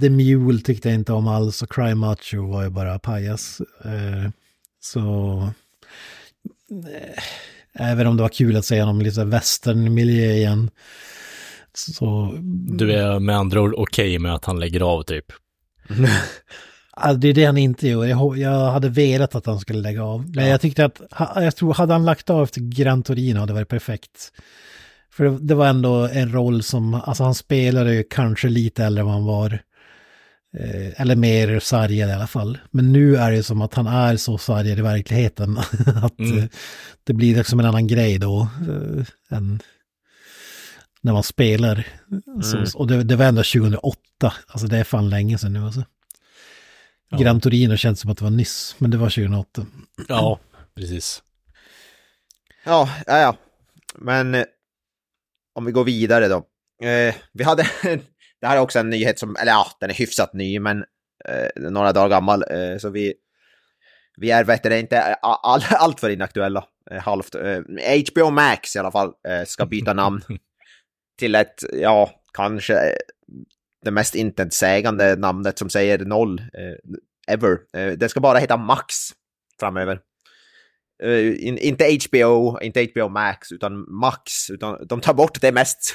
The 0.00 0.10
Mule 0.10 0.58
tyckte 0.58 0.88
jag 0.88 0.94
inte 0.94 1.12
om 1.12 1.28
alls 1.28 1.62
och 1.62 1.72
Cry 1.72 1.94
Macho 1.94 2.52
var 2.52 2.62
ju 2.62 2.70
bara 2.70 2.98
pajas. 2.98 3.60
Eh, 3.84 4.30
så... 4.80 5.48
Även 7.78 8.06
om 8.06 8.16
det 8.16 8.22
var 8.22 8.28
kul 8.28 8.56
att 8.56 8.64
se 8.64 8.80
honom 8.80 9.00
i 9.00 9.04
lite 9.04 9.24
westernmiljö 9.24 10.32
igen. 10.32 10.70
Så... 11.74 12.38
Du 12.66 12.92
är 12.92 13.18
med 13.18 13.36
andra 13.36 13.60
ord 13.60 13.74
okej 13.76 14.06
okay 14.06 14.18
med 14.18 14.34
att 14.34 14.44
han 14.44 14.60
lägger 14.60 14.80
av 14.80 15.02
typ? 15.02 15.24
Alltså, 16.94 17.18
det 17.18 17.28
är 17.28 17.34
det 17.34 17.44
han 17.44 17.58
inte 17.58 17.88
gör. 17.88 18.04
Jag, 18.36 18.70
hade 18.70 18.88
velat 18.88 19.34
att 19.34 19.46
han 19.46 19.60
skulle 19.60 19.78
lägga 19.78 20.04
av. 20.04 20.30
Men 20.34 20.44
ja. 20.44 20.50
jag 20.50 20.60
tyckte 20.60 20.84
att, 20.84 21.00
jag 21.34 21.56
tror, 21.56 21.74
hade 21.74 21.92
han 21.92 22.04
lagt 22.04 22.30
av 22.30 22.42
efter 22.42 22.60
Gran 22.60 23.02
Torino 23.02 23.38
hade 23.38 23.50
det 23.50 23.54
varit 23.54 23.68
perfekt. 23.68 24.32
För 25.12 25.24
det, 25.24 25.38
det 25.40 25.54
var 25.54 25.66
ändå 25.66 26.08
en 26.12 26.32
roll 26.32 26.62
som, 26.62 26.94
alltså 26.94 27.24
han 27.24 27.34
spelade 27.34 27.94
ju 27.94 28.04
kanske 28.10 28.48
lite 28.48 28.84
äldre 28.84 29.00
än 29.00 29.06
vad 29.06 29.14
han 29.14 29.24
var. 29.24 29.58
Eh, 30.58 31.00
eller 31.00 31.16
mer 31.16 31.60
sargad 31.60 32.08
i 32.08 32.12
alla 32.12 32.26
fall. 32.26 32.58
Men 32.70 32.92
nu 32.92 33.16
är 33.16 33.32
det 33.32 33.42
som 33.42 33.62
att 33.62 33.74
han 33.74 33.86
är 33.86 34.16
så 34.16 34.38
sargad 34.38 34.78
i 34.78 34.82
verkligheten. 34.82 35.58
att 36.02 36.18
mm. 36.18 36.38
Eh, 36.38 36.44
det 37.04 37.12
blir 37.12 37.36
liksom 37.36 37.60
en 37.60 37.66
annan 37.66 37.86
grej 37.86 38.18
då. 38.18 38.48
Eh, 38.68 39.36
än 39.36 39.62
när 41.00 41.12
man 41.12 41.22
spelar. 41.22 41.86
Mm. 42.10 42.42
Så, 42.42 42.78
och 42.78 42.86
det, 42.86 43.02
det 43.02 43.16
var 43.16 43.24
ändå 43.24 43.42
2008. 43.42 43.96
Alltså 44.46 44.66
det 44.66 44.78
är 44.78 44.84
fan 44.84 45.10
länge 45.10 45.38
sedan 45.38 45.52
nu 45.52 45.64
alltså. 45.64 45.84
Ja. 47.10 47.18
Gran 47.18 47.40
Torino 47.40 47.76
känns 47.76 48.00
som 48.00 48.10
att 48.10 48.18
det 48.18 48.24
var 48.24 48.30
nyss, 48.30 48.74
men 48.78 48.90
det 48.90 48.96
var 48.96 49.10
2008. 49.10 49.66
Ja, 50.08 50.38
precis. 50.74 51.22
Ja, 52.64 52.90
ja, 53.06 53.18
ja. 53.18 53.36
Men 53.94 54.44
om 55.54 55.64
vi 55.64 55.72
går 55.72 55.84
vidare 55.84 56.28
då. 56.28 56.36
Eh, 56.86 57.14
vi 57.32 57.44
hade, 57.44 57.66
det 58.42 58.48
här 58.48 58.56
är 58.56 58.60
också 58.60 58.78
en 58.78 58.90
nyhet 58.90 59.18
som, 59.18 59.36
eller 59.36 59.52
ja, 59.52 59.66
den 59.80 59.90
är 59.90 59.94
hyfsat 59.94 60.32
ny, 60.32 60.60
men 60.60 60.84
eh, 61.28 61.70
några 61.70 61.92
dagar 61.92 62.08
gammal. 62.08 62.44
Eh, 62.50 62.78
så 62.78 62.90
vi, 62.90 63.14
vi 64.16 64.30
är, 64.30 64.44
vet 64.44 64.62
det, 64.62 64.80
inte 64.80 65.14
all, 65.14 65.62
allt 65.70 66.00
för 66.00 66.10
inaktuella. 66.10 66.64
Eh, 66.90 67.02
halvt. 67.02 67.34
HBO 68.12 68.26
eh, 68.26 68.30
Max 68.30 68.76
i 68.76 68.78
alla 68.78 68.92
fall 68.92 69.12
ska 69.46 69.66
byta 69.66 69.92
namn 69.92 70.22
till 71.18 71.34
ett, 71.34 71.64
ja, 71.72 72.10
kanske 72.32 72.94
det 73.84 73.90
mest 73.90 74.14
intetsägande 74.14 75.16
namnet 75.16 75.58
som 75.58 75.70
säger 75.70 75.98
noll 75.98 76.38
eh, 76.38 77.34
ever. 77.34 77.58
Eh, 77.76 77.92
det 77.92 78.08
ska 78.08 78.20
bara 78.20 78.38
heta 78.38 78.56
Max 78.56 78.94
framöver. 79.60 80.00
Eh, 81.02 81.46
in, 81.46 81.58
inte 81.58 81.98
HBO, 82.08 82.60
inte 82.60 82.88
HBO 82.94 83.08
Max, 83.08 83.52
utan 83.52 83.94
Max. 84.00 84.50
Utan 84.50 84.86
de 84.86 85.00
tar 85.00 85.14
bort 85.14 85.40
det 85.40 85.52
mest 85.52 85.94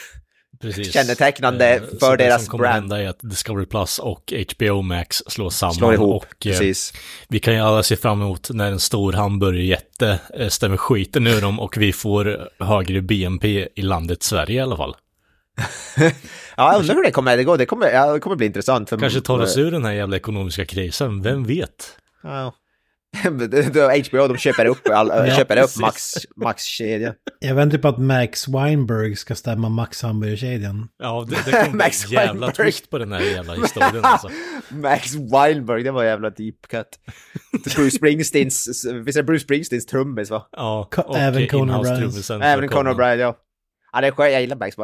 Precis. 0.61 0.93
kännetecknande 0.93 1.75
eh, 1.75 1.81
för 1.99 2.17
deras 2.17 2.17
brand. 2.17 2.19
Det 2.19 2.39
som 2.39 2.51
kommer 2.51 2.67
hända 2.67 3.01
är 3.01 3.09
att 3.09 3.19
Discovery 3.21 3.65
Plus 3.65 3.99
och 3.99 4.33
HBO 4.53 4.81
Max 4.81 5.23
slås 5.27 5.57
samman. 5.57 5.73
Slår 5.73 5.93
ihop, 5.93 6.15
och, 6.15 6.47
eh, 6.47 6.51
precis. 6.51 6.93
Vi 7.27 7.39
kan 7.39 7.53
ju 7.53 7.59
alla 7.59 7.83
se 7.83 7.95
fram 7.95 8.21
emot 8.21 8.49
när 8.49 8.71
en 8.71 8.79
stor 8.79 9.13
hamburgerjätte 9.13 10.19
eh, 10.33 10.47
stämmer 10.47 10.77
skiten 10.77 11.27
ur 11.27 11.41
dem 11.41 11.59
och 11.59 11.77
vi 11.77 11.93
får 11.93 12.49
högre 12.59 13.01
BNP 13.01 13.67
i 13.75 13.81
landet 13.81 14.23
Sverige 14.23 14.59
i 14.59 14.61
alla 14.61 14.77
fall. 14.77 14.95
ja, 15.97 16.11
jag 16.55 16.79
undrar 16.79 16.95
hur 16.95 17.03
det 17.03 17.11
kommer 17.11 17.37
det 17.37 17.43
gå. 17.43 17.57
Det 17.57 17.65
kommer, 17.65 17.91
ja, 17.91 18.13
det 18.13 18.19
kommer 18.19 18.35
bli 18.35 18.45
intressant. 18.45 18.89
För 18.89 18.97
Kanske 18.97 19.21
tar 19.21 19.39
oss 19.39 19.57
ur 19.57 19.71
den 19.71 19.85
här 19.85 19.93
jävla 19.93 20.15
ekonomiska 20.15 20.65
krisen, 20.65 21.21
vem 21.21 21.43
vet? 21.43 21.97
Ja. 22.23 22.53
HBO, 24.09 24.27
de 24.27 24.37
köper 24.37 24.65
upp, 24.65 24.89
all, 24.89 25.07
ja, 25.07 25.35
köper 25.35 25.57
upp 25.57 25.77
Max, 25.79 26.13
Max-kedjan. 26.35 27.13
Jag 27.39 27.55
väntar 27.55 27.77
på 27.77 27.87
att 27.87 27.97
Max 27.97 28.47
Weinberg 28.47 29.15
ska 29.15 29.35
stämma 29.35 29.69
Max 29.69 30.01
Hamburgerkedjan. 30.01 30.87
Ja, 30.99 31.27
det, 31.29 31.35
det 31.45 31.51
kommer 31.51 31.77
Max 31.83 32.05
en 32.05 32.11
jävla 32.11 32.31
Weinberg. 32.31 32.53
twist 32.53 32.89
på 32.89 32.97
den 32.97 33.11
här 33.11 33.21
jävla 33.21 33.53
historien 33.53 34.05
alltså. 34.05 34.29
Max 34.69 35.15
Weinberg, 35.15 35.83
det 35.83 35.91
var 35.91 36.03
en 36.03 36.09
jävla 36.09 36.29
deep 36.29 36.67
cut. 36.67 36.87
Bruce 37.75 37.97
Springsteens, 37.97 38.85
visst 39.03 39.17
är 39.17 39.23
Bruce 39.23 39.43
Springsteens 39.43 39.85
trummis 39.85 40.29
va? 40.29 40.47
Ja, 40.51 40.89
och 41.05 41.17
även 41.17 41.47
Conan 41.47 41.85
O'Brien. 41.85 42.43
Även 42.43 42.69
Conan 42.69 42.95
O'Brien, 42.95 43.15
ja. 43.15 43.35
Ja, 43.93 44.01
det 44.01 44.07
är 44.07 44.11
skönt. 44.11 44.31
Jag 44.31 44.41
gillar 44.41 44.55
Max 44.57 44.75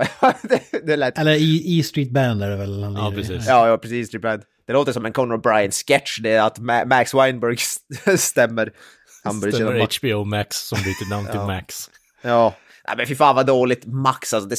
det, 0.42 0.86
det 0.86 0.96
lät... 0.96 1.18
Eller 1.18 1.32
E, 1.32 1.80
e 1.80 1.84
Street 1.84 2.12
Band 2.12 2.44
är 2.44 2.50
det 2.50 2.56
väl? 2.56 2.82
Ja, 2.82 3.14
precis. 3.16 3.48
Ja, 3.48 3.68
ja, 3.68 3.78
precis. 3.78 4.08
Street 4.08 4.22
Band. 4.22 4.44
Det 4.68 4.74
låter 4.74 4.92
som 4.92 5.06
en 5.06 5.14
Conan 5.14 5.42
O'Brien-sketch, 5.42 6.20
det 6.22 6.30
är 6.30 6.42
att 6.42 6.60
Max 6.88 7.14
Weinberg 7.14 7.58
stämmer. 8.18 8.72
stämmer 9.42 10.00
HBO 10.00 10.24
Max 10.26 10.58
som 10.58 10.78
byter 10.78 11.10
namn 11.10 11.26
till 11.26 11.36
ja. 11.40 11.48
Max. 11.48 11.90
Ja. 12.22 12.56
ja, 12.84 12.94
men 12.98 13.08
fy 13.08 13.16
fan 13.16 13.36
vad 13.36 13.46
dåligt. 13.46 13.86
Max, 13.86 14.34
alltså 14.34 14.50
det, 14.50 14.58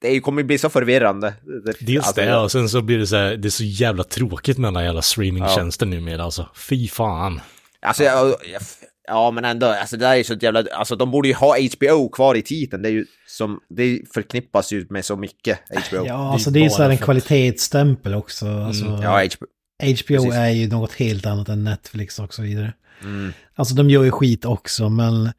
det 0.00 0.20
kommer 0.20 0.42
bli 0.42 0.58
så 0.58 0.68
förvirrande. 0.68 1.34
Dels 1.80 2.06
alltså, 2.06 2.20
det, 2.20 2.36
och 2.36 2.52
sen 2.52 2.68
så 2.68 2.82
blir 2.82 2.98
det 2.98 3.06
så 3.06 3.16
här, 3.16 3.36
det 3.36 3.48
är 3.48 3.50
så 3.50 3.64
jävla 3.64 4.04
tråkigt 4.04 4.58
med 4.58 4.68
alla 4.68 4.84
jävla 4.84 5.02
streamingtjänster 5.02 5.86
ja. 5.86 5.90
numera 5.90 6.24
alltså. 6.24 6.48
Fy 6.54 6.88
fan. 6.88 7.40
Alltså, 7.80 8.04
jag, 8.04 8.26
jag, 8.26 8.62
Ja, 9.06 9.30
men 9.30 9.44
ändå, 9.44 9.66
alltså 9.66 9.96
det 9.96 10.04
där 10.04 10.16
är 10.16 10.22
så 10.22 10.34
jävla, 10.34 10.64
alltså 10.72 10.96
de 10.96 11.10
borde 11.10 11.28
ju 11.28 11.34
ha 11.34 11.56
HBO 11.76 12.08
kvar 12.08 12.34
i 12.34 12.42
titeln. 12.42 12.82
Det 12.82 12.88
är 12.88 12.92
ju 12.92 13.06
som, 13.26 13.60
det 13.68 14.00
förknippas 14.14 14.72
ju 14.72 14.86
med 14.90 15.04
så 15.04 15.16
mycket 15.16 15.58
HBO. 15.68 16.06
Ja, 16.06 16.32
alltså 16.32 16.50
det 16.50 16.58
är 16.58 16.64
ju 16.64 16.70
så 16.70 16.82
här 16.82 16.90
en 16.90 16.98
kvalitetsstämpel 16.98 18.14
också. 18.14 18.46
Alltså, 18.46 18.86
mm, 18.86 19.02
ja, 19.02 19.10
HBO. 19.10 19.46
HBO 19.78 20.16
Precis. 20.16 20.34
är 20.34 20.48
ju 20.48 20.68
något 20.68 20.92
helt 20.92 21.26
annat 21.26 21.48
än 21.48 21.64
Netflix 21.64 22.18
och 22.18 22.34
så 22.34 22.42
vidare. 22.42 22.72
Mm. 23.02 23.32
Alltså 23.54 23.74
de 23.74 23.90
gör 23.90 24.04
ju 24.04 24.10
skit 24.10 24.44
också, 24.44 24.88
men 24.88 25.32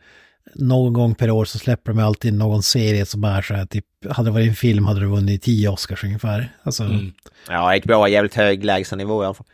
någon 0.55 0.93
gång 0.93 1.15
per 1.15 1.31
år 1.31 1.45
så 1.45 1.59
släpper 1.59 1.93
de 1.93 1.99
alltid 1.99 2.33
någon 2.33 2.63
serie 2.63 3.05
som 3.05 3.23
är 3.23 3.41
så 3.41 3.53
här, 3.53 3.65
typ, 3.65 3.85
hade 4.09 4.27
det 4.27 4.33
varit 4.33 4.49
en 4.49 4.55
film 4.55 4.85
hade 4.85 4.99
det 4.99 5.05
vunnit 5.05 5.43
tio 5.43 5.69
Oscars 5.69 6.03
ungefär. 6.03 6.53
Alltså, 6.63 6.83
mm. 6.83 7.11
Ja, 7.47 7.79
HBO 7.83 7.93
har 7.93 8.07
jävligt 8.07 8.35
hög 8.35 8.65
lägstanivå 8.65 9.23
i 9.23 9.25
alla 9.25 9.33
fall. 9.33 9.47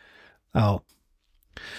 Ja. 0.53 0.81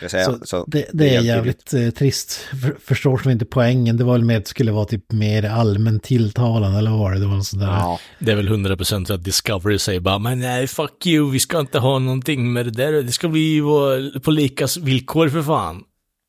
Så, 0.08 0.38
Så 0.44 0.64
det, 0.66 0.86
det 0.92 1.14
är 1.16 1.22
jävligt 1.22 1.74
eh, 1.74 1.90
trist. 1.90 2.32
För, 2.32 2.76
förstår 2.84 3.18
som 3.18 3.30
inte 3.30 3.44
poängen. 3.44 3.96
Det 3.96 4.04
var 4.04 4.12
väl 4.12 4.24
med 4.24 4.36
att 4.36 4.44
det 4.44 4.50
skulle 4.50 4.72
vara 4.72 4.84
typ 4.84 5.12
mer 5.12 5.44
allmänt 5.44 6.02
tilltalande 6.02 6.78
eller 6.78 6.90
vad 6.90 7.00
var 7.00 7.12
det? 7.12 7.20
Det 7.20 7.26
var 7.26 7.34
en 7.34 7.44
sån 7.44 7.58
där... 7.58 7.66
Ja. 7.66 7.98
Det 8.18 8.32
är 8.32 8.36
väl 8.36 8.48
100% 8.48 9.14
att 9.14 9.24
Discovery 9.24 9.78
säger 9.78 10.00
bara 10.00 10.18
men 10.18 10.40
nej 10.40 10.66
fuck 10.66 11.06
you, 11.06 11.30
vi 11.30 11.40
ska 11.40 11.60
inte 11.60 11.78
ha 11.78 11.98
någonting 11.98 12.52
med 12.52 12.66
det 12.66 12.70
där, 12.70 12.92
det 12.92 13.12
ska 13.12 13.28
bli 13.28 13.60
vara 13.60 14.20
på 14.20 14.30
lika 14.30 14.66
villkor 14.80 15.28
för 15.28 15.42
fan. 15.42 15.82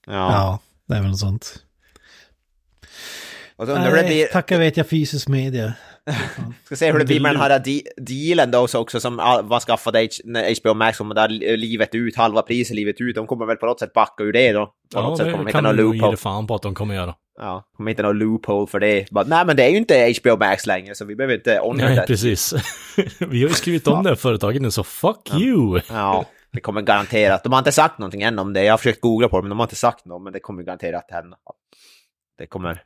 Ja. 0.07 0.13
ja, 0.13 0.59
det 0.87 0.95
är 0.95 1.01
väl 1.01 1.09
något 1.09 1.19
sånt. 1.19 1.59
Och 3.57 3.67
så 3.67 3.75
Nej, 3.75 4.05
blir, 4.05 4.25
tacka 4.27 4.57
vet 4.57 4.77
jag 4.77 4.89
fysisk 4.89 5.27
media. 5.27 5.73
Ska 6.65 6.75
se 6.75 6.91
hur 6.91 6.99
det 6.99 7.05
blir 7.05 7.19
med 7.19 7.31
den 7.33 7.41
här 7.41 7.59
de 7.59 7.81
dealen 7.97 8.51
då 8.51 8.67
så 8.67 8.79
också 8.79 8.99
som 8.99 9.15
var 9.43 9.59
skaffade 9.59 10.09
HBO 10.61 10.73
Max 10.73 10.99
om 10.99 11.09
där 11.09 11.29
livet 11.57 11.95
ut, 11.95 12.15
halva 12.15 12.41
priset 12.41 12.75
livet 12.75 13.01
ut. 13.01 13.15
De 13.15 13.27
kommer 13.27 13.45
väl 13.45 13.57
på 13.57 13.65
något 13.65 13.79
sätt 13.79 13.93
backa 13.93 14.23
ur 14.23 14.33
det 14.33 14.51
då. 14.53 14.65
På 14.65 14.71
Ja, 14.93 15.01
något 15.01 15.17
sätt 15.17 15.25
kommer 15.31 15.37
de 15.43 15.47
hitta 15.47 15.61
någon 15.61 15.75
loophole. 15.75 16.11
det 16.11 16.17
fan 16.17 16.47
på 16.47 16.55
att 16.55 16.61
de 16.61 16.75
kommer 16.75 16.95
göra. 16.95 17.15
Ja, 17.37 17.63
kommer 17.77 17.91
hitta 17.91 18.03
någon 18.03 18.19
loophole 18.19 18.67
för 18.67 18.79
det. 18.79 19.11
Bara, 19.11 19.25
nej 19.27 19.45
men 19.45 19.55
det 19.55 19.63
är 19.63 19.69
ju 19.69 19.77
inte 19.77 20.13
HBO 20.21 20.37
Max 20.37 20.65
längre 20.67 20.95
så 20.95 21.05
vi 21.05 21.15
behöver 21.15 21.35
inte 21.35 21.61
Nej, 21.75 21.95
det. 21.95 22.03
precis. 22.07 22.53
vi 23.19 23.41
har 23.41 23.49
ju 23.49 23.53
skrivit 23.53 23.87
om 23.87 24.03
det 24.03 24.09
här 24.09 24.15
företaget 24.15 24.61
nu, 24.61 24.71
så 24.71 24.83
fuck 24.83 25.33
you! 25.33 25.81
Ja, 25.89 26.25
det 26.53 26.59
kommer 26.61 26.81
garanterat. 26.81 27.43
De 27.43 27.51
har 27.51 27.59
inte 27.59 27.71
sagt 27.71 27.99
någonting 27.99 28.21
än 28.21 28.39
om 28.39 28.53
det. 28.53 28.63
Jag 28.63 28.73
har 28.73 28.77
försökt 28.77 29.01
googla 29.01 29.29
på 29.29 29.37
det 29.37 29.41
men 29.43 29.49
de 29.49 29.59
har 29.59 29.65
inte 29.65 29.75
sagt 29.75 30.05
något. 30.05 30.23
Men 30.23 30.33
det 30.33 30.39
kommer 30.39 30.63
garanterat 30.63 31.05
hända. 31.11 31.37
Det 32.37 32.47
kommer... 32.47 32.81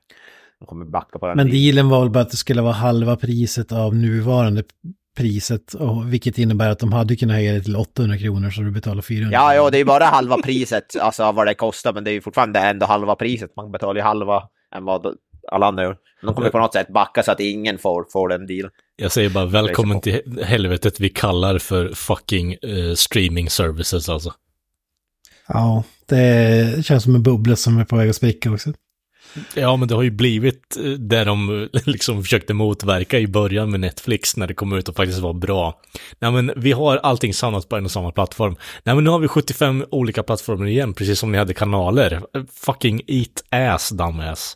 De 0.59 0.65
kommer 0.65 0.85
backa 0.85 1.19
på 1.19 1.27
den. 1.27 1.37
Men 1.37 1.51
dealen. 1.51 1.89
var 1.89 1.99
väl 1.99 2.09
bara 2.09 2.23
att 2.23 2.31
det 2.31 2.37
skulle 2.37 2.61
vara 2.61 2.73
halva 2.73 3.15
priset 3.15 3.71
av 3.71 3.95
nuvarande 3.95 4.63
priset. 5.17 5.73
Och, 5.73 6.13
vilket 6.13 6.37
innebär 6.37 6.69
att 6.69 6.79
de 6.79 6.93
hade 6.93 7.15
kunnat 7.15 7.35
höja 7.35 7.53
det 7.53 7.61
till 7.61 7.75
800 7.75 8.17
kronor 8.17 8.49
så 8.49 8.61
du 8.61 8.71
betalar 8.71 9.01
400. 9.01 9.37
Ja, 9.37 9.55
ja, 9.55 9.69
det 9.69 9.77
är 9.77 9.85
bara 9.85 10.05
halva 10.05 10.37
priset, 10.37 10.95
alltså 11.01 11.31
vad 11.31 11.47
det 11.47 11.53
kostar, 11.53 11.93
men 11.93 12.03
det 12.03 12.11
är 12.11 12.13
ju 12.13 12.21
fortfarande 12.21 12.59
ändå 12.59 12.85
halva 12.85 13.15
priset. 13.15 13.55
Man 13.55 13.71
betalar 13.71 13.95
ju 13.95 14.01
halva 14.01 14.43
än 14.75 14.85
vad 14.85 15.15
alla 15.51 15.65
andra 15.65 15.83
gör. 15.83 15.97
De 16.21 16.35
kommer 16.35 16.49
på 16.49 16.59
något 16.59 16.73
sätt 16.73 16.87
backa 16.87 17.23
så 17.23 17.31
att 17.31 17.39
ingen 17.39 17.77
får, 17.77 18.05
får 18.11 18.29
den 18.29 18.47
dealen. 18.47 18.71
Jag 18.95 19.11
säger 19.11 19.29
bara 19.29 19.45
välkommen 19.45 20.01
till 20.01 20.43
helvetet 20.43 20.99
vi 20.99 21.09
kallar 21.09 21.57
för 21.57 21.89
fucking 21.89 22.53
eh, 22.53 22.93
streaming 22.95 23.49
services 23.49 24.09
alltså. 24.09 24.33
Ja, 25.47 25.83
det 26.05 26.85
känns 26.85 27.03
som 27.03 27.15
en 27.15 27.23
bubbla 27.23 27.55
som 27.55 27.77
är 27.77 27.85
på 27.85 27.95
väg 27.95 28.09
att 28.09 28.15
spricka 28.15 28.51
också. 28.51 28.73
Ja, 29.55 29.75
men 29.75 29.87
det 29.87 29.95
har 29.95 30.03
ju 30.03 30.11
blivit 30.11 30.77
eh, 30.77 30.83
där 30.91 31.25
de 31.25 31.63
eh, 31.73 31.81
liksom 31.85 32.23
försökte 32.23 32.53
motverka 32.53 33.19
i 33.19 33.27
början 33.27 33.71
med 33.71 33.79
Netflix 33.79 34.37
när 34.37 34.47
det 34.47 34.53
kom 34.53 34.73
ut 34.73 34.89
och 34.89 34.95
faktiskt 34.95 35.19
var 35.19 35.33
bra. 35.33 35.79
Nej, 36.19 36.31
men 36.31 36.51
vi 36.55 36.71
har 36.71 36.97
allting 36.97 37.33
samlat 37.33 37.69
på 37.69 37.75
en 37.77 37.85
och 37.85 37.91
samma 37.91 38.11
plattform. 38.11 38.55
Nej, 38.83 38.95
men 38.95 39.03
nu 39.03 39.09
har 39.09 39.19
vi 39.19 39.27
75 39.27 39.85
olika 39.91 40.23
plattformar 40.23 40.65
igen, 40.67 40.93
precis 40.93 41.19
som 41.19 41.31
ni 41.31 41.37
hade 41.37 41.53
kanaler. 41.53 42.13
Eh, 42.35 42.43
Fucking 42.53 43.01
eat 43.07 43.43
ass, 43.73 43.89
dumbass. 43.89 44.55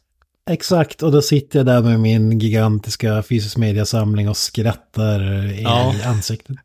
Exakt, 0.49 1.03
och 1.03 1.11
då 1.11 1.21
sitter 1.21 1.59
jag 1.59 1.65
där 1.65 1.81
med 1.81 1.99
min 1.99 2.39
gigantiska 2.39 3.23
fysisk 3.23 3.57
mediasamling 3.57 4.29
och 4.29 4.37
skrattar 4.37 5.45
i 5.51 5.61
Ja. 5.63 5.95
ansiktet. 6.05 6.57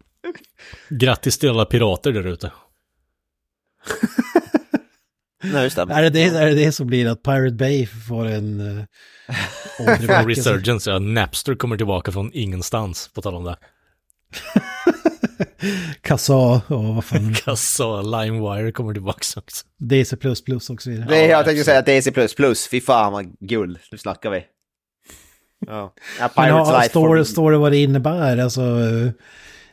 Grattis 0.90 1.38
till 1.38 1.50
alla 1.50 1.64
pirater 1.64 2.12
där 2.12 2.26
ute. 2.26 2.52
Nej, 5.42 5.64
just 5.64 5.76
det. 5.76 5.82
Är 5.82 6.02
det 6.02 6.10
det, 6.10 6.22
är 6.22 6.46
det 6.46 6.54
det 6.54 6.72
som 6.72 6.86
blir 6.86 7.08
att 7.08 7.22
Pirate 7.22 7.54
Bay 7.54 7.86
får 7.86 8.26
en... 8.26 8.60
Uh, 9.80 9.96
Från 9.96 10.28
Resurgence, 10.28 10.90
ja. 10.90 10.98
Napster 10.98 11.54
kommer 11.54 11.76
tillbaka 11.76 12.12
från 12.12 12.30
ingenstans, 12.34 13.10
på 13.14 13.22
tal 13.22 13.34
om 13.34 13.44
det. 13.44 13.56
Kassa 16.02 16.34
och 16.34 16.84
vad 16.84 17.04
fan, 17.04 17.34
Kassa, 17.44 18.02
LimeWire 18.02 18.72
kommer 18.72 18.92
tillbaka 18.92 19.18
också. 19.36 19.66
DC++ 19.78 20.16
och 20.54 20.82
så 20.82 20.90
vidare. 20.90 21.08
Det, 21.08 21.26
jag 21.26 21.44
tänkte 21.44 21.64
säga 21.64 21.82
DC++, 21.82 22.12
fy 22.70 22.80
fan 22.80 23.12
vad 23.12 23.26
guld, 23.40 23.78
nu 23.92 23.98
snackar 23.98 24.30
vi. 24.30 24.44
Ja, 25.66 25.94
ja 26.20 26.28
Pirates 26.28 26.72
Life 26.72 26.88
står, 26.88 27.16
det, 27.16 27.24
for... 27.24 27.32
står 27.32 27.52
det 27.52 27.58
vad 27.58 27.72
det 27.72 27.78
innebär? 27.78 28.38
Alltså, 28.38 28.60
eh, 28.60 29.10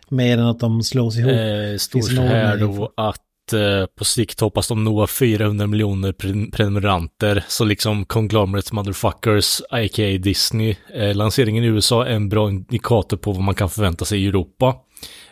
mer 0.10 0.38
än 0.38 0.45
att 0.45 0.60
de 0.60 0.84
slås 0.84 1.17
ihop? 1.17 1.32
Eh, 1.32 1.78
står 1.78 2.21
här 2.21 2.58
då 2.58 2.93
att 2.97 3.21
eh, 3.53 3.86
på 3.86 4.05
sikt 4.05 4.39
hoppas 4.39 4.67
de 4.67 4.84
nå 4.84 5.08
400 5.08 5.67
miljoner 5.67 6.12
pre- 6.12 6.51
prenumeranter. 6.51 7.43
Så 7.47 7.65
liksom 7.65 8.05
Conglomerate 8.05 8.75
Motherfuckers, 8.75 9.62
a.k.a. 9.69 10.17
Disney. 10.17 10.75
Eh, 10.93 11.15
lanseringen 11.15 11.63
i 11.63 11.67
USA 11.67 12.05
är 12.05 12.12
en 12.12 12.29
bra 12.29 12.49
indikator 12.49 13.17
på 13.17 13.31
vad 13.31 13.43
man 13.43 13.55
kan 13.55 13.69
förvänta 13.69 14.05
sig 14.05 14.23
i 14.23 14.27
Europa. 14.27 14.75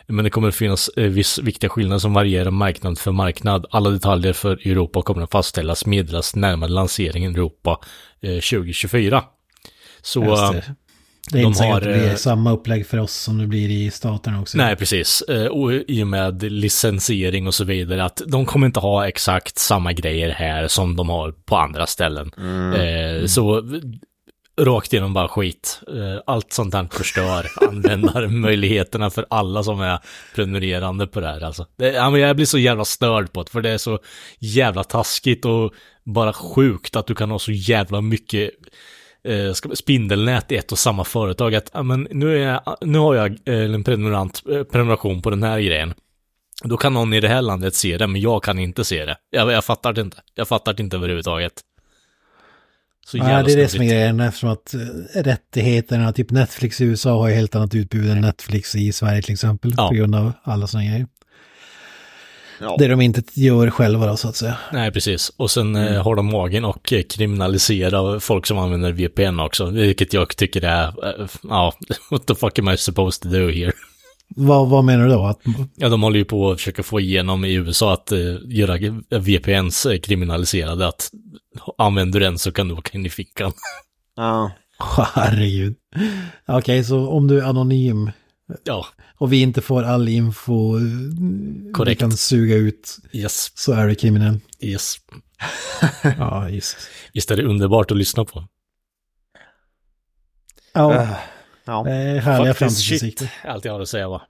Men 0.06 0.24
det 0.24 0.30
kommer 0.30 0.48
att 0.48 0.54
finnas 0.54 0.88
eh, 0.88 1.04
viss 1.04 1.38
viktiga 1.38 1.70
skillnader 1.70 1.98
som 1.98 2.14
varierar 2.14 2.50
marknad 2.50 2.98
för 2.98 3.12
marknad. 3.12 3.66
Alla 3.70 3.90
detaljer 3.90 4.32
för 4.32 4.68
Europa 4.68 5.02
kommer 5.02 5.22
att 5.22 5.30
fastställas 5.30 5.86
meddelas 5.86 6.36
närmare 6.36 6.70
lanseringen 6.70 7.32
i 7.32 7.34
Europa 7.34 7.80
eh, 8.22 8.34
2024. 8.34 9.24
Så... 10.02 10.20
Det. 11.32 11.38
Är 11.38 11.42
de 11.42 11.46
inte 11.46 11.58
säkert 11.58 11.70
har, 11.72 11.76
att 11.78 11.84
det 11.84 11.92
blir 11.92 12.08
eh, 12.10 12.14
samma 12.16 12.52
upplägg 12.52 12.86
för 12.86 12.98
oss 12.98 13.12
som 13.14 13.38
det 13.38 13.46
blir 13.46 13.70
i 13.70 13.90
staterna 13.90 14.40
också. 14.40 14.58
Nej, 14.58 14.76
precis. 14.76 15.22
Eh, 15.22 15.46
Och 15.46 15.72
i 15.72 16.02
och 16.02 16.06
med 16.06 16.42
licensiering 16.42 17.46
och 17.46 17.54
så 17.54 17.64
vidare, 17.64 18.04
att 18.04 18.22
de 18.26 18.46
kommer 18.46 18.66
inte 18.66 18.80
ha 18.80 19.08
exakt 19.08 19.58
samma 19.58 19.92
grejer 19.92 20.30
här 20.30 20.68
som 20.68 20.96
de 20.96 21.08
har 21.08 21.32
på 21.32 21.56
andra 21.56 21.86
ställen. 21.86 22.30
Eh, 22.74 23.26
Så 23.26 23.62
rakt 24.60 24.92
igenom 24.92 25.14
bara 25.14 25.28
skit. 25.28 25.80
Allt 26.26 26.52
sånt 26.52 26.74
här 26.74 26.88
förstör 26.92 27.46
användarmöjligheterna 27.68 29.10
för 29.10 29.26
alla 29.30 29.62
som 29.62 29.80
är 29.80 29.98
prenumererande 30.34 31.06
på 31.06 31.20
det 31.20 31.26
här. 31.26 31.40
Alltså. 31.40 31.66
Det, 31.76 31.92
jag 31.92 32.36
blir 32.36 32.46
så 32.46 32.58
jävla 32.58 32.84
störd 32.84 33.32
på 33.32 33.42
det, 33.42 33.50
för 33.50 33.60
det 33.60 33.70
är 33.70 33.78
så 33.78 33.98
jävla 34.38 34.84
taskigt 34.84 35.44
och 35.44 35.72
bara 36.04 36.32
sjukt 36.32 36.96
att 36.96 37.06
du 37.06 37.14
kan 37.14 37.30
ha 37.30 37.38
så 37.38 37.52
jävla 37.52 38.00
mycket 38.00 38.50
eh, 39.24 39.52
spindelnät 39.74 40.52
i 40.52 40.56
ett 40.56 40.72
och 40.72 40.78
samma 40.78 41.04
företag. 41.04 41.54
Att 41.54 41.84
men 41.84 42.08
nu, 42.10 42.42
är 42.42 42.48
jag, 42.48 42.76
nu 42.80 42.98
har 42.98 43.14
jag 43.14 43.38
eh, 43.44 43.74
en 43.74 43.84
prenumerant, 43.84 44.42
eh, 44.50 44.62
prenumeration 44.62 45.22
på 45.22 45.30
den 45.30 45.42
här 45.42 45.60
grejen. 45.60 45.94
Då 46.64 46.76
kan 46.76 46.94
någon 46.94 47.12
i 47.12 47.20
det 47.20 47.28
här 47.28 47.42
landet 47.42 47.74
se 47.74 47.98
det, 47.98 48.06
men 48.06 48.20
jag 48.20 48.42
kan 48.42 48.58
inte 48.58 48.84
se 48.84 49.04
det. 49.04 49.16
Jag, 49.30 49.52
jag 49.52 49.64
fattar 49.64 49.92
det 49.92 50.00
inte. 50.00 50.16
Jag 50.34 50.48
fattar 50.48 50.72
det 50.74 50.82
inte 50.82 50.96
överhuvudtaget. 50.96 51.52
Så 53.06 53.18
Ja, 53.18 53.42
det 53.42 53.52
är 53.52 53.56
det 53.56 53.68
som 53.68 53.80
är 53.80 53.86
grejen 53.86 54.20
eftersom 54.20 54.50
att 54.50 54.74
rättigheterna, 55.14 56.12
typ 56.12 56.30
Netflix 56.30 56.80
i 56.80 56.84
USA 56.84 57.20
har 57.20 57.28
ju 57.28 57.34
helt 57.34 57.54
annat 57.54 57.74
utbud 57.74 58.10
än 58.10 58.20
Netflix 58.20 58.74
i 58.74 58.92
Sverige 58.92 59.22
till 59.22 59.32
exempel. 59.32 59.74
Ja. 59.76 59.88
På 59.88 59.94
grund 59.94 60.14
av 60.14 60.32
alla 60.42 60.66
sådana 60.66 60.88
grejer. 60.88 61.06
Ja. 62.64 62.76
Det 62.78 62.88
de 62.88 63.00
inte 63.00 63.22
gör 63.34 63.70
själva 63.70 64.06
då 64.06 64.16
så 64.16 64.28
att 64.28 64.36
säga. 64.36 64.56
Nej, 64.72 64.92
precis. 64.92 65.32
Och 65.36 65.50
sen 65.50 65.76
eh, 65.76 66.02
har 66.02 66.14
de 66.16 66.26
magen 66.26 66.64
och 66.64 66.92
eh, 66.92 67.02
kriminalisera 67.02 68.20
folk 68.20 68.46
som 68.46 68.58
använder 68.58 68.92
VPN 68.92 69.40
också. 69.40 69.66
Vilket 69.66 70.12
jag 70.12 70.36
tycker 70.36 70.64
är, 70.64 70.86
eh, 70.86 71.26
ja, 71.42 71.72
what 72.10 72.26
the 72.26 72.34
fuck 72.34 72.58
am 72.58 72.68
I 72.68 72.76
supposed 72.76 73.22
to 73.22 73.38
do 73.38 73.50
here? 73.50 73.72
Vad, 74.36 74.68
vad 74.68 74.84
menar 74.84 75.04
du 75.04 75.10
då? 75.10 75.24
Att, 75.24 75.40
Ja, 75.76 75.88
de 75.88 76.02
håller 76.02 76.18
ju 76.18 76.24
på 76.24 76.50
att 76.50 76.58
försöka 76.58 76.82
få 76.82 77.00
igenom 77.00 77.44
i 77.44 77.54
USA 77.54 77.92
att 77.92 78.12
eh, 78.12 78.18
göra 78.44 78.78
VPNs 79.20 79.86
kriminaliserade. 80.02 80.88
Att 80.88 81.10
använder 81.78 82.20
du 82.20 82.26
den 82.26 82.38
så 82.38 82.52
kan 82.52 82.68
du 82.68 82.74
åka 82.74 82.98
in 82.98 83.06
i 83.06 83.10
fickan. 83.10 83.52
Ja. 84.16 84.50
herregud. 85.14 85.74
Okej, 86.46 86.84
så 86.84 87.08
om 87.08 87.28
du 87.28 87.38
är 87.38 87.44
anonym 87.44 88.10
Ja, 88.64 88.86
och 89.16 89.32
vi 89.32 89.42
inte 89.42 89.60
får 89.62 89.82
all 89.82 90.08
info 90.08 90.76
eh, 90.76 90.82
vi 90.82 91.72
Korrekt. 91.72 92.00
kan 92.00 92.12
suga 92.12 92.54
ut 92.56 92.96
yes, 93.12 93.52
så 93.54 93.72
är 93.72 93.88
du 93.88 93.94
kriminell. 93.94 94.40
yes. 94.60 94.96
Ja, 96.18 96.48
just. 96.48 96.76
Visst 97.12 97.30
är 97.30 97.36
det 97.36 97.42
underbart 97.44 97.90
att 97.90 97.96
lyssna 97.96 98.24
på? 98.24 98.48
Ja, 100.72 101.02
Äh, 101.02 101.08
ja. 101.64 101.82
det 101.82 101.90
är 101.92 102.20
härliga 102.20 102.54
framtidsutsikter. 102.54 103.32
Allt 103.44 103.64
jag 103.64 103.72
har 103.72 103.80
att 103.80 103.88
säga 103.88 104.08
va? 104.08 104.22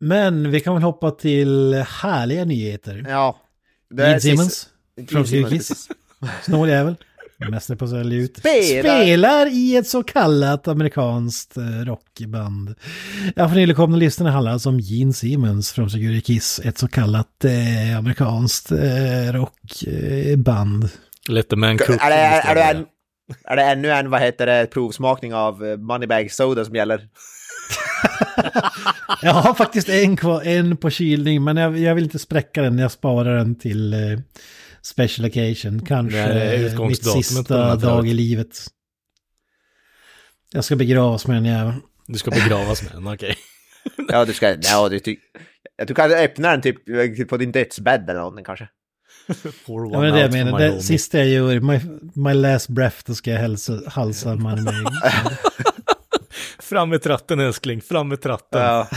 Men 0.00 0.50
vi 0.50 0.60
kan 0.60 0.74
väl 0.74 0.82
hoppa 0.82 1.10
till 1.10 1.74
härliga 1.74 2.44
nyheter. 2.44 3.04
ja. 3.08 3.38
Det 3.90 4.02
Gene 4.02 4.14
är 4.14 4.18
Simmons, 4.20 4.68
från 5.08 5.24
Kiss. 5.24 5.88
snål 6.42 6.68
jävel, 6.68 6.96
mästare 7.38 7.78
på 7.78 7.84
att 7.84 7.90
sälja 7.90 8.18
ut. 8.18 8.36
Spelar. 8.36 9.02
Spelar 9.02 9.46
i 9.46 9.76
ett 9.76 9.86
så 9.86 10.02
kallat 10.02 10.68
amerikanskt 10.68 11.56
eh, 11.56 11.64
rockband. 11.64 12.74
Ja, 13.36 13.48
för 13.48 13.56
nyligen 13.56 13.98
listan 13.98 14.26
handlar 14.26 14.52
alltså 14.52 14.68
om 14.68 14.80
Gene 14.80 15.12
Simmons 15.12 15.72
från 15.72 15.90
Security 15.90 16.20
Kiss, 16.20 16.60
ett 16.64 16.78
så 16.78 16.88
kallat 16.88 17.44
eh, 17.44 17.98
amerikanskt 17.98 18.72
eh, 18.72 19.32
rockband. 19.32 20.88
Let 21.28 21.48
the 21.48 21.56
man 21.56 21.78
cook. 21.78 22.02
Är 22.02 22.10
det, 22.10 22.16
är, 22.16 22.54
det 22.54 22.62
en, 22.62 22.86
är 23.44 23.56
det 23.56 23.62
ännu 23.62 23.90
en, 23.90 24.10
vad 24.10 24.20
heter 24.20 24.46
det, 24.46 24.66
provsmakning 24.66 25.34
av 25.34 25.66
eh, 25.66 25.76
Moneybag 25.76 26.30
Soda 26.30 26.64
som 26.64 26.74
gäller? 26.74 27.08
Jag 29.22 29.32
har 29.32 29.54
faktiskt 29.54 29.88
en 29.88 30.16
kvar, 30.16 30.42
en 30.42 30.76
på 30.76 30.90
kylning, 30.90 31.44
men 31.44 31.56
jag, 31.56 31.78
jag 31.78 31.94
vill 31.94 32.04
inte 32.04 32.18
spräcka 32.18 32.62
den. 32.62 32.78
Jag 32.78 32.92
sparar 32.92 33.36
den 33.36 33.54
till 33.54 33.94
eh, 33.94 34.18
special 34.82 35.26
occasion. 35.28 35.86
Kanske 35.86 36.18
Det 36.18 36.42
är 36.42 36.80
eh, 36.80 36.86
mitt 36.86 37.04
sista 37.04 37.76
dag 37.76 38.08
i 38.08 38.14
livet. 38.14 38.66
Jag 40.52 40.64
ska 40.64 40.76
begravas 40.76 41.26
med 41.26 41.36
en 41.36 41.44
jävel. 41.44 41.74
Du 42.06 42.18
ska 42.18 42.30
begravas 42.30 42.82
med 42.82 42.92
den, 42.92 43.06
okej. 43.06 43.36
Ja, 44.08 44.24
du 44.24 44.32
ska, 44.32 44.56
ja, 44.60 44.88
du 44.88 44.98
ty, 44.98 45.16
jag 45.76 45.88
tror 45.88 45.94
du 45.94 45.94
kan 45.94 46.24
öppna 46.24 46.50
den 46.50 46.62
typ 46.62 47.28
på 47.28 47.36
din 47.36 47.52
dödsbädd 47.52 48.10
eller 48.10 48.20
någonting 48.20 48.44
kanske. 48.44 48.68
Pour 49.66 49.92
Ja, 49.92 50.00
men 50.00 50.14
det 50.14 50.20
jag 50.20 50.32
menar, 50.32 50.58
my 50.58 50.64
det 50.64 50.82
sista 50.82 51.18
jag 51.18 51.28
gör, 51.28 51.60
my, 51.60 51.80
my 52.14 52.34
last 52.34 52.68
breath, 52.68 52.96
då 53.06 53.14
ska 53.14 53.30
jag 53.30 53.38
hälsa, 53.38 53.80
halsa 53.86 54.34
Moneybag. 54.36 54.92
Fram 56.58 56.88
med 56.90 57.02
tratten 57.02 57.40
älskling, 57.40 57.80
fram 57.80 58.08
med 58.08 58.20
tratten. 58.20 58.60
Ja. 58.60 58.88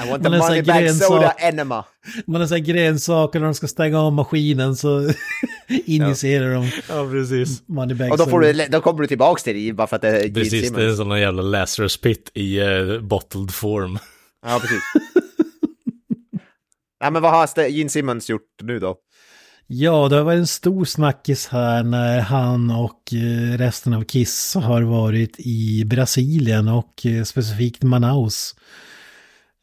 I 0.00 0.10
want 0.10 0.22
the 0.22 0.30
money 0.30 0.62
back 0.62 0.90
soda 0.90 1.30
enema. 1.38 1.84
Man 2.26 2.40
har 2.40 2.48
så 2.48 2.54
här 2.54 2.62
grönsaker 2.62 3.38
när 3.38 3.46
de 3.46 3.54
ska 3.54 3.68
stänga 3.68 4.00
av 4.00 4.12
maskinen 4.12 4.76
så 4.76 5.10
injicerar 5.68 6.54
de 6.54 6.70
Ja, 6.88 7.08
precis. 7.10 7.62
Moneybag. 7.68 8.12
Och 8.12 8.18
då, 8.18 8.26
får 8.26 8.40
du, 8.40 8.52
då 8.52 8.80
kommer 8.80 9.00
du 9.00 9.06
tillbaks 9.06 9.42
till 9.42 9.56
det 9.56 9.72
bara 9.72 9.86
för 9.86 9.96
att 9.96 10.02
det 10.02 10.08
är 10.08 10.34
Precis, 10.34 10.50
det 10.50 10.58
är 10.58 10.62
en 10.62 10.74
Simmons. 10.74 10.96
sån 10.96 11.10
här 11.10 11.18
jävla 11.18 11.42
Lazarus 11.42 12.00
pit 12.00 12.30
i 12.34 12.60
uh, 12.60 13.00
bottled 13.00 13.50
form. 13.50 13.98
Ja, 14.46 14.58
precis. 14.60 14.82
Nej, 17.00 17.10
men 17.10 17.22
vad 17.22 17.32
har 17.32 17.68
Gene 17.68 17.90
Simmons 17.90 18.30
gjort 18.30 18.62
nu 18.62 18.78
då? 18.78 18.96
Ja, 19.70 20.08
det 20.08 20.16
har 20.16 20.24
varit 20.24 20.38
en 20.38 20.46
stor 20.46 20.84
snackis 20.84 21.46
här 21.46 21.82
när 21.82 22.20
han 22.20 22.70
och 22.70 23.12
eh, 23.12 23.58
resten 23.58 23.94
av 23.94 24.04
Kiss 24.04 24.54
har 24.54 24.82
varit 24.82 25.34
i 25.38 25.84
Brasilien 25.84 26.68
och 26.68 27.06
eh, 27.06 27.24
specifikt 27.24 27.82
Manaus. 27.82 28.54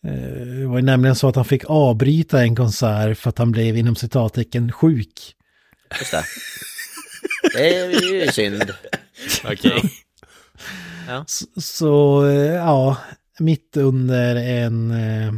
Eh, 0.05 0.45
Det 0.59 0.65
var 0.67 0.77
ju 0.77 0.81
nämligen 0.85 1.15
så 1.15 1.27
att 1.27 1.35
han 1.35 1.45
fick 1.45 1.63
avbryta 1.65 2.41
en 2.41 2.55
konsert 2.55 3.17
för 3.17 3.29
att 3.29 3.37
han 3.37 3.51
blev 3.51 3.77
inom 3.77 3.95
citattecken 3.95 4.71
sjuk. 4.71 5.35
Just 5.99 6.11
det. 6.11 6.23
Det 7.53 7.75
är 7.75 8.13
ju 8.13 8.31
synd. 8.31 8.73
Okej. 9.43 9.91
Så, 11.27 11.61
så 11.61 12.25
eh, 12.27 12.53
ja, 12.53 12.97
mitt 13.39 13.77
under 13.77 14.35
en, 14.35 14.91
eh, 14.91 15.33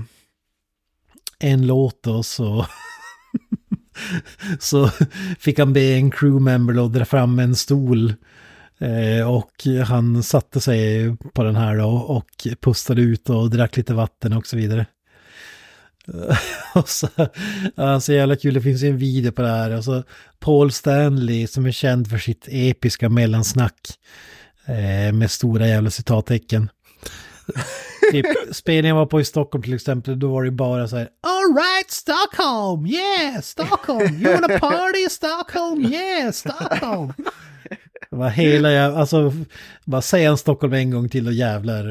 en 1.39 1.67
låt 1.67 2.03
då 2.03 2.23
så, 2.23 2.65
så 4.59 4.89
fick 5.39 5.59
han 5.59 5.73
be 5.73 5.81
en 5.81 6.11
crewmember 6.11 6.85
att 6.85 6.93
dra 6.93 7.05
fram 7.05 7.39
en 7.39 7.55
stol. 7.55 8.13
Eh, 8.79 9.31
och 9.31 9.85
han 9.87 10.23
satte 10.23 10.61
sig 10.61 11.15
på 11.33 11.43
den 11.43 11.55
här 11.55 11.77
då 11.77 11.89
och 11.89 12.47
pustade 12.61 13.01
ut 13.01 13.29
och 13.29 13.49
drack 13.49 13.77
lite 13.77 13.93
vatten 13.93 14.33
och 14.33 14.47
så 14.47 14.57
vidare. 14.57 14.85
och 16.75 16.89
så, 16.89 17.07
så 18.01 18.13
jävla 18.13 18.35
kul, 18.35 18.53
det 18.53 18.61
finns 18.61 18.83
ju 18.83 18.89
en 18.89 18.97
video 18.97 19.31
på 19.31 19.41
det 19.41 19.47
här. 19.47 19.77
Och 19.77 19.83
så 19.83 20.03
Paul 20.39 20.71
Stanley 20.71 21.47
som 21.47 21.65
är 21.65 21.71
känd 21.71 22.09
för 22.09 22.17
sitt 22.17 22.47
episka 22.49 23.09
mellansnack. 23.09 23.79
Eh, 24.67 25.13
med 25.13 25.31
stora 25.31 25.67
jävla 25.67 25.89
citattecken. 25.89 26.69
typ, 28.11 28.25
spelningen 28.51 28.95
var 28.95 29.05
på 29.05 29.21
i 29.21 29.25
Stockholm 29.25 29.63
till 29.63 29.73
exempel, 29.73 30.19
då 30.19 30.31
var 30.31 30.43
det 30.43 30.51
bara 30.51 30.87
så 30.87 30.97
här 30.97 31.09
All 31.21 31.55
right 31.55 31.91
Stockholm, 31.91 32.85
yeah 32.85 33.41
Stockholm, 33.41 34.15
you 34.15 34.33
wanna 34.33 34.59
party 34.59 35.09
Stockholm, 35.09 35.85
yeah 35.85 36.31
Stockholm. 36.31 37.13
Var 38.17 38.29
hela 38.29 38.71
jävla, 38.71 38.99
alltså 38.99 39.33
bara 39.85 40.01
säga 40.01 40.29
en 40.29 40.37
Stockholm 40.37 40.73
en 40.73 40.91
gång 40.91 41.09
till 41.09 41.27
och 41.27 41.33
jävlar 41.33 41.83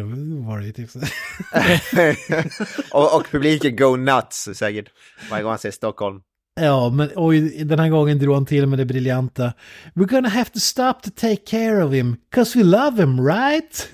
var 0.47 0.61
det 0.61 0.73
typ 0.73 0.91
och, 2.93 3.17
och 3.17 3.27
publiken 3.31 3.77
go 3.77 3.97
nuts 3.97 4.49
säkert. 4.55 4.87
Varje 5.31 5.43
gång 5.43 5.51
han 5.51 5.59
säger 5.59 5.73
Stockholm. 5.73 6.21
Ja, 6.61 6.91
men 6.91 7.11
oj, 7.17 7.65
den 7.65 7.79
här 7.79 7.89
gången 7.89 8.19
drog 8.19 8.35
han 8.35 8.47
till 8.47 8.67
med 8.67 8.79
det 8.79 8.85
briljanta. 8.85 9.53
We're 9.95 10.07
gonna 10.07 10.29
have 10.29 10.51
to 10.51 10.59
stop 10.59 10.93
to 11.03 11.11
take 11.17 11.37
care 11.37 11.85
of 11.85 11.93
him, 11.93 12.17
cause 12.31 12.59
we 12.59 12.65
love 12.65 13.03
him, 13.03 13.27
right? 13.27 13.89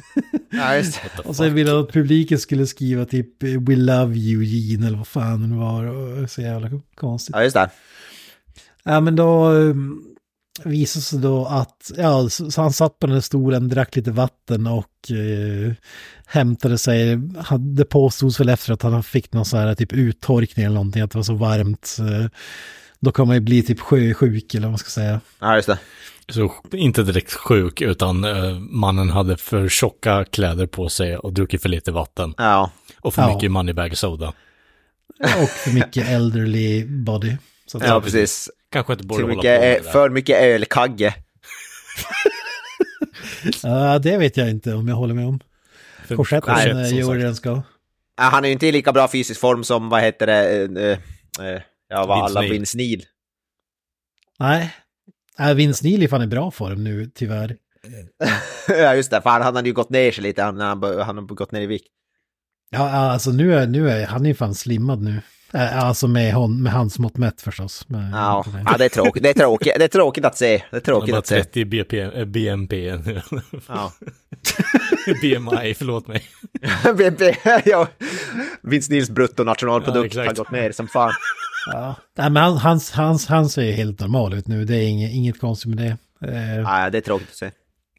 Det. 0.50 1.18
Och 1.24 1.36
sen 1.36 1.54
ville 1.54 1.70
han 1.70 1.80
att 1.80 1.92
publiken 1.92 2.38
skulle 2.38 2.66
skriva 2.66 3.04
typ 3.04 3.42
We 3.42 3.76
love 3.76 4.16
you 4.16 4.44
Gene 4.44 4.86
eller 4.86 4.98
vad 4.98 5.06
fan 5.06 5.50
det 5.50 5.56
var. 5.56 6.26
Så 6.26 6.42
jävla 6.42 6.70
konstigt. 6.94 7.36
Ja, 7.36 7.42
just 7.42 7.54
det. 7.54 7.70
Ja 8.82 9.00
men 9.00 9.16
då 9.16 9.48
um, 9.48 10.11
visade 10.64 11.02
sig 11.02 11.18
då 11.18 11.46
att, 11.46 11.90
ja 11.96 12.28
så, 12.28 12.50
han 12.62 12.72
satt 12.72 12.98
på 12.98 13.06
den 13.06 13.14
här 13.14 13.20
stolen, 13.20 13.68
drack 13.68 13.96
lite 13.96 14.10
vatten 14.10 14.66
och 14.66 15.10
eh, 15.10 15.72
hämtade 16.26 16.78
sig, 16.78 17.18
Han- 17.44 17.74
det 17.74 17.84
påstods 17.84 18.40
väl 18.40 18.48
efter 18.48 18.72
att 18.72 18.82
han 18.82 19.02
fick 19.02 19.32
någon 19.32 19.44
så 19.44 19.56
här 19.56 19.74
typ 19.74 19.92
uttorkning 19.92 20.64
eller 20.64 20.74
någonting, 20.74 21.02
att 21.02 21.10
det 21.10 21.18
var 21.18 21.22
så 21.22 21.34
varmt. 21.34 21.96
Eh, 22.00 22.26
då 23.00 23.12
kan 23.12 23.26
man 23.26 23.36
ju 23.36 23.40
bli 23.40 23.62
typ 23.62 23.80
sjösjuk 23.80 24.54
eller 24.54 24.66
vad 24.66 24.72
man 24.72 24.78
ska 24.78 24.90
säga. 24.90 25.20
Ja, 25.40 25.54
just 25.56 25.66
det. 25.68 25.78
Så 26.28 26.52
inte 26.72 27.02
direkt 27.02 27.32
sjuk, 27.32 27.80
utan 27.80 28.24
eh, 28.24 28.58
mannen 28.58 29.10
hade 29.10 29.36
för 29.36 29.68
tjocka 29.68 30.24
kläder 30.24 30.66
på 30.66 30.88
sig 30.88 31.16
och 31.16 31.32
druckit 31.32 31.62
för 31.62 31.68
lite 31.68 31.92
vatten. 31.92 32.34
Ja. 32.38 32.70
Och 33.00 33.14
för 33.14 33.22
Ja. 33.22 33.34
mycket 33.34 33.50
moneybag 33.50 33.96
soda. 33.98 34.32
Och 35.42 35.48
för 35.48 35.70
mycket 35.70 36.08
elderly 36.08 36.84
body. 36.84 37.36
Så 37.66 37.78
att 37.78 37.84
Ja, 37.86 38.00
precis. 38.00 38.50
Kanske 38.72 38.92
inte 38.92 39.04
borde 39.06 39.20
För 39.20 39.22
hålla 39.22 39.34
på 39.34 39.38
mycket, 39.38 39.60
med 39.60 39.70
det 39.70 39.82
där. 39.82 39.90
för 39.92 40.10
mycket 40.10 40.42
ölkagge. 40.42 41.14
Ja, 43.62 43.98
det 43.98 44.16
vet 44.18 44.36
jag 44.36 44.50
inte 44.50 44.74
om 44.74 44.88
jag 44.88 44.96
håller 44.96 45.14
med 45.14 45.26
om. 45.26 45.40
För 46.06 46.16
Korsett 46.16 46.44
korsett, 46.44 46.72
som 46.72 46.84
som 46.86 46.98
gjorde 46.98 47.14
sagt. 47.14 47.22
den 47.22 47.34
ska. 47.36 47.62
Ja, 48.16 48.22
han 48.22 48.44
är 48.44 48.48
ju 48.48 48.52
inte 48.52 48.66
i 48.66 48.72
lika 48.72 48.92
bra 48.92 49.08
fysisk 49.08 49.40
form 49.40 49.64
som, 49.64 49.88
vad 49.88 50.02
heter 50.02 50.26
det, 50.26 50.62
eh, 50.62 51.46
eh, 51.46 51.60
ja, 51.88 52.06
vad 52.06 52.24
alla. 52.24 52.40
Vince 52.40 52.76
Neil. 52.76 53.04
Nej. 54.38 54.74
Nej, 55.38 55.54
Vince 55.54 55.84
Neil 55.86 56.02
är 56.02 56.08
fan 56.08 56.22
i 56.22 56.26
bra 56.26 56.50
form 56.50 56.84
nu, 56.84 57.10
tyvärr. 57.14 57.56
ja, 58.68 58.94
just 58.94 59.10
det, 59.10 59.22
för 59.22 59.30
han, 59.30 59.42
han 59.42 59.56
hade 59.56 59.68
ju 59.68 59.74
gått 59.74 59.90
ner 59.90 60.12
sig 60.12 60.22
lite, 60.22 60.42
han, 60.42 60.60
han, 60.60 60.82
han 61.00 61.16
har 61.16 61.22
gått 61.22 61.52
ner 61.52 61.60
i 61.60 61.66
vikt. 61.66 61.88
Ja, 62.70 62.78
ja, 62.90 63.12
alltså 63.12 63.30
nu 63.30 63.54
är, 63.54 63.66
nu 63.66 63.90
är 63.90 64.06
han 64.06 64.26
är 64.26 64.34
fan 64.34 64.54
slimmad 64.54 65.02
nu. 65.02 65.20
Äh, 65.54 65.84
Alltså 65.84 66.08
med, 66.08 66.34
hon, 66.34 66.62
med 66.62 66.72
hans 66.72 66.98
mått 66.98 67.16
mätt 67.16 67.40
förstås. 67.40 67.84
Men, 67.88 68.10
Ja, 68.10 68.44
ja 68.66 68.76
det 68.78 68.84
är 68.84 68.88
tråkigt. 68.88 69.22
Det 69.22 69.28
är 69.30 69.34
tråkigt, 69.34 69.72
det 69.78 69.84
är 69.84 69.88
tråkigt 69.88 70.24
att 70.24 70.36
se. 70.38 70.62
Det 70.70 70.76
är 70.76 70.80
tråkigt 70.80 71.14
att 71.14 71.26
se. 71.26 71.42
30 71.44 71.64
BP, 71.64 72.00
eh, 72.00 72.24
BNP. 72.24 72.86
Ja. 73.68 73.92
BMI, 75.22 75.74
förlåt 75.74 76.06
mig. 76.08 76.22
BNP, 76.96 77.34
ja. 77.64 77.88
Vince 78.62 78.92
Nils 78.92 79.10
bruttonationalprodukt 79.10 80.14
Ja, 80.14 80.24
har 80.24 80.34
gått 80.34 80.50
ner 80.50 80.72
som 80.72 80.88
fan. 80.88 81.12
Ja. 81.72 81.94
Nej, 82.18 82.30
men 82.30 82.42
han, 82.42 82.56
hans, 82.56 82.90
hans, 82.92 83.26
han 83.26 83.48
ser 83.48 83.72
helt 83.72 84.00
normal 84.00 84.34
ut 84.34 84.46
nu. 84.46 84.64
Det 84.64 84.76
är 84.76 84.88
inget, 84.88 85.12
inget 85.12 85.40
konstigt 85.40 85.74
med 85.74 85.78
det. 85.78 85.96
Eh, 86.32 86.56
Ja, 86.60 86.90
det 86.90 86.98
är 86.98 87.02
tråkigt 87.02 87.28
att 87.30 87.36
se. 87.36 87.50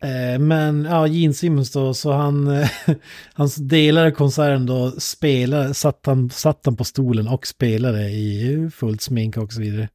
Eh, 0.04 0.40
Men 0.40 0.86
ja, 0.86 1.08
Gene 1.08 1.34
Simmons 1.34 1.72
då, 1.72 1.94
så 1.94 2.12
han, 2.12 2.66
hans 3.34 3.56
delare 3.56 4.12
konserten 4.12 4.66
då 4.66 4.92
spelade, 4.92 5.74
satt 5.74 6.06
han, 6.06 6.30
satt 6.30 6.62
han 6.66 6.76
på 6.76 6.84
stolen 6.84 7.28
och 7.28 7.48
spelade 7.48 8.10
i 8.10 8.70
fullt 8.76 9.02
smink 9.02 9.38
och 9.38 9.54
så 9.54 9.62
vidare. 9.62 9.90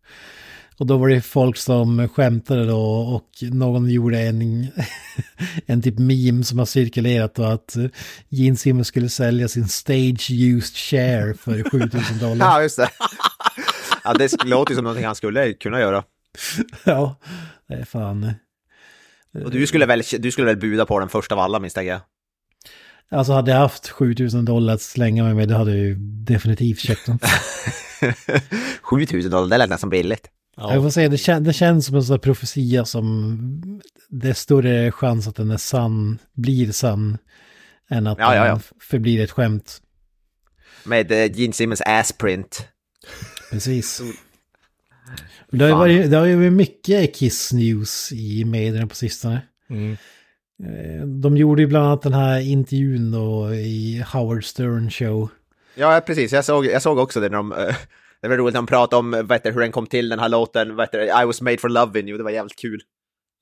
Och 0.79 0.87
då 0.87 0.97
var 0.97 1.09
det 1.09 1.21
folk 1.21 1.57
som 1.57 2.09
skämtade 2.09 2.67
då 2.67 2.81
och 2.87 3.29
någon 3.41 3.91
gjorde 3.91 4.21
en, 4.21 4.67
en 5.67 5.83
typ 5.83 5.99
meme 5.99 6.45
som 6.45 6.59
har 6.59 6.67
cirkulerat 6.67 7.35
då 7.35 7.45
att 7.45 7.77
Gene 8.29 8.57
Simmons 8.57 8.89
skulle 8.89 9.09
sälja 9.09 9.49
sin 9.49 9.69
stage 9.69 10.31
used 10.31 10.77
share 10.77 11.35
för 11.35 11.71
7000 11.71 12.19
dollar. 12.19 12.47
Ja, 12.47 12.63
just 12.63 12.77
det. 12.77 12.89
Ja, 14.05 14.15
det 14.15 14.45
låter 14.45 14.73
ju 14.73 14.77
som 14.77 14.85
någonting 14.85 15.07
han 15.07 15.15
skulle 15.15 15.53
kunna 15.53 15.81
göra. 15.81 16.05
ja, 16.85 17.17
det 17.69 17.75
är 17.75 17.85
fan. 17.85 18.33
Och 19.45 19.51
du 19.51 19.67
skulle 19.67 19.87
väl, 19.87 20.03
du 20.19 20.31
skulle 20.31 20.47
väl 20.47 20.57
buda 20.57 20.87
på 20.87 20.99
den 20.99 21.09
första 21.09 21.35
av 21.35 21.41
alla 21.41 21.59
misstänker 21.61 21.91
jag? 21.93 22.01
Alltså 23.11 23.33
hade 23.33 23.51
jag 23.51 23.59
haft 23.59 23.89
7000 23.89 24.45
dollar 24.45 24.75
att 24.75 24.83
slänga 24.83 25.25
mig 25.25 25.35
med, 25.35 25.49
det 25.49 25.55
hade 25.57 25.71
jag 25.71 25.81
ju 25.81 25.95
definitivt 26.25 26.79
köpt 26.81 27.07
den. 27.07 27.19
7000 28.83 29.31
dollar, 29.31 29.49
det 29.49 29.59
lät 29.59 29.71
nästan 29.71 29.91
billigt. 29.91 30.31
Jag 30.57 30.77
Ja, 30.77 30.83
får 30.83 30.91
säga, 30.91 31.09
det, 31.09 31.19
kän, 31.19 31.45
det 31.45 31.53
känns 31.53 31.87
som 31.87 31.97
en 31.97 32.03
sån 32.05 32.15
här 32.15 32.19
profetia 32.19 32.85
som 32.85 33.81
det 34.09 34.29
är 34.29 34.35
större 34.35 34.93
chans 34.93 35.29
att 35.29 35.37
den 35.37 35.51
är 35.51 35.57
sann, 35.57 36.19
blir 36.35 36.73
sann, 36.73 37.19
än 37.91 38.07
att 38.07 38.19
Ja, 38.19 38.35
ja, 38.35 38.47
ja. 38.47 38.53
den 38.53 38.61
förblir 38.81 39.21
ett 39.25 39.31
skämt. 39.31 39.83
Med 40.85 41.13
eh, 41.13 41.33
Gene 41.41 41.53
Simmons 41.53 41.81
assprint. 41.87 42.69
Precis. 43.51 44.03
Det 45.51 45.65
har, 45.65 45.87
ju 45.87 45.99
varit, 45.99 46.11
det 46.11 46.17
har 46.17 46.27
ju 46.27 46.37
varit 46.37 46.53
mycket 46.53 47.15
Kiss 47.15 47.53
News 47.53 48.13
i 48.13 48.45
medierna 48.45 48.87
på 48.87 48.95
sistone. 48.95 49.41
mm. 49.71 49.97
Eh, 50.65 51.07
De 51.07 51.37
gjorde 51.37 51.63
ju 51.63 51.69
bland 51.69 51.87
annat 51.87 52.03
den 52.03 52.13
här 52.13 52.41
intervjun 52.41 53.11
då 53.13 53.55
i 53.55 54.05
Howard 54.13 54.45
Stern 54.45 54.91
show. 54.91 55.29
Ja, 55.75 56.01
precis. 56.07 56.33
Jag 56.33 56.45
såg, 56.45 56.67
jag 56.67 56.83
såg 56.83 56.99
också 56.99 57.21
det 57.21 57.29
när 57.29 57.37
de... 57.37 57.53
eh, 57.53 57.75
Det 58.23 58.29
var 58.29 58.37
roligt 58.37 58.55
när 58.55 58.59
de 58.61 58.67
pratade 58.67 58.99
om 59.01 59.11
vad 59.11 59.33
heter, 59.33 59.51
det, 59.51 59.55
hur 59.55 59.61
den 59.61 59.73
kom 59.73 59.87
till, 59.87 60.09
den 60.09 60.19
här 60.19 60.29
låten. 60.29 60.79
Heter, 60.81 60.99
det, 60.99 61.23
I 61.23 61.27
was 61.27 61.41
made 61.41 61.59
for 61.59 61.69
loving 61.69 62.09
you. 62.09 62.19
Det 62.19 62.25
var 62.25 62.31
jävligt 62.31 62.59
kul. 62.59 62.81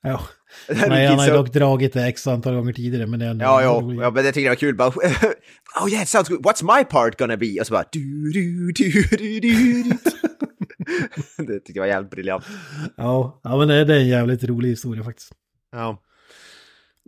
Ja, 0.02 0.20
Nej, 0.88 1.06
han 1.06 1.18
har 1.18 1.26
ju 1.26 1.32
dock 1.32 1.52
dragit 1.52 1.92
det 1.92 2.06
x 2.06 2.26
antal 2.26 2.54
gånger 2.54 2.72
tidigare, 2.72 3.06
men 3.06 3.20
det 3.20 3.26
är 3.26 3.30
ändå... 3.30 3.44
Ja, 3.44 3.62
ja, 3.62 3.82
ja, 4.02 4.10
men 4.10 4.14
det 4.14 4.22
tyckte 4.22 4.40
jag 4.40 4.50
var 4.50 4.56
kul. 4.56 4.74
Bara, 4.76 4.88
oh 5.82 5.90
yeah, 5.90 6.02
it 6.02 6.08
sounds 6.08 6.28
good. 6.28 6.46
What's 6.46 6.76
my 6.78 6.84
part 6.84 7.18
gonna 7.18 7.36
be? 7.36 7.60
Och 7.60 7.66
så 7.66 7.72
bara... 7.72 7.84
Du, 7.92 8.30
du, 8.32 8.72
du, 8.72 9.02
du, 9.16 9.40
du. 9.40 9.84
det 11.38 11.52
tyckte 11.60 11.72
jag 11.74 11.82
var 11.82 11.86
jävligt 11.88 12.10
briljant. 12.10 12.44
Ja, 12.96 13.40
ja 13.44 13.56
men 13.56 13.68
det, 13.68 13.84
det 13.84 13.94
är 13.94 13.98
en 14.00 14.08
jävligt 14.08 14.44
rolig 14.44 14.68
historia 14.68 15.04
faktiskt. 15.04 15.32
Ja. 15.72 16.02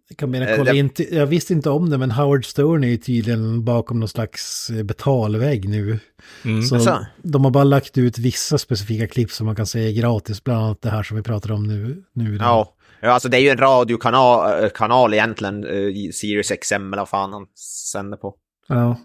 Jag, 0.08 0.18
kan 0.18 0.30
mena, 0.30 0.56
kolla 0.56 0.72
det- 0.72 0.78
in, 0.78 0.90
jag 1.10 1.26
visste 1.26 1.52
inte 1.52 1.70
om 1.70 1.90
det, 1.90 1.98
men 1.98 2.10
Howard 2.10 2.44
Stern 2.46 2.84
är 2.84 2.88
ju 2.88 2.96
tydligen 2.96 3.64
bakom 3.64 4.00
någon 4.00 4.08
slags 4.08 4.70
eh, 4.70 4.82
betalvägg 4.82 5.68
nu. 5.68 5.98
Mm. 6.44 6.62
Så 6.62 6.74
Jaså? 6.76 7.06
de 7.22 7.44
har 7.44 7.50
bara 7.50 7.64
lagt 7.64 7.98
ut 7.98 8.18
vissa 8.18 8.58
specifika 8.58 9.06
klipp 9.06 9.30
som 9.30 9.46
man 9.46 9.56
kan 9.56 9.66
se 9.66 9.92
gratis, 9.92 10.44
bland 10.44 10.64
annat 10.64 10.82
det 10.82 10.90
här 10.90 11.02
som 11.02 11.16
vi 11.16 11.22
pratar 11.22 11.52
om 11.52 11.62
nu. 11.66 12.04
nu 12.12 12.36
Ja. 12.40 12.74
ja, 13.00 13.10
alltså 13.10 13.28
det 13.28 13.36
är 13.36 13.40
ju 13.40 13.48
en 13.48 13.58
radiokanal 13.58 14.64
eh, 14.64 14.70
kanal 14.70 15.14
egentligen, 15.14 15.64
i 15.66 16.10
Sirius 16.14 16.48
XM 16.62 16.74
eller 16.92 16.96
vad 17.02 17.08
fan 17.08 17.32
han 17.32 17.46
sänder 17.92 18.16
på. 18.16 18.34
ja. 18.68 18.96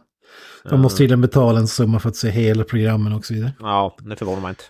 De 0.70 0.82
måste 0.82 0.98
tydligen 0.98 1.22
betala 1.22 1.60
en 1.60 1.68
summa 1.68 2.00
för 2.00 2.10
att 2.10 2.16
se 2.16 2.30
hela 2.30 2.64
programmen 2.64 3.14
och 3.14 3.26
så 3.26 3.34
vidare. 3.34 3.54
Ja, 3.60 3.96
det 4.00 4.16
förvånar 4.16 4.42
mig 4.42 4.50
inte. 4.50 4.64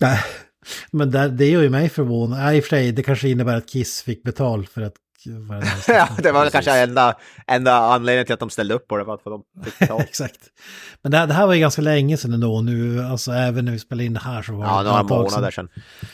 Nej, 0.00 0.20
men 0.90 1.10
där, 1.10 1.28
det 1.28 1.50
gör 1.50 1.62
ju 1.62 1.70
mig 1.70 1.88
förvånad. 1.88 2.38
Nej, 2.38 2.56
i 2.56 2.60
och 2.60 2.64
för 2.64 2.68
sig, 2.68 2.92
det 2.92 3.02
kanske 3.02 3.28
innebär 3.28 3.56
att 3.56 3.68
Kiss 3.68 4.02
fick 4.02 4.22
betalt 4.22 4.68
för 4.70 4.82
att... 4.82 4.92
ja, 5.88 6.08
det 6.18 6.32
var 6.32 6.50
kanske 6.50 6.78
enda, 6.78 7.14
enda 7.46 7.72
anledningen 7.74 8.26
till 8.26 8.32
att 8.34 8.40
de 8.40 8.50
ställde 8.50 8.74
upp 8.74 8.88
på 8.88 8.96
det, 8.96 9.04
för 9.04 9.14
att 9.14 9.24
de 9.24 9.44
fick 9.64 9.78
betalt. 9.78 10.02
Exakt. 10.08 10.40
Men 11.02 11.12
det 11.12 11.18
här, 11.18 11.26
det 11.26 11.34
här 11.34 11.46
var 11.46 11.54
ju 11.54 11.60
ganska 11.60 11.82
länge 11.82 12.16
sedan 12.16 12.32
ändå. 12.32 12.60
Nu, 12.60 13.02
alltså 13.02 13.32
även 13.32 13.64
när 13.64 13.72
vi 13.72 13.78
spelade 13.78 14.04
in 14.04 14.14
det 14.14 14.20
här 14.20 14.42
så 14.42 14.52
var 14.52 14.64
Ja, 14.66 14.82
det 14.82 14.88
några 14.88 14.98
sedan. 14.98 15.16
månader 15.16 15.50
sedan. 15.50 15.68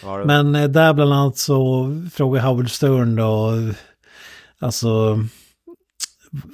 Var 0.04 0.18
det. 0.18 0.24
Men 0.24 0.54
eh, 0.54 0.68
där 0.68 0.92
bland 0.92 1.12
annat 1.12 1.36
så 1.38 1.86
frågar 2.12 2.42
Howard 2.42 2.70
Stern 2.70 3.16
då, 3.16 3.52
alltså 4.60 5.18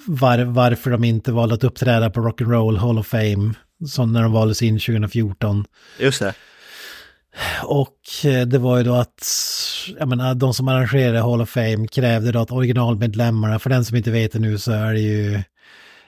var, 0.07 0.39
varför 0.39 0.91
de 0.91 1.05
inte 1.05 1.33
valde 1.33 1.55
att 1.55 1.65
uppträda 1.65 2.11
på 2.11 2.21
Rock'n'Roll 2.21 2.77
Hall 2.77 2.99
of 2.99 3.07
Fame, 3.07 3.55
som 3.89 4.13
när 4.13 4.23
de 4.23 4.33
valdes 4.33 4.63
in 4.63 4.79
2014. 4.79 5.65
Just 6.01 6.21
det. 6.21 6.35
Och 7.65 8.01
eh, 8.25 8.47
det 8.47 8.59
var 8.59 8.79
ju 8.79 8.85
då 8.85 8.95
att, 8.95 9.29
jag 9.99 10.09
menar, 10.09 10.35
de 10.35 10.55
som 10.55 10.69
arrangerade 10.69 11.21
Hall 11.21 11.41
of 11.41 11.51
Fame 11.51 11.87
krävde 11.89 12.33
då 12.33 12.39
att 12.39 12.51
originalmedlemmarna, 12.51 13.59
för 13.59 13.71
den 13.71 13.85
som 13.85 13.97
inte 13.97 14.11
vet 14.11 14.33
det 14.33 14.39
nu 14.39 14.59
så 14.59 14.73
är 14.73 14.93
det 14.93 15.01
ju 15.01 15.35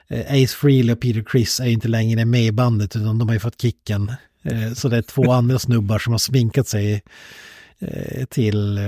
eh, 0.07 0.43
Ace 0.43 0.55
Frehley 0.55 0.93
och 0.93 1.01
Peter 1.01 1.23
Criss 1.23 1.59
är 1.59 1.65
ju 1.65 1.71
inte 1.71 1.87
längre 1.87 2.25
med 2.25 2.43
i 2.45 2.51
bandet 2.51 2.95
utan 2.95 3.19
de 3.19 3.27
har 3.27 3.35
ju 3.35 3.39
fått 3.39 3.61
kicken. 3.61 4.11
Eh, 4.43 4.73
Så 4.73 4.89
det 4.89 4.97
är 4.97 5.01
två 5.01 5.31
andra 5.31 5.59
snubbar 5.59 5.99
som 5.99 6.13
har 6.13 6.19
sminkat 6.19 6.67
sig 6.67 7.03
till, 8.29 8.79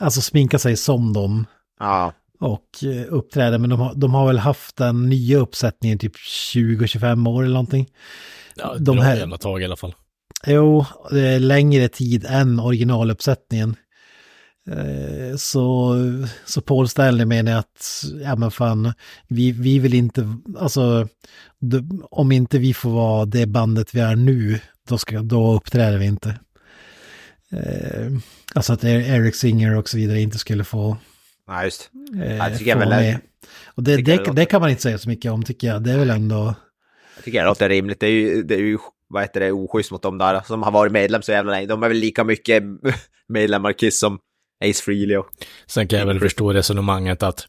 alltså 0.00 0.20
sminkat 0.20 0.62
sig 0.62 0.76
som 0.76 1.12
dem 1.12 1.46
Ja, 1.80 2.12
och 2.40 2.84
eh, 2.84 3.04
uppträder. 3.14 3.58
Men 3.58 3.70
de 3.70 3.80
har, 3.80 3.94
de 3.94 4.14
har 4.14 4.26
väl 4.26 4.38
haft 4.38 4.76
den 4.76 5.08
nya 5.08 5.38
uppsättningen 5.38 5.98
typ 5.98 6.16
20-25 6.16 7.28
år 7.28 7.42
eller 7.42 7.52
någonting. 7.54 7.86
Ja, 8.56 8.76
de 8.78 8.98
här- 8.98 9.16
jävla 9.16 9.38
tag 9.38 9.62
i 9.62 9.64
alla 9.64 9.76
fall. 9.76 9.94
Jo, 10.46 10.86
det 11.10 11.20
är 11.28 11.38
längre 11.40 11.88
tid 11.88 12.24
än 12.28 12.60
originaluppsättningen. 12.60 13.76
Eh, 14.70 15.36
Så, 15.36 15.94
så 16.46 16.60
Paul 16.60 16.88
Stanley 16.88 17.26
menar 17.26 17.52
att, 17.52 18.04
ja 18.24 18.36
men 18.36 18.50
fan, 18.50 18.92
vi, 19.28 19.52
vi 19.52 19.78
vill 19.78 19.94
inte, 19.94 20.34
alltså, 20.58 21.08
om 22.10 22.32
inte 22.32 22.58
vi 22.58 22.74
får 22.74 22.90
vara 22.90 23.24
det 23.24 23.46
bandet 23.46 23.94
vi 23.94 24.00
är 24.00 24.16
nu, 24.16 24.60
då, 24.88 24.98
ska, 24.98 25.20
då 25.22 25.54
uppträder 25.54 25.98
vi 25.98 26.04
inte. 26.06 26.28
Eh, 27.52 28.12
Alltså 28.54 28.72
att 28.72 28.84
Er- 28.84 29.00
Eric 29.14 29.36
Singer 29.36 29.76
och 29.76 29.88
så 29.88 29.96
vidare 29.96 30.20
inte 30.20 30.38
skulle 30.38 30.64
få, 30.64 30.96
ja 31.50 31.64
just. 31.64 31.90
eh, 32.22 32.36
Ja, 32.36 32.48
det 32.48 32.58
tycker 32.58 32.70
jag 32.70 32.82
få 32.82 32.88
väl 32.88 33.04
är-. 33.04 33.20
Och 33.66 33.82
det, 33.82 33.96
det, 33.96 34.16
låter- 34.16 34.32
det 34.32 34.44
kan 34.46 34.60
man 34.60 34.70
inte 34.70 34.82
säga 34.82 34.98
så 34.98 35.08
mycket 35.08 35.32
om 35.32 35.42
tycker 35.42 35.66
jag. 35.66 35.82
Det 35.84 35.92
är 35.92 35.98
väl 35.98 36.10
ändå... 36.10 36.54
Jag 37.16 37.24
tycker 37.24 37.38
det 37.40 37.46
låter 37.46 37.68
rimligt. 37.68 38.00
Det 38.00 38.06
är 38.06 38.10
ju, 38.10 38.42
det 38.42 38.54
är 38.54 38.58
ju 38.58 38.78
vad 39.08 39.22
heter 39.22 39.40
det, 39.40 39.52
oschysst 39.52 39.90
mot 39.90 40.02
dem 40.02 40.18
där 40.18 40.40
som 40.46 40.62
har 40.62 40.70
varit 40.70 40.92
medlem 40.92 41.22
så 41.22 41.32
jävla 41.32 41.50
länge. 41.52 41.66
De 41.66 41.82
är 41.82 41.88
väl 41.88 41.96
lika 41.96 42.24
mycket 42.24 42.62
medlemmar 43.28 43.72
Kiss 43.72 44.00
som 44.00 44.18
Ace 44.64 44.82
Frehley 44.82 45.16
och... 45.16 45.26
Sen 45.66 45.88
kan 45.88 45.98
jag 45.98 46.06
väl 46.06 46.20
förstå 46.20 46.52
resonemanget 46.52 47.22
att 47.22 47.46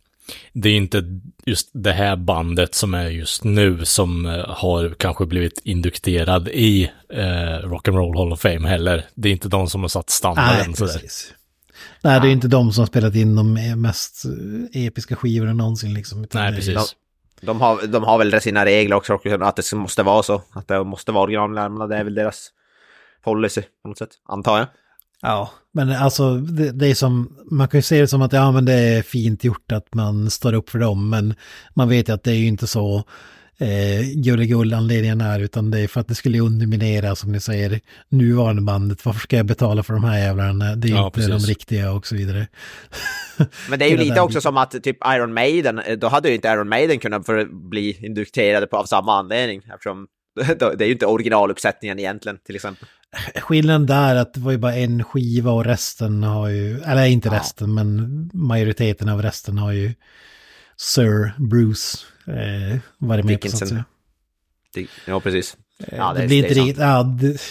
det 0.53 0.69
är 0.69 0.73
inte 0.73 1.03
just 1.45 1.69
det 1.73 1.91
här 1.91 2.15
bandet 2.15 2.75
som 2.75 2.93
är 2.93 3.09
just 3.09 3.43
nu 3.43 3.85
som 3.85 4.25
eh, 4.25 4.45
har 4.47 4.95
kanske 4.99 5.25
blivit 5.25 5.61
indukterad 5.63 6.47
i 6.47 6.83
eh, 7.13 7.19
Rock'n'Roll 7.67 8.17
Hall 8.17 8.33
of 8.33 8.39
Fame 8.41 8.67
heller. 8.67 9.05
Det 9.15 9.29
är 9.29 9.33
inte 9.33 9.47
de 9.47 9.67
som 9.67 9.81
har 9.81 9.87
satt 9.87 10.09
standarden 10.09 10.65
Nej, 10.67 10.75
precis. 10.75 11.33
Nej, 12.03 12.19
det 12.21 12.27
är 12.27 12.31
inte 12.31 12.47
de 12.47 12.71
som 12.71 12.81
har 12.81 12.87
spelat 12.87 13.15
in 13.15 13.35
de 13.35 13.53
mest 13.81 14.25
eh, 14.25 14.85
episka 14.85 15.15
skivorna 15.15 15.53
någonsin 15.53 15.93
liksom. 15.93 16.25
Nej, 16.33 16.55
precis. 16.55 16.95
De 17.41 17.61
har, 17.61 17.87
de 17.87 18.03
har 18.03 18.17
väl 18.17 18.41
sina 18.41 18.65
regler 18.65 18.95
också, 18.95 19.19
att 19.41 19.55
det 19.55 19.73
måste 19.73 20.03
vara 20.03 20.23
så. 20.23 20.41
Att 20.53 20.67
det 20.67 20.83
måste 20.83 21.11
vara 21.11 21.23
originalnärmarna, 21.23 21.87
det 21.87 21.97
är 21.97 22.03
väl 22.03 22.15
deras 22.15 22.49
policy 23.23 23.61
på 23.83 23.89
något 23.89 23.97
sätt, 23.97 24.09
antar 24.27 24.57
jag. 24.57 24.67
Ja, 25.21 25.51
men 25.73 25.91
alltså 25.91 26.35
det, 26.37 26.71
det 26.71 26.87
är 26.87 26.95
som, 26.95 27.37
man 27.51 27.67
kan 27.67 27.77
ju 27.77 27.81
se 27.81 28.01
det 28.01 28.07
som 28.07 28.21
att 28.21 28.33
ja 28.33 28.51
men 28.51 28.65
det 28.65 28.73
är 28.73 29.01
fint 29.01 29.43
gjort 29.43 29.71
att 29.71 29.93
man 29.93 30.29
står 30.29 30.53
upp 30.53 30.69
för 30.69 30.79
dem, 30.79 31.09
men 31.09 31.35
man 31.73 31.89
vet 31.89 32.09
ju 32.09 32.13
att 32.13 32.23
det 32.23 32.31
är 32.31 32.35
ju 32.35 32.47
inte 32.47 32.67
så 32.67 33.03
eh, 33.61 34.01
gulligull 34.15 34.73
anledningen 34.73 35.21
är, 35.21 35.39
utan 35.39 35.71
det 35.71 35.79
är 35.79 35.87
för 35.87 36.01
att 36.01 36.07
det 36.07 36.15
skulle 36.15 36.39
underminera, 36.39 37.15
som 37.15 37.31
ni 37.31 37.39
säger, 37.39 37.79
nuvarande 38.09 38.61
bandet. 38.61 39.05
Varför 39.05 39.19
ska 39.19 39.37
jag 39.37 39.45
betala 39.45 39.83
för 39.83 39.93
de 39.93 40.03
här 40.03 40.19
jävlarna? 40.19 40.75
Det 40.75 40.87
är 40.87 40.91
Ja, 40.91 41.05
inte 41.05 41.21
de 41.21 41.27
precis. 41.27 41.47
riktiga 41.49 41.91
och 41.91 42.07
så 42.07 42.15
vidare. 42.15 42.47
Men 43.69 43.79
det 43.79 43.85
är 43.85 43.89
ju 43.89 43.97
lite 43.97 44.13
den 44.13 44.23
också 44.23 44.27
biten. 44.29 44.41
som 44.41 44.57
att 44.57 44.83
typ 44.83 44.97
Iron 45.07 45.33
Maiden, 45.33 45.79
eh, 45.79 45.97
då 45.97 46.07
hade 46.07 46.29
ju 46.29 46.35
inte 46.35 46.47
Iron 46.47 46.69
Maiden 46.69 46.99
kunnat 46.99 47.25
för, 47.25 47.45
bli 47.69 48.05
indukterade 48.05 48.67
på, 48.67 48.77
av 48.77 48.85
samma 48.85 49.19
anledning. 49.19 49.61
Eftersom 49.73 50.07
det 50.77 50.81
är 50.83 50.85
ju 50.87 50.91
inte 50.93 51.05
originaluppsättningen 51.05 51.99
egentligen, 51.99 52.37
till 52.45 52.55
exempel. 52.55 52.87
Skillnaden 53.35 53.85
där 53.85 54.15
är 54.15 54.19
att 54.19 54.33
det 54.33 54.39
var 54.39 54.51
ju 54.51 54.57
bara 54.57 54.75
en 54.75 55.03
skiva 55.03 55.51
och 55.51 55.65
resten 55.65 56.23
har 56.23 56.47
ju, 56.49 56.79
eller 56.81 57.05
inte 57.05 57.27
Ja. 57.27 57.35
resten, 57.35 57.73
men 57.73 58.29
majoriteten 58.33 59.09
av 59.09 59.21
resten 59.21 59.57
har 59.57 59.71
ju 59.71 59.93
Sir 60.81 61.33
Bruce 61.37 61.97
eh, 62.27 62.79
varit 62.97 63.25
med 63.25 63.41
på 63.41 63.47
så 63.49 63.55
att 63.55 63.59
Dickinson. 63.59 63.67
säga. 63.67 63.85
Det, 64.73 64.87
ja, 65.07 65.19
precis. 65.19 65.57
Eh, 65.79 65.97
Ja, 65.97 66.13
det, 66.13 66.21
det- 66.21 66.27
blir 66.27 66.41
det 66.41 66.47
inte 66.49 66.59
riktigt, 66.61 66.77
ja, 66.81 67.03
det, 67.03 67.41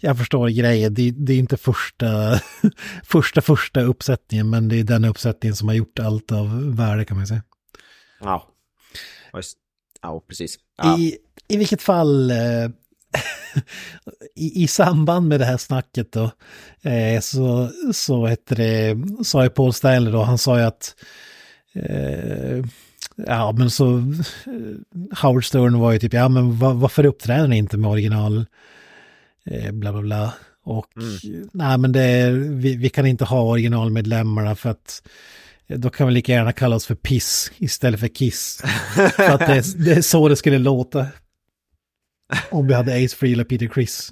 jag 0.00 0.18
förstår 0.18 0.48
grejen, 0.48 0.94
det, 0.94 1.10
det 1.10 1.32
är 1.32 1.38
inte 1.38 1.56
första, 1.56 2.40
första, 3.04 3.40
första 3.40 3.80
uppsättningen, 3.80 4.50
men 4.50 4.68
det 4.68 4.76
är 4.80 4.84
den 4.84 5.04
uppsättningen 5.04 5.56
som 5.56 5.68
har 5.68 5.74
gjort 5.74 5.98
allt 5.98 6.32
av 6.32 6.76
värde 6.76 7.04
kan 7.04 7.16
man 7.16 7.26
säga. 7.26 7.42
Ja. 8.20 8.48
Ja, 10.02 10.24
precis. 10.28 10.56
Ja. 10.76 10.98
I, 10.98 11.16
I 11.48 11.56
vilket 11.56 11.82
fall, 11.82 12.30
eh, 12.30 12.36
i, 14.36 14.62
i 14.64 14.68
samband 14.68 15.28
med 15.28 15.40
det 15.40 15.46
här 15.46 15.56
snacket 15.56 16.12
då, 16.12 16.30
eh, 16.82 17.20
så, 17.20 17.70
så 17.92 18.26
heter 18.26 18.56
det, 18.56 18.96
sa 19.24 19.42
ju 19.44 19.50
Paul 19.50 19.72
Stanley 19.72 20.12
då, 20.12 20.22
han 20.22 20.38
sa 20.38 20.58
ju 20.58 20.64
att, 20.64 20.94
eh, 21.74 22.64
ja 23.26 23.52
men 23.52 23.70
så, 23.70 23.96
eh, 23.98 24.02
Howard 25.22 25.44
Stern 25.44 25.78
var 25.78 25.92
ju 25.92 25.98
typ, 25.98 26.12
ja 26.12 26.28
men 26.28 26.58
va, 26.58 26.72
varför 26.72 27.06
uppträder 27.06 27.48
ni 27.48 27.56
inte 27.56 27.76
med 27.76 27.90
original, 27.90 28.46
eh, 29.50 29.72
bla 29.72 29.92
bla 29.92 30.02
bla. 30.02 30.34
Och 30.64 30.86
nej 31.52 31.78
men 31.78 31.92
det, 31.92 32.00
är- 32.02 32.30
vi, 32.32 32.76
vi 32.76 32.88
kan 32.88 33.06
inte 33.06 33.24
ha 33.24 33.42
originalmedlemmarna 33.42 34.54
för 34.54 34.70
att 34.70 35.02
då 35.68 35.90
kan 35.90 36.06
vi 36.08 36.14
lika 36.14 36.32
gärna 36.32 36.52
kalla 36.52 36.76
oss 36.76 36.86
för 36.86 36.94
piss 36.94 37.52
istället 37.58 38.00
för 38.00 38.08
kiss. 38.08 38.62
För 39.16 39.30
att 39.30 39.40
det, 39.40 39.62
det 39.84 39.92
är 39.92 40.02
så 40.02 40.28
det 40.28 40.36
skulle 40.36 40.58
låta. 40.58 41.06
Om 42.50 42.66
vi 42.66 42.74
hade 42.74 43.04
Ace 43.04 43.16
Frehley 43.16 43.42
och 43.42 43.48
Peter 43.48 43.66
Criss. 43.66 44.10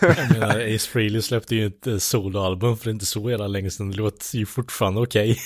Jag 0.00 0.32
menar, 0.32 0.74
Ace 0.74 0.90
Frehley 0.90 1.22
släppte 1.22 1.56
ju 1.56 1.66
ett 1.66 1.86
eh, 1.86 1.96
soloalbum 1.98 2.76
för 2.76 2.90
inte 2.90 3.06
så 3.06 3.30
jävla 3.30 3.46
länge 3.46 3.70
sedan. 3.70 3.90
Det 3.90 3.96
låter 3.96 4.38
ju 4.38 4.46
fortfarande 4.46 5.00
okej. 5.00 5.38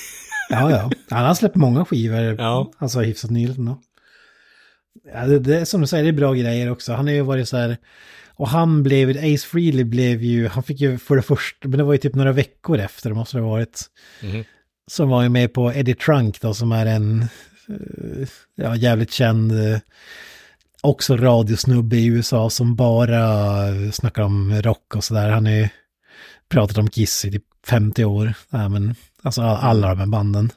Ja, 0.49 0.71
ja. 0.71 0.91
Han 1.11 1.25
har 1.25 1.35
släppt 1.35 1.57
många 1.57 1.85
skivor. 1.85 2.37
Ja. 2.39 2.73
Alltså 2.79 3.01
hyfsat 3.01 3.31
nyligen 3.31 3.65
då. 3.65 3.81
Ja, 5.13 5.27
det, 5.27 5.39
det, 5.39 5.67
som 5.67 5.81
du 5.81 5.87
säger, 5.87 6.05
det 6.05 6.11
är 6.11 6.13
bra 6.13 6.33
grejer 6.33 6.71
också. 6.71 6.93
Han 6.93 7.07
har 7.07 7.15
ju 7.15 7.23
varit 7.23 7.49
så 7.49 7.57
här... 7.57 7.77
Och 8.39 8.49
han 8.49 8.83
blev, 8.83 9.11
Ace 9.11 9.47
Frehley 9.47 9.85
blev 9.85 10.23
ju, 10.23 10.49
han 10.49 10.63
fick 10.63 10.81
ju 10.81 10.99
för 10.99 11.17
det 11.17 11.23
första, 11.23 11.69
men 11.69 11.79
det 11.79 11.85
var 11.85 11.93
ju 11.93 11.99
typ 11.99 12.15
några 12.15 12.33
veckor 12.33 12.79
efter, 12.79 13.11
det 13.11 13.17
måste 13.17 13.37
det 13.37 13.43
ha 13.43 13.51
varit. 13.51 13.85
Mhm. 14.23 14.45
Som 14.87 15.09
var 15.09 15.23
ju 15.23 15.29
med 15.29 15.53
på 15.53 15.73
Eddie 15.73 15.95
Trunk 15.95 16.41
då, 16.41 16.55
som 16.55 16.73
är 16.73 16.87
en 16.87 17.23
eh, 17.69 18.29
ja, 18.57 18.77
jävligt 18.77 19.13
känd, 19.13 19.53
eh, 19.53 19.79
också 20.87 21.17
radiosnubbe 21.17 21.97
i 21.97 22.07
USA 22.07 22.51
som 22.51 22.77
bara 22.77 23.13
snackar 23.93 24.23
om 24.23 24.63
rock 24.63 24.95
och 24.97 25.05
sådär. 25.05 25.31
Han 25.31 25.47
har 25.47 25.53
ju 25.53 25.69
pratat 26.49 26.79
om 26.79 26.91
Kiss 26.91 27.25
i 27.25 27.31
typ 27.31 27.45
50 27.67 28.05
år. 28.05 28.35
Ja, 28.51 28.69
men, 28.69 28.95
alltså 29.23 29.43
alla 29.43 29.89
de 29.89 29.99
här 29.99 30.07
banden. 30.07 30.51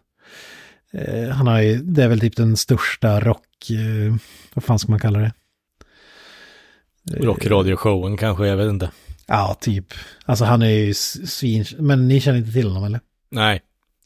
Eh, 0.94 1.30
han 1.30 1.48
har 1.48 1.62
ju, 1.62 1.78
det 1.78 2.04
är 2.04 2.08
väl 2.08 2.20
typ 2.20 2.36
den 2.36 2.58
största 2.58 3.20
rock, 3.20 3.70
eh, 3.70 4.16
vad 4.54 4.64
fan 4.64 4.80
ska 4.80 4.92
man 4.92 5.00
kalla 5.00 5.20
det? 5.20 5.32
Eh, 7.14 7.24
Rockradioshowen 7.26 8.18
kanske, 8.18 8.48
jag 8.48 8.58
vet 8.58 8.70
inte. 8.70 8.92
Ja, 9.28 9.58
typ. 9.62 9.94
Alltså 10.26 10.46
han 10.46 10.62
är 10.62 10.70
ju 10.70 10.94
svin... 10.94 11.66
Men 11.80 12.08
ni 12.08 12.22
känner 12.22 12.40
inte 12.40 12.52
till 12.52 12.68
honom 12.68 12.84
eller? 12.84 13.00
Nej, 13.32 13.62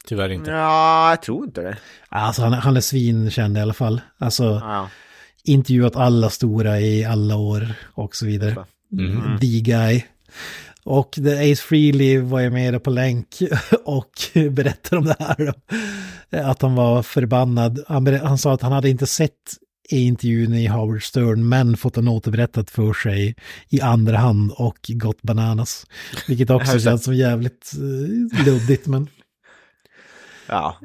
tyvärr 0.06 0.28
inte. 0.28 0.50
ja, 0.50 1.10
jag 1.10 1.22
tror 1.22 1.44
inte 1.44 1.60
det. 1.62 1.76
Alltså 2.08 2.42
han, 2.42 2.52
han 2.52 2.76
är 2.76 2.80
svinkänd 2.80 3.58
i 3.58 3.60
alla 3.60 3.74
fall. 3.74 4.00
Alltså 4.18 4.44
Ja. 4.44 4.88
Intervjuat 5.44 5.96
alla 5.96 6.30
stora 6.30 6.80
i 6.80 7.04
alla 7.04 7.36
år 7.36 7.74
och 7.94 8.16
så 8.16 8.26
vidare. 8.26 8.66
Mhm. 8.90 9.38
The 9.40 9.60
guy. 9.60 10.02
Och 10.84 11.12
The 11.12 11.52
Ace 11.52 11.62
Frehley 11.62 12.18
var 12.18 12.40
ju 12.40 12.50
med 12.50 12.82
på 12.82 12.90
länk 12.90 13.28
och 13.84 14.12
berättade 14.50 14.96
om 14.96 15.04
det 15.04 15.16
här. 15.18 15.54
Att 16.50 16.62
han 16.62 16.74
var 16.74 17.02
förbannad. 17.02 17.84
Han, 17.88 18.06
han 18.06 18.38
sa 18.38 18.52
att 18.52 18.62
han 18.62 18.72
hade 18.72 18.90
inte 18.90 19.06
sett 19.06 19.32
i 19.90 20.06
intervjun 20.06 20.54
i 20.54 20.66
Howard 20.66 21.02
Stern 21.02 21.48
men 21.48 21.76
fått 21.76 21.94
den 21.94 22.08
återberättat 22.08 22.70
för 22.70 22.92
sig 22.92 23.36
i 23.68 23.80
andra 23.80 24.16
hand 24.16 24.52
och 24.56 24.78
gått 24.88 25.22
bananas. 25.22 25.86
Vilket 26.28 26.50
också 26.50 26.80
känns 26.80 27.04
som 27.04 27.14
jävligt 27.14 27.72
eh, 27.74 28.44
luddigt 28.44 28.86
men 28.86 29.08
Ja. 30.46 30.78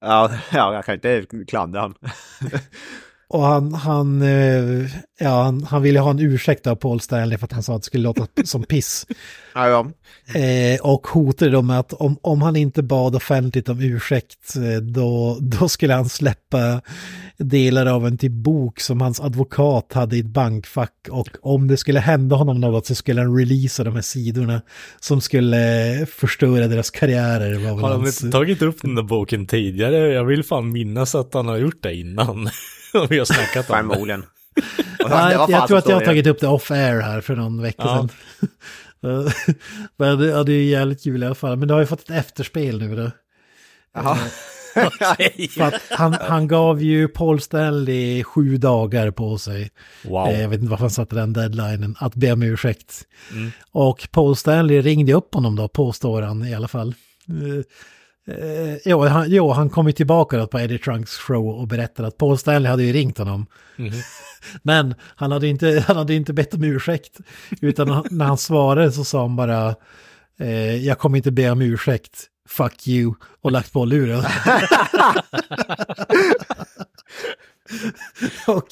Ja, 0.00 0.30
ja, 0.52 0.74
jag 0.74 0.84
kan 0.84 0.94
inte 0.94 1.26
klandra 1.48 1.80
han. 1.80 1.94
Och 3.32 3.42
han, 3.42 3.74
han, 3.74 4.22
eh, 4.22 4.90
ja, 5.18 5.42
han, 5.42 5.62
han 5.64 5.82
ville 5.82 6.00
ha 6.00 6.10
en 6.10 6.18
ursäkt 6.20 6.66
av 6.66 6.74
Paul 6.74 7.00
Stanley 7.00 7.38
för 7.38 7.44
att 7.44 7.52
han 7.52 7.62
sa 7.62 7.74
att 7.76 7.82
det 7.82 7.86
skulle 7.86 8.02
låta 8.04 8.26
som 8.44 8.62
piss. 8.62 9.06
Ja, 9.54 9.68
ja. 9.68 9.90
Eh, 10.40 10.80
och 10.80 11.06
hotade 11.06 11.50
då 11.50 11.62
med 11.62 11.78
att 11.78 11.92
om, 11.92 12.16
om 12.22 12.42
han 12.42 12.56
inte 12.56 12.82
bad 12.82 13.16
offentligt 13.16 13.68
om 13.68 13.80
ursäkt 13.80 14.56
eh, 14.56 14.82
då, 14.82 15.38
då 15.40 15.68
skulle 15.68 15.94
han 15.94 16.08
släppa 16.08 16.80
delar 17.38 17.86
av 17.86 18.06
en 18.06 18.18
typ 18.18 18.32
bok 18.32 18.80
som 18.80 19.00
hans 19.00 19.20
advokat 19.20 19.92
hade 19.92 20.16
i 20.16 20.20
ett 20.20 20.26
bankfack 20.26 21.08
och 21.10 21.28
om 21.42 21.68
det 21.68 21.76
skulle 21.76 22.00
hända 22.00 22.36
honom 22.36 22.60
något 22.60 22.86
så 22.86 22.94
skulle 22.94 23.20
han 23.20 23.38
releasa 23.38 23.84
de 23.84 23.94
här 23.94 24.02
sidorna 24.02 24.62
som 25.00 25.20
skulle 25.20 26.06
förstöra 26.10 26.66
deras 26.68 26.90
karriärer. 26.90 27.54
Har 27.54 27.80
han 27.80 28.00
hans- 28.00 28.24
inte 28.24 28.38
tagit 28.38 28.62
upp 28.62 28.82
den 28.82 28.94
där 28.94 29.02
boken 29.02 29.46
tidigare? 29.46 29.96
Jag 29.96 30.24
vill 30.24 30.44
fan 30.44 30.72
minnas 30.72 31.14
att 31.14 31.34
han 31.34 31.48
har 31.48 31.56
gjort 31.56 31.82
det 31.82 31.94
innan. 31.94 32.50
Vi 33.10 33.18
har 33.18 33.24
snackat 33.24 33.70
om. 33.70 33.76
Förmodligen. 33.76 34.24
Ja, 34.98 35.48
jag 35.48 35.66
tror 35.68 35.78
att 35.78 35.88
jag 35.88 35.96
har 35.96 36.04
tagit 36.04 36.26
upp 36.26 36.40
det 36.40 36.46
off-air 36.46 37.00
här 37.00 37.20
för 37.20 37.36
någon 37.36 37.62
vecka 37.62 37.82
Ja. 37.84 37.96
sedan. 37.96 38.08
Men 39.96 40.18
det, 40.18 40.26
ja, 40.26 40.42
det 40.42 40.52
är 40.52 40.64
jävligt 40.64 41.02
kul 41.02 41.22
i 41.22 41.26
alla 41.26 41.34
fall. 41.34 41.56
Men 41.56 41.68
det 41.68 41.74
har 41.74 41.80
ju 41.80 41.86
fått 41.86 42.00
ett 42.00 42.10
efterspel 42.10 42.78
nu 42.80 42.96
då. 42.96 43.10
Jaha. 43.94 44.18
Att 45.60 45.74
han, 45.90 46.16
han 46.20 46.48
gav 46.48 46.82
ju 46.82 47.08
Paul 47.08 47.40
Stanley 47.40 48.24
sju 48.24 48.56
dagar 48.56 49.10
på 49.10 49.38
sig. 49.38 49.70
Wow. 50.04 50.28
Eh, 50.28 50.40
Jag 50.42 50.48
vet 50.48 50.58
inte 50.60 50.70
varför 50.70 50.84
han 50.84 50.90
satte 50.90 51.14
den 51.14 51.32
deadlinen. 51.32 51.96
Att 51.98 52.14
be 52.14 52.32
om 52.32 52.42
ursäkt. 52.42 53.02
Mm. 53.32 53.50
Och 53.72 54.08
Paul 54.12 54.36
Stanley 54.36 54.80
ringde 54.80 55.12
upp 55.12 55.34
honom 55.34 55.56
då, 55.56 55.68
påstår 55.68 56.22
han 56.22 56.44
i 56.44 56.54
alla 56.54 56.68
fall. 56.68 56.94
Eh, 58.26 58.76
jo, 58.84 59.04
han, 59.06 59.30
jo, 59.30 59.50
han 59.50 59.70
kom 59.70 59.86
ju 59.86 59.92
tillbaka 59.92 60.36
då 60.36 60.46
på 60.46 60.60
Eddie 60.60 60.78
Trunks 60.78 61.16
show 61.16 61.48
och 61.48 61.68
berättade 61.68 62.08
att 62.08 62.18
Paul 62.18 62.38
Stanley 62.38 62.70
hade 62.70 62.82
ju 62.82 62.92
ringt 62.92 63.18
honom. 63.18 63.46
Mhm. 63.76 63.92
Men 64.62 64.94
han 65.00 65.32
hade 65.32 65.48
inte, 65.48 65.84
han 65.86 65.96
hade 65.96 66.14
inte 66.14 66.32
bett 66.32 66.54
om 66.54 66.64
ursäkt. 66.64 67.18
Utan 67.60 68.04
när 68.10 68.24
han 68.24 68.38
svarade 68.38 68.92
så 68.92 69.04
sa 69.04 69.20
han 69.20 69.36
bara 69.36 69.74
eh, 70.38 70.76
jag 70.76 70.98
kommer 70.98 71.16
inte 71.16 71.30
be 71.30 71.50
om 71.50 71.62
ursäkt. 71.62 72.26
Fuck 72.48 72.88
you. 72.88 73.14
Och 73.40 73.52
lagt 73.52 73.72
på 73.72 73.84
luren. 73.84 74.24
och, 78.46 78.68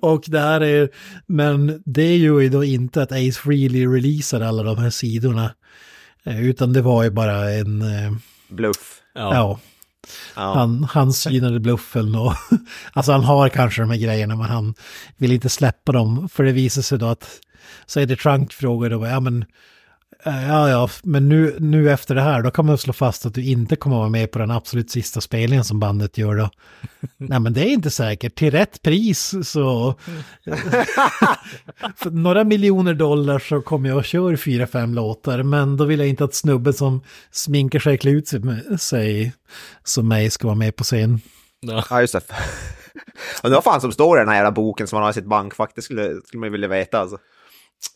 och 0.00 0.24
det 0.26 0.40
här 0.40 0.60
är, 0.60 0.88
men 1.26 1.82
det 1.84 2.16
gör 2.16 2.40
ju 2.40 2.48
då 2.48 2.64
inte 2.64 3.02
att 3.02 3.12
Ace 3.12 3.32
Frehley 3.32 3.86
releasar 3.86 4.40
alla 4.40 4.62
de 4.62 4.78
här 4.78 4.90
sidorna. 4.90 5.50
Eh, 6.26 6.44
Utan 6.44 6.72
det 6.72 6.82
var 6.82 7.02
ju 7.02 7.10
bara 7.10 7.50
en, 7.50 7.82
eh, 7.82 8.12
Bluff. 8.48 9.00
Ja. 9.14 9.34
ja, 9.34 9.58
han, 10.34 10.84
han 10.84 11.12
synade 11.12 11.60
bluffen 11.60 12.14
och 12.14 12.32
alltså 12.92 13.12
han 13.12 13.24
har 13.24 13.48
kanske 13.48 13.82
de 13.82 13.90
här 13.90 13.98
grejerna 13.98 14.36
men 14.36 14.46
han 14.46 14.74
vill 15.16 15.32
inte 15.32 15.48
släppa 15.48 15.92
dem. 15.92 16.28
För 16.28 16.44
det 16.44 16.52
visar 16.52 16.82
sig 16.82 16.98
då 16.98 17.06
att, 17.06 17.40
så 17.86 18.00
är 18.00 18.06
det 18.06 18.16
Trunk 18.16 18.52
frågar 18.52 18.90
då, 18.90 19.06
ja 19.06 19.20
men, 19.20 19.44
ja 20.26 20.70
ja, 20.70 20.88
men 21.02 21.28
nu, 21.28 21.56
nu 21.58 21.90
efter 21.92 22.14
det 22.14 22.20
här 22.20 22.42
då 22.42 22.50
kan 22.50 22.66
man 22.66 22.78
slå 22.78 22.92
fast 22.92 23.26
att 23.26 23.34
du 23.34 23.44
inte 23.44 23.76
kommer 23.76 23.96
vara 23.96 24.08
med 24.08 24.30
på 24.30 24.38
den 24.38 24.50
absolut 24.50 24.90
sista 24.90 25.20
spelningen 25.20 25.64
som 25.64 25.80
bandet 25.80 26.18
gör 26.18 26.34
då. 26.34 26.50
Nej 27.16 27.40
men 27.40 27.52
det 27.52 27.60
är 27.60 27.72
inte 27.72 27.90
säkert, 27.90 28.34
till 28.34 28.50
rätt 28.50 28.82
pris 28.82 29.34
så, 29.48 29.94
för 31.96 32.10
några 32.10 32.44
miljoner 32.44 32.94
dollar 32.94 33.38
så 33.38 33.60
kommer 33.60 33.88
jag 33.88 33.98
och 33.98 34.04
kör 34.04 34.36
fyra, 34.36 34.66
fem 34.66 34.94
låtar 34.94 35.42
men 35.42 35.76
då 35.76 35.84
vill 35.84 35.98
jag 35.98 36.08
inte 36.08 36.24
att 36.24 36.34
snubben 36.34 36.72
som 36.72 37.02
sminkar 37.30 37.78
sig 37.78 37.98
klär 37.98 38.12
ut 38.12 38.28
sig, 38.28 38.40
med, 38.40 38.80
sig 38.80 39.32
som 39.84 40.08
mig 40.08 40.30
ska 40.30 40.46
vara 40.46 40.58
med 40.58 40.76
på 40.76 40.84
scen. 40.84 41.20
Ja. 41.60 41.84
Ja, 41.90 42.00
just 42.00 42.12
det. 42.12 42.20
Och 43.42 43.48
det 43.48 43.54
var 43.54 43.62
fan 43.62 43.80
som 43.80 43.92
står 43.92 44.18
i 44.18 44.20
den 44.20 44.28
här 44.28 44.36
jävla 44.36 44.52
boken 44.52 44.86
som 44.86 44.96
han 44.96 45.02
har 45.02 45.10
i 45.10 45.14
sitt 45.14 45.24
bankfack, 45.24 45.72
det 45.74 45.82
skulle, 45.82 46.20
skulle 46.24 46.40
man 46.40 46.46
ju 46.46 46.52
vilja 46.52 46.68
veta 46.68 46.98
alltså. 46.98 47.18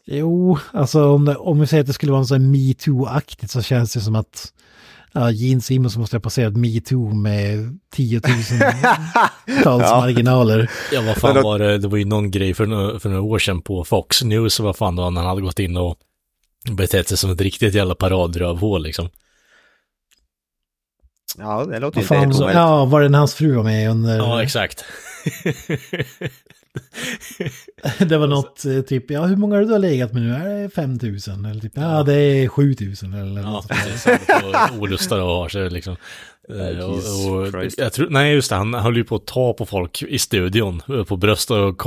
Jo, 0.06 0.58
alltså 0.72 1.04
om, 1.04 1.24
det, 1.24 1.36
om 1.36 1.60
vi 1.60 1.66
säger 1.66 1.80
att 1.80 1.86
det 1.86 1.92
skulle 1.92 2.12
vara 2.12 2.22
här 2.24 2.38
metoo-aktigt 2.38 3.50
så 3.50 3.62
känns 3.62 3.92
det 3.94 4.00
som 4.00 4.14
att 4.14 4.52
ja, 5.12 5.30
Gene 5.30 5.60
Simmons 5.60 5.96
måste 5.96 6.16
ha 6.16 6.20
passerat 6.20 6.56
metoo 6.56 7.14
med 7.14 7.78
tiotusentals 7.94 8.84
Ja. 9.64 9.78
marginaler. 10.00 10.70
Ja, 10.92 11.00
vad 11.02 11.16
fan 11.16 11.42
var 11.42 11.58
det? 11.58 11.78
Det 11.78 11.88
var 11.88 11.98
ju 11.98 12.04
någon 12.04 12.30
grej 12.30 12.54
för, 12.54 12.66
några- 12.66 13.00
för 13.00 13.08
några 13.08 13.22
år 13.22 13.38
sedan 13.38 13.62
på 13.62 13.84
Fox 13.84 14.22
News, 14.22 14.60
vad 14.60 14.76
fan 14.76 14.96
då, 14.96 15.10
när 15.10 15.20
han 15.20 15.28
hade 15.30 15.42
gått 15.42 15.58
in 15.58 15.76
och 15.76 15.96
betett 16.70 17.08
sig 17.08 17.16
som 17.16 17.30
ett 17.30 17.40
riktigt 17.40 17.74
jävla 17.74 17.94
paradravhål 17.94 18.82
liksom. 18.82 19.08
Ja, 21.38 21.64
det 21.64 21.78
låter 21.78 21.98
ju 21.98 22.02
inte 22.02 22.14
helt 22.14 22.34
omöjligt. 22.36 22.54
ja, 22.56 22.84
var 22.84 23.00
det 23.00 23.08
när 23.08 23.18
hans 23.18 23.34
fru 23.34 23.54
var 23.54 23.62
med 23.64 23.90
under... 23.90 24.16
Ja, 24.16 24.42
exakt. 24.42 24.84
det 27.98 28.18
var 28.18 28.26
något 28.26 28.64
eh, 28.64 28.80
typ, 28.80 29.10
ja 29.10 29.24
hur 29.24 29.36
många 29.36 29.54
har 29.56 29.62
du 29.62 29.78
legat 29.78 30.12
med 30.12 30.22
nu? 30.22 30.34
Är 30.34 30.62
det 30.62 30.70
5000? 30.70 31.44
Eller 31.44 31.60
typ, 31.60 31.72
ja 31.74 32.02
det 32.02 32.14
är 32.14 32.48
7000 32.48 33.14
eller 33.14 33.40
Ja, 33.42 33.50
något. 33.50 33.68
precis. 33.68 34.06
Han 34.28 34.68
får 34.68 34.78
olustar 34.82 35.20
och 35.20 35.26
har 35.26 35.48
sig 35.48 35.70
liksom. 35.70 35.96
Eh, 36.52 36.70
Jesus 36.70 37.26
och, 37.26 37.36
och, 37.36 37.64
jag 37.76 37.92
tror, 37.92 38.10
nej 38.10 38.34
just 38.34 38.50
det, 38.50 38.56
han 38.56 38.74
höll 38.74 38.96
ju 38.96 39.04
på 39.04 39.16
att 39.16 39.26
ta 39.26 39.52
på 39.52 39.66
folk 39.66 40.02
i 40.02 40.18
studion, 40.18 40.82
eh, 40.88 41.04
på 41.04 41.16
bröst 41.16 41.50
och 41.50 41.86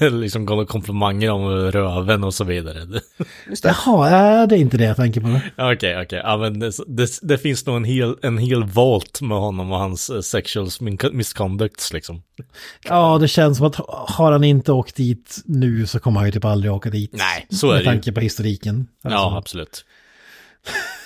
liksom 0.12 0.46
gav 0.46 0.64
komplimanger 0.64 1.30
om 1.30 1.48
röven 1.50 2.24
och 2.24 2.34
så 2.34 2.44
vidare. 2.44 2.78
Just 3.48 3.62
det. 3.62 3.76
Jaha, 3.86 4.08
är 4.08 4.46
det 4.46 4.58
inte 4.58 4.76
det 4.76 4.84
jag 4.84 4.96
tänker 4.96 5.20
på? 5.20 5.40
Okej, 5.58 6.02
okej, 6.02 6.20
ja 6.24 6.36
men 6.36 6.58
det, 6.58 6.72
det, 6.86 7.08
det 7.22 7.38
finns 7.38 7.66
nog 7.66 7.76
en 7.76 7.84
hel, 7.84 8.16
en 8.22 8.38
hel 8.38 8.64
volt 8.64 9.20
med 9.20 9.38
honom 9.38 9.72
och 9.72 9.78
hans 9.78 10.10
eh, 10.10 10.20
sexual 10.20 10.68
misconducts 11.12 11.92
liksom. 11.92 12.22
Ja, 12.88 13.18
det 13.18 13.28
känns 13.28 13.58
som 13.58 13.66
att 13.66 13.76
har 13.88 14.32
han 14.32 14.44
inte 14.44 14.72
åkt 14.72 14.96
dit 14.96 15.42
nu 15.44 15.86
så 15.86 15.98
kommer 15.98 16.20
han 16.20 16.26
ju 16.28 16.32
typ 16.32 16.44
aldrig 16.44 16.72
åka 16.72 16.90
dit. 16.90 17.10
Nej, 17.12 17.46
så 17.50 17.66
är 17.66 17.70
Med 17.72 17.78
det 17.78 17.84
ju. 17.84 17.90
tanke 17.90 18.12
på 18.12 18.20
historiken. 18.20 18.86
Alltså, 19.04 19.18
Ja, 19.18 19.38
absolut. 19.38 19.84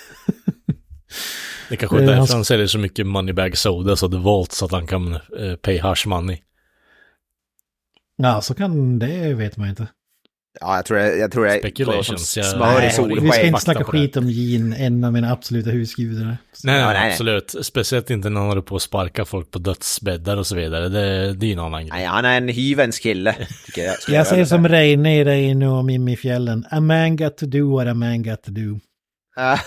Det 1.71 1.77
kanske 1.77 1.97
är 1.97 2.01
Eh, 2.01 2.05
därför 2.05 2.17
hans- 2.19 2.33
han 2.33 2.45
säljer 2.45 2.67
så 2.67 2.77
mycket 2.79 3.07
Moneybag 3.07 3.57
Soda 3.57 3.95
så 3.95 4.07
det 4.07 4.17
Vault 4.17 4.51
så 4.51 4.65
att 4.65 4.71
han 4.71 4.87
kan 4.87 5.13
eh, 5.13 5.55
pay 5.61 5.79
hush 5.79 6.07
money. 6.07 6.37
ja, 8.17 8.41
så 8.41 8.53
kan 8.53 8.99
det 8.99 9.33
vet 9.33 9.57
man 9.57 9.69
inte. 9.69 9.87
Ja, 10.59 10.75
jag 10.75 10.85
tror 10.85 10.97
det, 10.97 11.15
jag 11.17 11.31
tror 11.31 11.45
det 11.45 11.53
är 11.53 11.59
Speculations, 11.59 12.37
jag- 12.37 12.45
smör 12.45 12.65
Nej, 12.79 13.17
i 13.17 13.19
vi 13.19 13.31
ska 13.31 13.41
inte 13.41 13.59
snacka 13.61 13.83
skit 13.83 14.17
om 14.17 14.29
Gene, 14.29 14.75
en 14.77 15.03
av 15.03 15.13
mina 15.13 15.31
absoluta 15.31 15.69
husgudar. 15.69 16.37
Nej, 16.63 16.79
Ja, 16.79 16.87
nej, 16.93 17.11
absolut. 17.11 17.55
Speciellt 17.61 18.09
inte 18.09 18.29
när 18.29 18.39
han 18.39 18.49
håller 18.49 18.61
på 18.61 18.75
att 18.75 18.81
sparka 18.81 19.25
folk 19.25 19.51
på 19.51 19.59
dödsbäddar 19.59 20.37
och 20.37 20.47
så 20.47 20.55
vidare. 20.55 20.89
Det, 20.89 21.33
det 21.33 21.45
är 21.45 21.47
ju 21.47 21.53
en 21.53 21.59
annan 21.59 21.81
grej. 21.81 21.89
Nej, 21.91 22.05
han 22.05 22.25
är 22.25 22.37
en 22.37 22.47
hyvens 22.49 22.99
kille, 22.99 23.35
jag. 23.77 23.95
Jag 24.07 24.27
säger 24.27 24.45
som. 24.45 24.67
Reine 24.67 25.15
i 25.19 25.23
Reine 25.23 25.67
och 25.67 25.85
Mimmi 25.85 26.13
i 26.13 26.17
fjällen. 26.17 26.65
A 26.71 26.79
man 26.79 27.15
got 27.15 27.37
to 27.37 27.45
do 27.45 27.75
what 27.77 27.87
a 27.87 27.93
man 27.93 28.23
got 28.23 28.43
to 28.43 28.51
do. 28.51 28.79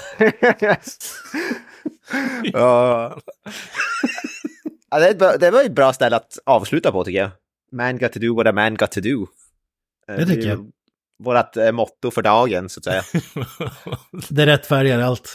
Ja. 2.52 3.18
Ja. 4.90 4.98
Det, 4.98 5.18
bra- 5.18 5.36
det 5.36 5.50
var 5.50 5.64
ett 5.64 5.72
bra 5.74 5.92
ställe 5.92 6.16
att 6.16 6.38
avsluta 6.46 6.92
på 6.92 7.04
tycker 7.04 7.18
jag. 7.18 7.30
Man 7.72 7.98
got 7.98 8.12
to 8.12 8.18
do 8.18 8.34
what 8.36 8.46
a 8.46 8.52
man 8.52 8.74
got 8.74 8.92
to 8.92 9.00
do. 9.00 9.26
Eh, 10.08 10.16
Det 10.16 10.26
tycker 10.26 10.42
ju 10.42 10.48
jag. 10.48 10.70
Vårat 11.24 11.56
eh, 11.56 11.72
motto 11.72 12.10
för 12.10 12.22
dagen, 12.22 12.68
så 12.68 12.80
att 12.80 12.84
säga. 12.84 13.02
Det 14.28 14.46
rättfärdigar 14.46 14.98
allt. 15.00 15.34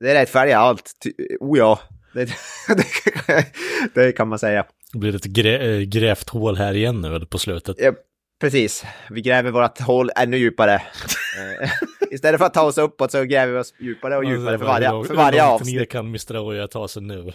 Det 0.00 0.14
rättfärdigar 0.14 0.58
allt. 0.60 0.92
Oh 1.40 1.58
ja, 1.58 1.80
det, 2.14 2.24
det, 2.68 3.46
det 3.94 4.12
kan 4.12 4.28
man 4.28 4.38
säga. 4.38 4.66
Det 4.92 4.98
blir 4.98 5.16
ett 5.16 5.24
grä, 5.24 5.76
äh, 5.76 5.80
grävt 5.82 6.28
hål 6.28 6.56
här 6.56 6.74
igen 6.74 7.00
nu 7.00 7.14
eller 7.14 7.26
på 7.26 7.38
slutet. 7.38 7.76
Ja, 7.78 7.92
precis. 8.40 8.84
Vi 9.10 9.20
gräver 9.22 9.50
vårt 9.50 9.80
hål 9.80 10.10
ännu 10.16 10.36
djupare. 10.36 10.74
Eh, 10.74 11.70
Istället 12.10 12.38
för 12.38 12.46
att 12.46 12.54
ta 12.54 12.62
oss 12.62 12.78
uppåt 12.78 13.12
så 13.12 13.24
gräver 13.24 13.52
vi 13.52 13.58
oss 13.58 13.74
djupare 13.78 14.16
och 14.16 14.24
djupare 14.24 14.58
för 14.58 14.66
varje, 14.66 14.88
för 15.04 15.14
varje 15.14 15.42
Hur 15.42 15.48
avsnitt. 15.48 15.76
ner 15.76 15.84
kan 15.84 16.06
Mr. 16.06 16.36
Oja 16.38 16.68
ta 16.68 16.88
sig 16.88 17.02
nu? 17.02 17.32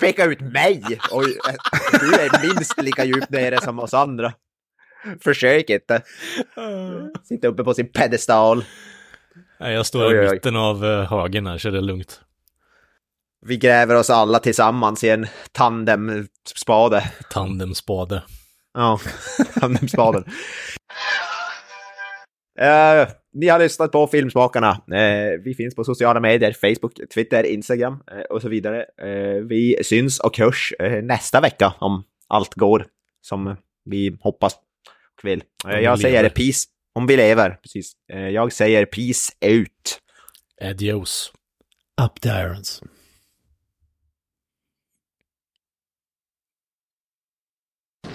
Peka 0.00 0.24
ut 0.24 0.40
mig! 0.40 0.82
Oj, 1.10 1.38
du 2.00 2.14
är 2.14 2.46
minst 2.54 2.82
lika 2.82 3.04
djupt 3.04 3.30
nere 3.30 3.60
som 3.60 3.78
oss 3.78 3.94
andra. 3.94 4.32
Försök 5.20 5.70
inte. 5.70 6.02
Sitta 7.24 7.48
uppe 7.48 7.64
på 7.64 7.74
sin 7.74 7.88
pedestal. 7.92 8.64
Nej, 9.60 9.74
jag 9.74 9.86
står 9.86 10.06
Oj, 10.06 10.18
oj, 10.20 10.26
i 10.26 10.30
mitten 10.30 10.56
av 10.56 10.84
uh, 10.84 11.02
högen 11.10 11.46
här 11.46 11.58
så 11.58 11.70
det 11.70 11.78
är 11.78 11.82
lugnt. 11.82 12.20
Vi 13.46 13.56
gräver 13.56 13.94
oss 13.94 14.10
alla 14.10 14.38
tillsammans 14.38 15.04
i 15.04 15.08
en 15.10 15.26
tandemspade. 15.52 17.10
Tandemspade. 17.30 18.22
Ja, 18.74 19.00
tandemspaden. 19.60 20.24
Uh, 22.60 23.08
ni 23.32 23.48
har 23.48 23.58
lyssnat 23.58 23.92
på 23.92 24.06
Filmsmakarna. 24.06 24.70
Eh, 24.70 25.40
vi 25.44 25.54
finns 25.54 25.74
på 25.74 25.84
sociala 25.84 26.20
medier, 26.20 26.52
Facebook, 26.52 26.92
Twitter, 27.14 27.44
Instagram 27.44 28.02
eh, 28.10 28.20
och 28.20 28.42
så 28.42 28.48
vidare. 28.48 28.86
Vi 29.48 29.78
syns 29.82 30.20
och 30.20 30.38
hörs 30.38 30.72
nästa 31.02 31.40
vecka 31.40 31.74
om 31.80 32.04
allt 32.28 32.54
går 32.54 32.86
som 33.26 33.56
vi 33.84 34.16
hoppas 34.20 34.54
och 34.54 35.28
vill. 35.28 35.42
Jag 35.64 35.98
säger 35.98 36.22
lever. 36.22 36.28
peace, 36.28 36.66
om 36.94 37.06
vi 37.06 37.16
lever, 37.16 37.50
precis. 37.50 37.92
Jag 38.32 38.52
säger 38.52 38.84
peace 38.84 39.32
out. 39.40 40.00
Adios. 40.62 41.32
Up 42.02 42.20
the 42.20 42.28
irons. 42.28 42.82